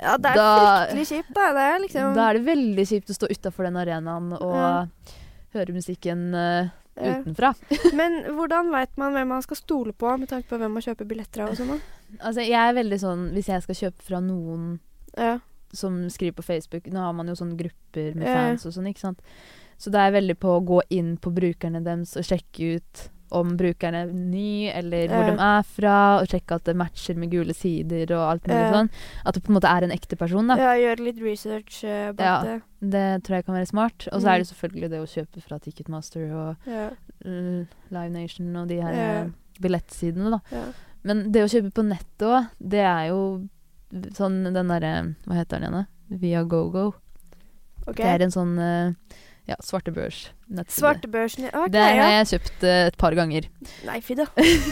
ja, 0.00 0.16
det 0.16 0.26
er 0.32 0.34
Da- 0.34 0.86
fryktelig 0.86 1.06
kjipt, 1.08 1.32
da. 1.34 1.52
Det 1.52 1.66
er 1.68 1.78
liksom 1.86 2.14
da 2.14 2.28
er 2.30 2.32
det 2.38 2.44
veldig 2.46 2.86
kjipt 2.86 3.08
å 3.10 3.16
stå 3.16 3.30
utafor 3.30 3.64
den 3.64 3.76
arenaen 3.76 4.32
og 4.40 4.54
Ja. 4.54 4.86
høre 5.54 5.72
musikken 5.72 6.34
uh, 6.34 6.68
Ja. 7.00 7.22
utenfra. 7.22 7.54
Men 7.94 8.24
hvordan 8.34 8.70
veit 8.72 8.90
man 8.98 9.12
hvem 9.14 9.28
man 9.28 9.42
skal 9.42 9.56
stole 9.56 9.92
på, 9.92 10.18
med 10.18 10.28
tanke 10.28 10.48
på 10.48 10.58
hvem 10.58 10.72
man 10.72 10.82
kjøper 10.82 11.06
billetter 11.06 11.42
av 11.44 11.50
og 11.50 11.56
sånn? 11.56 11.80
Altså, 12.20 12.40
jeg 12.42 12.56
er 12.56 12.72
veldig 12.74 12.98
sånn 13.00 13.32
Hvis 13.34 13.46
jeg 13.46 13.62
skal 13.62 13.74
kjøpe 13.74 14.02
fra 14.02 14.18
noen 14.20 14.80
Ja. 15.16 15.38
som 15.72 16.08
skriver 16.08 16.32
på 16.36 16.44
Facebook. 16.44 16.84
Nå 16.90 16.96
har 16.98 17.12
man 17.12 17.26
jo 17.28 17.34
sånne 17.34 17.56
grupper 17.56 18.14
med 18.16 18.26
Ja. 18.26 18.34
fans 18.34 18.66
og 18.66 18.72
sånn, 18.72 18.88
ikke 18.88 18.98
sant. 19.00 19.20
Så 19.78 19.90
det 19.92 20.00
er 20.00 20.10
veldig 20.20 20.38
på 20.40 20.48
å 20.58 20.64
gå 20.66 20.80
inn 20.90 21.16
på 21.18 21.30
brukerne 21.32 21.82
deres 21.84 22.16
og 22.16 22.24
sjekke 22.24 22.76
ut 22.76 23.08
om 23.30 23.56
brukeren 23.56 23.94
er 23.94 24.06
ny, 24.12 24.68
eller 24.72 25.08
hvor 25.08 25.24
Ja. 25.24 25.30
de 25.30 25.42
er 25.42 25.62
fra, 25.62 25.96
og 26.20 26.26
sjekke 26.28 26.54
at 26.54 26.64
det 26.64 26.76
matcher 26.76 27.16
med 27.16 27.30
gule 27.30 27.54
sider 27.54 28.12
og 28.16 28.30
alt 28.30 28.42
mulig 28.46 28.58
Ja. 28.64 28.72
sånn. 28.72 28.90
At 29.26 29.34
det 29.34 29.42
på 29.44 29.50
en 29.50 29.60
måte 29.60 29.68
er 29.68 29.84
en 29.84 29.90
ekte 29.90 30.16
person, 30.18 30.46
da. 30.48 30.56
ja, 30.56 30.72
gjøre 30.74 31.00
litt 31.04 31.20
research 31.22 31.84
uh, 31.84 32.12
bak 32.12 32.18
Ja. 32.24 32.42
det. 32.42 32.62
Det 32.80 33.22
tror 33.24 33.36
jeg 33.36 33.44
kan 33.46 33.54
være 33.54 33.66
smart. 33.66 34.08
Og 34.12 34.20
så 34.22 34.26
Mm. 34.26 34.34
er 34.34 34.38
det 34.38 34.46
selvfølgelig 34.48 34.90
det 34.90 35.00
å 35.00 35.06
kjøpe 35.14 35.42
fra 35.42 35.58
Ticketmaster 35.58 36.32
og 36.32 36.56
Ja. 36.66 36.90
uh, 37.26 37.64
Live 37.90 38.10
Nation 38.12 38.56
og 38.56 38.68
de 38.68 38.80
her 38.80 38.92
Ja. 38.92 39.22
eh, 39.24 39.28
billettsidene, 39.60 40.30
da. 40.30 40.40
Men 41.04 41.30
det 41.32 41.42
å 41.44 41.48
kjøpe 41.48 41.72
på 41.72 41.84
nettet 41.86 42.26
òg, 42.26 42.48
det 42.60 42.80
er 42.80 43.08
jo 43.08 43.48
sånn 44.12 44.52
den 44.52 44.68
derre 44.68 45.14
Hva 45.26 45.34
heter 45.34 45.60
den 45.60 45.62
igjen, 45.62 45.72
da? 45.72 45.84
Via 46.10 46.42
GoGo. 46.44 46.94
Okay. 47.86 48.04
Det 48.04 48.20
er 48.20 48.24
en 48.24 48.30
sånn 48.30 48.58
eh, 48.58 48.92
ja, 49.48 49.56
svartebørs-nettside. 49.64 50.76
Svartebørsen 50.76 51.46
ja, 51.48 51.52
Ok, 51.56 51.70
det 51.72 51.84
har 51.84 52.12
jeg 52.12 52.26
kjøpt 52.34 52.64
uh, 52.66 52.72
et 52.90 52.98
par 53.00 53.16
ganger. 53.16 53.46
Nei, 53.88 54.00
fy 54.04 54.16
da. 54.18 54.26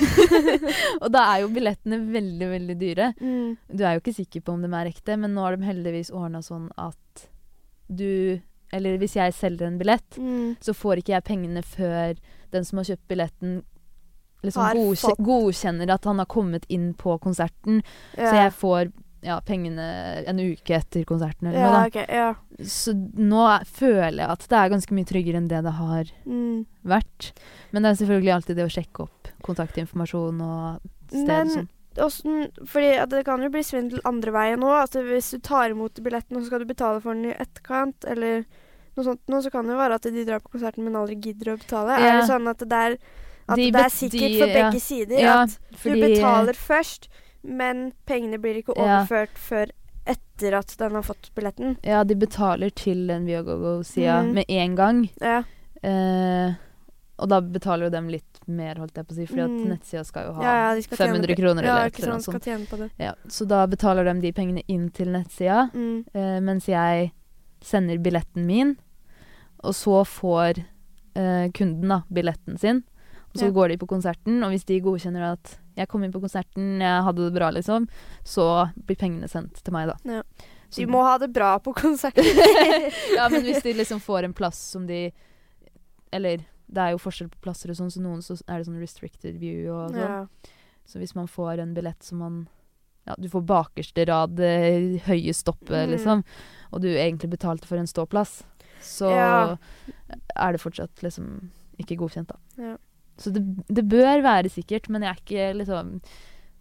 og 1.02 1.06
da 1.14 1.22
er 1.32 1.44
jo 1.44 1.52
billettene 1.54 2.00
veldig, 2.12 2.48
veldig 2.50 2.76
dyre. 2.80 3.12
Mm. 3.20 3.54
Du 3.72 3.84
er 3.84 3.96
jo 3.96 4.02
ikke 4.04 4.16
sikker 4.18 4.44
på 4.44 4.56
om 4.56 4.66
de 4.66 4.70
er 4.76 4.90
ekte, 4.92 5.16
men 5.20 5.32
nå 5.36 5.46
har 5.46 5.56
de 5.56 5.68
heldigvis 5.68 6.12
ordna 6.12 6.42
sånn 6.44 6.68
at 6.76 7.26
du 7.86 8.42
Eller 8.74 8.96
hvis 8.98 9.14
jeg 9.14 9.32
selger 9.32 9.68
en 9.68 9.76
billett, 9.78 10.16
Mm. 10.18 10.56
så 10.60 10.74
får 10.74 10.98
ikke 10.98 11.12
jeg 11.14 11.24
pengene 11.24 11.62
før 11.62 12.16
den 12.50 12.64
som 12.66 12.80
har 12.80 12.88
kjøpt 12.88 13.08
billetten 13.08 13.60
liksom 14.42 15.22
godkjenner 15.22 15.90
at 15.94 16.04
han 16.04 16.18
har 16.18 16.26
kommet 16.26 16.66
inn 16.68 16.92
på 16.94 17.14
konserten. 17.22 17.82
Ja. 18.16 18.26
Så 18.26 18.34
jeg 18.34 18.52
får 18.58 18.92
ja, 19.26 19.40
pengene 19.42 19.84
en 20.30 20.38
uke 20.38 20.76
etter 20.78 21.02
konserten 21.08 21.48
eller 21.50 21.58
Ja, 21.58 21.70
noe. 21.74 21.86
Okay, 21.90 22.04
ok. 22.06 22.14
Ja. 22.14 22.34
Så 22.62 22.94
nå 23.18 23.42
er- 23.50 23.64
føler 23.66 24.22
jeg 24.22 24.30
at 24.30 24.46
det 24.48 24.58
er 24.60 24.70
ganske 24.72 24.94
mye 24.94 25.08
tryggere 25.10 25.36
enn 25.42 25.48
det 25.50 25.62
det 25.66 25.72
har 25.74 26.04
Mm. 26.24 26.66
vært. 26.86 27.32
Men 27.72 27.82
det 27.82 27.90
er 27.90 28.04
selvfølgelig 28.06 28.34
alltid 28.36 28.56
det 28.56 28.66
å 28.68 28.74
sjekke 28.76 29.02
opp 29.08 29.28
kontaktinformasjon 29.42 30.40
og 30.40 30.80
sted 31.10 31.26
Men- 31.26 31.68
og 31.98 32.10
sånn. 32.10 32.50
Fordi 32.66 32.92
at 33.00 33.08
det 33.10 33.24
kan 33.24 33.40
jo 33.42 33.48
bli 33.50 33.62
svindel 33.64 34.00
andre 34.04 34.30
veien 34.32 34.60
òg. 34.60 34.82
Altså 34.86 35.02
hvis 35.04 35.30
du 35.32 35.38
tar 35.38 35.70
imot 35.70 35.94
billetten, 36.02 36.36
og 36.36 36.42
så 36.42 36.46
skal 36.46 36.58
du 36.60 36.66
betale 36.66 37.00
for 37.02 37.14
den 37.14 37.30
i 37.32 37.34
etterkant, 37.34 38.04
eller 38.06 38.44
noe 38.96 39.04
sånt 39.04 39.20
noe, 39.28 39.40
så 39.42 39.50
kan 39.50 39.64
det 39.64 39.72
jo 39.72 39.78
være 39.78 39.94
at 39.94 40.02
de 40.02 40.24
drar 40.24 40.40
på 40.40 40.52
konserten, 40.58 40.84
men 40.84 40.94
aldri 40.94 41.16
gidder 41.20 41.54
å 41.56 41.58
betale. 41.58 41.98
Ja. 41.98 42.06
Er 42.06 42.20
det 42.20 42.28
sånn 42.30 42.48
at 42.48 42.58
det 42.58 42.72
er 42.72 42.96
At 43.48 43.54
De 43.54 43.70
det 43.70 43.78
er 43.80 43.90
sikkert 43.94 44.18
de- 44.18 44.38
for 44.40 44.48
ja. 44.48 44.54
begge 44.72 44.80
sider? 44.80 45.18
Ja, 45.20 45.42
at 45.44 45.58
fordi- 45.78 46.00
du 46.00 46.20
betaler 46.20 46.52
først, 46.56 47.06
men 47.46 47.92
pengene 48.06 48.38
blir 48.42 48.60
ikke 48.62 48.74
Ja. 48.76 49.02
overført 49.04 49.38
før 49.38 49.70
etter 50.06 50.54
at 50.58 50.76
den 50.78 50.92
har 50.94 51.02
fått 51.02 51.30
billetten? 51.34 51.76
Ja, 51.82 52.04
de 52.04 52.14
betaler 52.14 52.70
til 52.74 53.06
den 53.08 53.26
Viagogo-sida 53.26 54.22
mm. 54.22 54.32
med 54.34 54.44
en 54.48 54.76
gang. 54.76 55.10
Ja. 55.20 55.42
Eh, 55.82 56.54
og 57.18 57.28
da 57.32 57.40
betaler 57.40 57.86
jo 57.88 57.90
dem 57.94 58.08
litt 58.12 58.40
mer, 58.46 58.76
holdt 58.76 58.94
jeg 58.94 59.06
på 59.08 59.14
å 59.14 59.16
si, 59.16 59.26
fordi 59.26 59.46
Mm. 59.46 59.68
nettsida 59.72 60.04
skal 60.04 60.26
jo 60.26 60.32
ha 60.34 60.42
Ja, 60.42 60.74
ja, 60.74 60.80
skal 60.82 60.96
500 60.98 61.26
tjene. 61.26 61.36
kroner 61.36 61.62
eller 61.64 61.86
et 61.86 61.98
eller 62.00 62.12
annet. 62.12 62.90
Ja, 62.98 63.14
så 63.28 63.46
da 63.48 63.66
betaler 63.66 64.04
de 64.04 64.20
de 64.20 64.32
pengene 64.32 64.62
inn 64.68 64.90
til 64.90 65.08
nettsida, 65.08 65.70
Mm. 65.72 66.04
eh, 66.14 66.40
mens 66.40 66.66
jeg 66.66 67.12
sender 67.62 67.98
billetten 67.98 68.44
min, 68.46 68.76
og 69.64 69.72
så 69.72 70.04
får 70.06 70.64
eh, 71.16 71.48
kunden 71.50 71.88
da 71.88 72.02
billetten 72.12 72.58
sin. 72.60 72.84
Og 73.36 73.42
så 73.42 73.46
Ja. 73.50 73.52
går 73.52 73.68
de 73.68 73.76
på 73.82 73.86
konserten, 73.90 74.42
og 74.42 74.50
hvis 74.54 74.64
de 74.64 74.80
godkjenner 74.80 75.32
at 75.34 75.58
jeg 75.76 75.88
kom 75.92 76.02
inn 76.04 76.12
på 76.12 76.20
konserten, 76.22 76.80
jeg 76.80 77.02
hadde 77.04 77.24
det 77.26 77.34
bra, 77.36 77.50
liksom, 77.52 77.86
så 78.24 78.72
blir 78.86 78.96
pengene 78.96 79.28
sendt 79.28 79.60
til 79.62 79.72
meg, 79.76 79.90
da. 79.92 79.96
Ja. 80.08 80.22
De 80.74 80.86
må 80.88 81.02
ha 81.04 81.18
det 81.18 81.32
bra 81.32 81.58
på 81.60 81.74
konserten. 81.76 82.24
ja, 83.16 83.28
men 83.28 83.42
hvis 83.44 83.62
de 83.62 83.74
liksom 83.76 84.00
får 84.00 84.24
en 84.24 84.32
plass 84.34 84.58
som 84.58 84.86
de 84.88 85.12
Eller 86.12 86.38
det 86.68 86.78
er 86.82 86.90
jo 86.94 86.98
forskjell 86.98 87.28
på 87.30 87.40
plasser 87.44 87.70
og 87.70 87.76
sånn, 87.76 87.90
så 87.92 88.00
noen 88.02 88.22
så 88.24 88.40
er 88.48 88.58
det 88.58 88.66
sånn 88.66 88.80
restricted 88.80 89.38
view 89.38 89.68
og 89.70 89.90
sånn. 89.92 90.00
ja. 90.00 90.26
Så 90.86 90.98
hvis 90.98 91.14
man 91.14 91.26
får 91.26 91.58
en 91.60 91.74
billett 91.74 92.02
som 92.02 92.18
man 92.18 92.48
Ja, 93.06 93.14
du 93.18 93.28
får 93.28 93.44
bakerste 93.46 94.04
rad, 94.08 94.34
høye 95.06 95.30
stoppet, 95.34 95.86
Mm. 95.86 95.90
liksom, 95.94 96.24
og 96.72 96.80
du 96.82 96.88
egentlig 96.88 97.30
betalte 97.30 97.64
for 97.64 97.76
en 97.78 97.86
ståplass, 97.86 98.42
så 98.82 99.10
Ja. 99.10 99.56
er 100.34 100.52
det 100.52 100.60
fortsatt 100.60 100.90
liksom 101.02 101.50
ikke 101.78 101.96
godkjent, 101.96 102.26
da. 102.26 102.36
Ja. 102.58 102.76
Så 103.18 103.30
det, 103.32 103.42
det 103.72 103.86
bør 103.88 104.22
være 104.24 104.50
sikkert, 104.52 104.88
men 104.92 105.02
jeg 105.02 105.10
er 105.14 105.22
ikke 105.22 105.46
liksom 105.62 106.00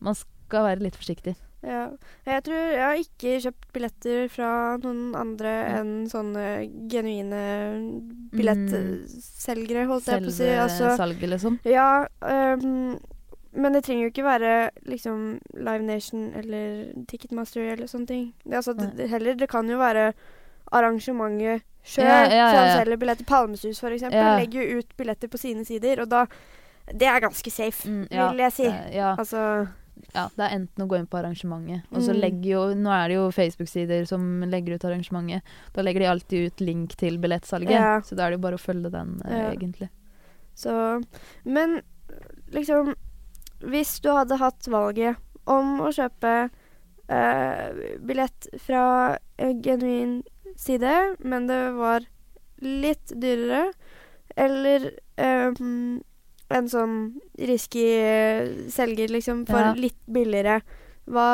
Man 0.06 0.16
skal 0.16 0.64
være 0.70 0.84
litt 0.86 0.95
forsiktig. 0.95 1.36
Ja. 1.66 1.88
Jeg 2.28 2.43
tror 2.45 2.60
jeg 2.62 2.84
har 2.86 2.99
ikke 3.01 3.32
kjøpt 3.41 3.72
billetter 3.74 4.28
fra 4.30 4.49
noen 4.78 5.16
andre 5.18 5.53
Ja. 5.66 5.80
enn 5.82 6.06
sånne 6.12 6.43
genuine 6.91 7.39
billettselgere, 8.36 9.86
holdt 9.89 10.08
jeg 10.10 10.24
på 10.24 10.30
å 10.30 10.36
si. 10.36 10.43
Selve 10.45 10.62
Altså, 10.66 10.95
salget, 10.99 11.30
liksom. 11.32 11.60
ja, 11.66 12.06
Um, 12.22 12.97
men 13.56 13.72
det 13.74 13.84
trenger 13.86 14.03
jo 14.10 14.12
ikke 14.12 14.26
være 14.28 14.53
liksom 14.86 15.39
Live 15.56 15.84
Nation 15.88 16.34
eller 16.36 16.91
Ticketmaster 17.08 17.72
eller 17.74 17.88
sånne 17.88 18.08
ting. 18.10 18.26
Det, 18.43 18.53
altså, 18.60 18.74
det, 18.76 19.08
heller, 19.10 19.36
det 19.39 19.47
kan 19.49 19.70
jo 19.70 19.78
være 19.80 20.10
arrangementet 20.76 21.64
sjøl. 21.86 22.06
Ja, 22.06 22.20
ja, 22.26 22.36
ja, 22.36 22.66
ja. 22.66 22.76
selger 22.84 22.98
billetter. 22.98 23.26
Palmesus, 23.30 23.80
eksempel, 23.82 24.18
Ja. 24.20 24.38
legger 24.40 24.62
jo 24.66 24.80
ut 24.80 24.98
billetter 24.98 25.28
på 25.32 25.38
sine 25.40 25.66
sider, 25.66 26.02
og 26.02 26.10
da 26.10 26.26
Det 26.88 27.02
er 27.08 27.20
ganske 27.20 27.50
safe, 27.52 27.88
Mm, 27.90 28.08
ja, 28.12 28.30
vil 28.30 28.38
jeg 28.38 28.52
si. 28.54 28.64
ja. 28.94 29.16
Altså 29.18 29.68
Ja, 30.14 30.28
det 30.38 30.40
er 30.46 30.56
enten 30.60 30.84
å 30.84 30.88
gå 30.88 31.00
inn 31.00 31.08
på 31.08 31.18
arrangementet, 31.18 31.82
og 31.92 32.02
så 32.02 32.14
Mm. 32.14 32.20
legger 32.22 32.50
jo 32.52 32.74
Nå 32.76 32.90
er 32.92 33.08
det 33.08 33.16
jo 33.16 33.32
Facebook-sider 33.32 34.06
som 34.06 34.42
legger 34.42 34.76
ut 34.76 34.82
arrangementet. 34.84 35.42
Da 35.74 35.82
legger 35.82 36.00
de 36.02 36.06
alltid 36.06 36.46
ut 36.52 36.62
link 36.62 36.96
til 36.96 37.18
billettsalget, 37.18 37.72
Ja. 37.72 38.02
så 38.02 38.16
da 38.16 38.26
er 38.28 38.30
det 38.32 38.38
jo 38.40 38.42
bare 38.44 38.58
å 38.58 38.60
følge 38.60 38.92
den, 38.92 39.20
eh, 39.26 39.52
egentlig. 39.56 39.90
Så 40.56 41.04
Men 41.46 41.82
liksom 42.52 42.94
Hvis 43.62 44.00
du 44.02 44.10
hadde 44.10 44.38
hatt 44.38 44.68
valget 44.68 45.16
om 45.48 45.80
å 45.80 45.88
kjøpe 45.92 46.50
eh, 47.10 47.98
billett 48.06 48.48
fra 48.60 49.18
en 49.40 49.62
genuin 49.62 50.24
side, 50.56 51.16
men 51.20 51.47
det 51.47 51.62
var 51.78 52.06
litt 52.64 53.12
dyrere, 53.20 53.74
eller 54.36 54.89
um, 55.18 56.01
en 56.49 56.68
sånn 56.70 56.95
risky 57.39 57.84
eh, 57.99 58.49
selger, 58.72 59.10
liksom, 59.14 59.45
for 59.49 59.60
Ja. 59.60 59.74
litt 59.74 59.99
billigere, 60.06 60.62
hva, 61.06 61.26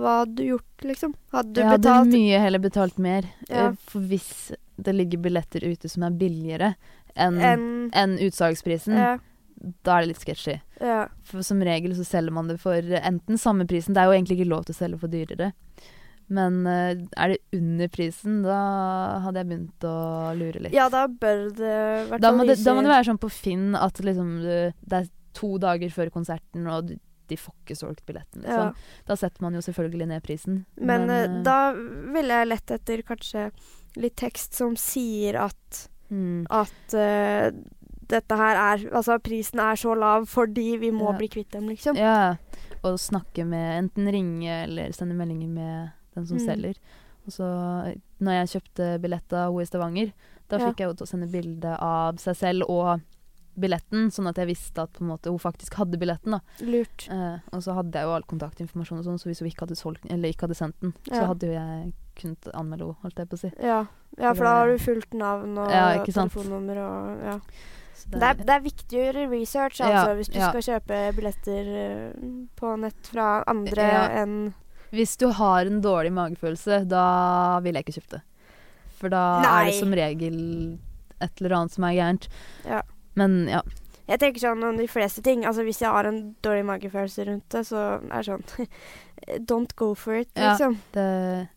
hva 0.00 0.12
hadde 0.22 0.36
du 0.40 0.44
gjort, 0.54 0.84
liksom? 0.84 1.14
Hadde 1.32 1.52
du 1.54 1.60
Jeg 1.60 1.68
hadde 1.74 1.94
mye 2.08 2.40
heller 2.40 2.62
betalt 2.64 2.98
mer, 2.98 3.28
Ja. 3.48 3.68
eh, 3.68 3.72
for 3.90 4.00
hvis 4.00 4.52
det 4.80 4.94
ligger 4.94 5.18
billetter 5.22 5.62
ute 5.64 5.88
som 5.88 6.02
er 6.02 6.10
billigere 6.10 6.74
enn 7.16 7.38
en, 7.40 7.90
en 7.94 8.16
utsalgsprisen, 8.18 8.96
ja, 8.98 9.18
da 9.86 9.98
er 9.98 10.00
det 10.02 10.08
litt 10.14 10.20
sketchy. 10.24 10.60
ja. 10.80 11.06
For 11.24 11.42
som 11.42 11.60
regel 11.62 11.94
så 11.96 12.04
selger 12.04 12.32
man 12.32 12.48
det 12.48 12.58
for 12.60 12.74
enten 12.82 13.38
samme 13.38 13.66
prisen 13.70 13.94
Det 13.94 14.02
er 14.02 14.06
jo 14.10 14.16
egentlig 14.18 14.40
ikke 14.40 14.50
lov 14.50 14.64
til 14.66 14.74
å 14.74 14.80
selge 14.80 14.98
for 15.00 15.08
dyrere. 15.08 15.52
Men 16.28 16.66
eh, 16.66 17.02
er 17.20 17.34
det 17.34 17.38
under 17.58 17.88
prisen, 17.92 18.42
da 18.46 18.58
hadde 19.26 19.42
jeg 19.42 19.48
begynt 19.50 19.84
å 19.88 19.96
lure 20.38 20.62
litt. 20.64 20.72
ja, 20.72 20.88
da 20.88 21.06
bør 21.08 21.50
det 21.52 21.74
vært 22.10 22.22
Da 22.24 22.30
må, 22.32 22.46
det, 22.48 22.56
da 22.64 22.74
må 22.74 22.84
det 22.86 22.92
være 22.94 23.08
sånn 23.10 23.20
på 23.20 23.28
Finn 23.32 23.74
at 23.76 24.00
liksom 24.00 24.38
du, 24.40 24.54
det 24.80 25.02
er 25.02 25.10
to 25.36 25.56
dager 25.58 25.90
før 25.90 26.10
konserten, 26.14 26.66
og 26.70 26.88
du, 26.88 26.94
de 27.28 27.36
får 27.36 27.54
ikke 27.64 27.76
solgt 27.76 28.04
billetten. 28.06 28.42
ja. 28.44 28.70
Liksom. 28.70 28.74
Da 29.08 29.16
setter 29.20 29.42
man 29.42 29.54
jo 29.56 29.62
selvfølgelig 29.64 30.06
ned 30.14 30.22
prisen. 30.24 30.64
Men, 30.76 31.06
men 31.08 31.38
uh, 31.38 31.42
da 31.44 31.58
ville 31.74 32.40
jeg 32.40 32.50
lett 32.52 32.70
etter 32.78 33.02
kanskje 33.08 33.48
litt 33.96 34.16
tekst 34.20 34.54
som 34.58 34.76
sier 34.80 35.36
at, 35.44 35.88
mm, 36.10 36.46
at 36.50 36.94
uh, 36.98 37.48
dette 38.04 38.36
her 38.36 38.58
er 38.60 38.82
Altså 38.92 39.16
prisen 39.24 39.60
er 39.64 39.78
så 39.80 39.94
lav 39.96 40.26
fordi 40.28 40.74
vi 40.82 40.90
må 40.92 41.12
Ja. 41.12 41.18
bli 41.18 41.28
kvitt 41.32 41.50
dem, 41.56 41.68
liksom. 41.72 41.96
Ja. 41.96 42.36
Og 42.84 42.98
snakke 43.00 43.46
med 43.48 43.78
Enten 43.78 44.10
ringe 44.12 44.62
eller 44.66 44.92
sende 44.92 45.16
meldinger 45.16 45.48
med 45.48 45.92
den 46.14 46.26
som 46.26 46.36
Mm. 46.38 46.46
selger. 46.46 46.74
Og 47.26 47.32
så, 47.32 47.46
når 48.20 48.32
jeg 48.46 48.60
kjøpte 48.62 49.00
billett 49.00 49.32
av 49.32 49.52
henne 49.52 49.62
i 49.62 49.64
Stavanger, 49.66 50.12
da 50.48 50.58
Ja. 50.58 50.66
fikk 50.70 50.76
jeg 50.78 50.86
henne 50.88 50.96
til 50.96 51.06
å 51.06 51.12
sende 51.12 51.30
bilde 51.32 51.78
av 51.80 52.16
seg 52.16 52.36
selv 52.36 52.68
og 52.68 53.00
billetten, 53.56 54.10
sånn 54.10 54.26
at 54.28 54.36
jeg 54.36 54.48
visste 54.48 54.82
at 54.82 54.92
måte 55.00 55.30
hun 55.30 55.38
faktisk 55.38 55.74
hadde 55.78 55.96
billetten. 55.96 56.32
da. 56.32 56.40
Lurt. 56.60 57.08
Eh, 57.08 57.38
og 57.52 57.62
så 57.62 57.72
hadde 57.74 57.92
jeg 57.92 58.02
jo 58.02 58.10
all 58.16 58.22
kontaktinformasjon 58.22 58.98
og 58.98 59.04
sånn, 59.04 59.18
så 59.20 59.26
hvis 59.30 59.38
hun 59.40 59.48
ikke 59.48 59.60
hadde, 59.66 59.76
solgt, 59.78 60.04
eller 60.10 60.28
ikke 60.32 60.48
hadde 60.48 60.56
sendt 60.58 60.80
den, 60.80 60.92
så 61.08 61.26
hadde 61.28 61.46
jo 61.46 61.52
jeg 61.54 61.92
kunnet 62.16 62.50
anmelde 62.52 62.80
henne, 62.88 62.96
holdt 63.02 63.16
jeg 63.16 63.28
på 63.28 63.36
å 63.36 63.38
si. 63.38 63.52
Ja. 63.62 63.86
ja, 64.18 64.32
for 64.34 64.44
da 64.44 64.54
har 64.58 64.66
du 64.68 64.78
fullt 64.78 65.10
navn 65.14 65.56
og 65.58 65.70
Ja, 65.70 66.04
telefonnummer 66.04 66.76
og 66.82 67.22
ja. 67.24 67.40
Det 68.10 68.20
er, 68.22 68.34
det 68.34 68.50
er 68.50 68.60
viktig 68.60 68.98
å 68.98 69.04
gjøre 69.06 69.30
research, 69.30 69.78
altså, 69.80 70.08
Ja, 70.10 70.14
hvis 70.18 70.28
du 70.28 70.38
ja. 70.38 70.50
skal 70.50 70.80
kjøpe 70.80 71.14
billetter 71.14 71.68
eh, 71.78 72.12
på 72.56 72.78
nett 72.78 73.06
fra 73.06 73.44
andre 73.46 73.76
Ja. 73.86 74.08
enn 74.24 74.52
Hvis 74.94 75.16
du 75.20 75.28
har 75.34 75.66
en 75.66 75.80
dårlig 75.84 76.12
magefølelse, 76.14 76.82
da 76.90 77.04
ville 77.64 77.80
jeg 77.80 77.86
ikke 77.88 77.98
kjøpt 78.00 78.16
det. 78.18 78.22
For 79.00 79.12
da 79.12 79.22
er 79.44 79.68
det 79.70 79.78
som 79.78 79.92
regel 79.96 80.36
et 81.22 81.40
eller 81.40 81.56
annet 81.58 81.74
som 81.74 81.84
er 81.88 81.96
gærent. 81.98 82.28
Ja. 82.68 82.82
Men 83.18 83.44
ja. 83.50 83.60
Jeg 84.04 84.20
tenker 84.20 84.42
sånn 84.42 84.64
om 84.68 84.76
de 84.76 84.86
fleste 84.90 85.22
ting. 85.24 85.46
Altså 85.48 85.62
Hvis 85.64 85.78
jeg 85.80 85.88
har 85.88 86.04
en 86.08 86.34
dårlig 86.44 86.64
magefølelse 86.68 87.24
rundt 87.30 87.46
det, 87.54 87.62
så 87.68 87.84
er 88.04 88.18
det 88.20 88.26
sånn 88.28 88.68
Don't 89.48 89.72
go 89.80 89.94
for 89.96 90.18
it, 90.20 90.28
Ja. 90.36 90.50
liksom. 90.52 90.76
Det, 90.92 91.48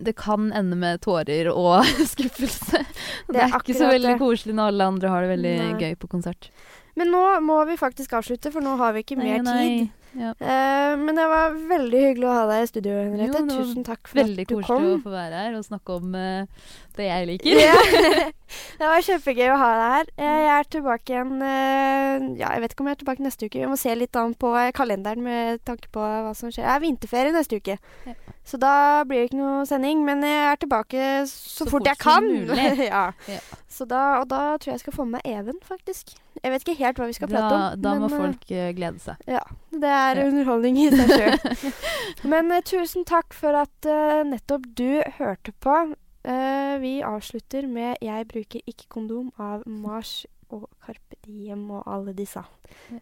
det 0.00 0.14
kan 0.16 0.46
ende 0.56 0.78
med 0.80 1.02
tårer 1.04 1.50
og 1.52 1.84
skuffelse. 2.14 2.80
Det, 3.28 3.36
er 3.36 3.46
er, 3.50 3.58
ikke 3.60 3.76
så 3.76 3.90
veldig 3.92 4.14
det. 4.14 4.18
koselig 4.22 4.56
når 4.56 4.72
alle 4.72 4.86
andre 4.94 5.12
har 5.12 5.26
det 5.26 5.32
veldig 5.34 5.54
Nei. 5.60 5.72
gøy 5.82 5.96
på 6.00 6.08
konsert. 6.14 6.48
Men 6.96 7.12
nå 7.12 7.20
må 7.44 7.58
vi 7.68 7.76
faktisk 7.80 8.14
avslutte, 8.18 8.50
for 8.52 8.64
nå 8.64 8.78
har 8.80 8.96
vi 8.96 9.04
ikke 9.04 9.18
mer 9.20 9.44
tid. 9.44 9.90
Ja. 10.18 10.32
Eh, 10.34 10.96
men 10.98 11.16
det 11.16 11.26
var 11.30 11.54
veldig 11.70 12.00
hyggelig 12.02 12.26
å 12.26 12.34
ha 12.34 12.44
deg 12.50 12.64
i 12.64 12.68
studio, 12.70 12.96
Henriette. 12.98 13.42
Jo, 13.46 13.60
Tusen 13.60 13.86
takk 13.86 14.10
for 14.10 14.22
at 14.22 14.26
du 14.26 14.34
kom. 14.34 14.36
Veldig 14.36 14.46
koselig 14.50 14.94
å 14.96 15.02
få 15.04 15.12
være 15.14 15.42
her 15.44 15.58
og 15.58 15.66
snakke 15.66 15.98
om 16.00 16.16
uh, 16.18 16.72
det 16.98 17.06
jeg 17.06 17.28
liker. 17.30 17.60
Ja. 17.62 17.76
det 18.80 18.90
var 18.90 19.06
kjempegøy 19.06 19.52
å 19.54 19.60
ha 19.60 19.70
deg 19.78 19.94
her. 19.94 20.10
Eh, 20.18 20.40
Jeg 20.40 20.52
er 20.56 20.70
tilbake 20.74 21.14
igjen 21.14 21.36
uh, 21.38 22.26
Ja, 22.40 22.50
jeg 22.56 22.64
vet 22.64 22.74
ikke 22.74 22.84
om 22.84 22.90
jeg 22.90 22.98
er 22.98 23.02
tilbake 23.04 23.26
neste 23.26 23.46
uke. 23.46 23.62
Vi 23.62 23.70
må 23.70 23.78
se 23.80 23.94
litt 23.98 24.18
an 24.18 24.34
på 24.34 24.52
kalenderen 24.76 25.24
med 25.26 25.62
tanke 25.68 25.92
på 25.94 26.02
hva 26.02 26.34
som 26.38 26.50
skjer. 26.50 26.66
Det 26.66 26.74
er 26.74 26.84
vinterferie 26.86 27.36
neste 27.36 27.60
uke. 27.60 27.78
Ja. 28.08 28.18
Så 28.50 28.58
da 28.58 29.04
blir 29.06 29.22
det 29.22 29.30
ikke 29.30 29.38
noe 29.38 29.66
sending. 29.68 30.02
Men 30.06 30.24
jeg 30.26 30.40
er 30.48 30.58
tilbake 30.58 31.10
så, 31.30 31.36
Så 31.60 31.68
fort, 31.68 31.84
fort 31.84 31.90
jeg 31.92 32.00
kan. 32.02 32.26
ja. 32.90 33.04
Ja. 33.30 33.40
Så 33.70 33.86
da, 33.86 34.02
og 34.18 34.26
da 34.32 34.56
tror 34.58 34.72
jeg 34.72 34.80
jeg 34.80 34.86
skal 34.88 34.96
få 34.96 35.06
med 35.06 35.20
meg 35.20 35.30
Even, 35.30 35.60
faktisk. 35.62 36.16
Jeg 36.40 36.52
vet 36.54 36.64
ikke 36.64 36.78
helt 36.80 36.98
hva 36.98 37.06
vi 37.10 37.14
skal 37.16 37.28
prate 37.30 37.54
om. 37.54 37.82
da 37.82 37.92
men, 37.94 38.02
må 38.02 38.08
folk 38.10 38.46
uh, 38.50 38.70
glede 38.76 39.02
seg. 39.02 39.20
Ja. 39.28 39.42
Det 39.70 39.90
er 39.92 39.99
Ja. 40.16 40.26
underholdning 40.26 40.78
i 40.80 40.88
seg 40.92 41.10
sjøl. 41.14 41.72
Men 42.32 42.52
eh, 42.54 42.62
tusen 42.66 43.06
takk 43.08 43.34
for 43.36 43.56
at 43.62 43.88
eh, 43.88 44.22
nettopp 44.28 44.68
du 44.78 45.00
hørte 45.18 45.54
på. 45.62 45.76
Eh, 46.24 46.76
vi 46.82 47.00
avslutter 47.06 47.66
med 47.66 47.96
'Jeg 48.00 48.28
bruker 48.28 48.60
ikke 48.66 48.88
kondom' 48.92 49.32
av 49.38 49.62
Mars 49.66 50.26
og 50.50 50.68
Carpe 50.84 51.16
Diem 51.24 51.70
og 51.70 51.84
alle 51.86 52.12
disse 52.12 52.42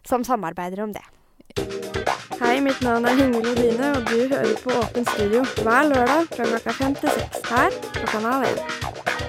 som 0.05 0.23
samarbeider 0.23 0.83
om 0.83 0.93
det. 0.93 1.03
Hei, 2.39 2.59
mitt 2.61 2.81
navn 2.81 3.05
er 3.05 3.17
Ingvild 3.19 3.49
Odine, 3.51 3.89
og 3.97 4.05
du 4.07 4.27
hører 4.29 4.55
på 4.63 4.69
Åpen 4.79 5.05
studio 5.05 5.43
hver 5.63 5.89
lørdag 5.89 6.29
fra 6.35 6.45
klokka 6.45 6.77
fem 6.77 6.95
til 6.95 7.09
seks 7.09 7.49
her 7.49 7.81
på 7.99 8.05
Kanal 8.13 8.47
1. 8.47 9.28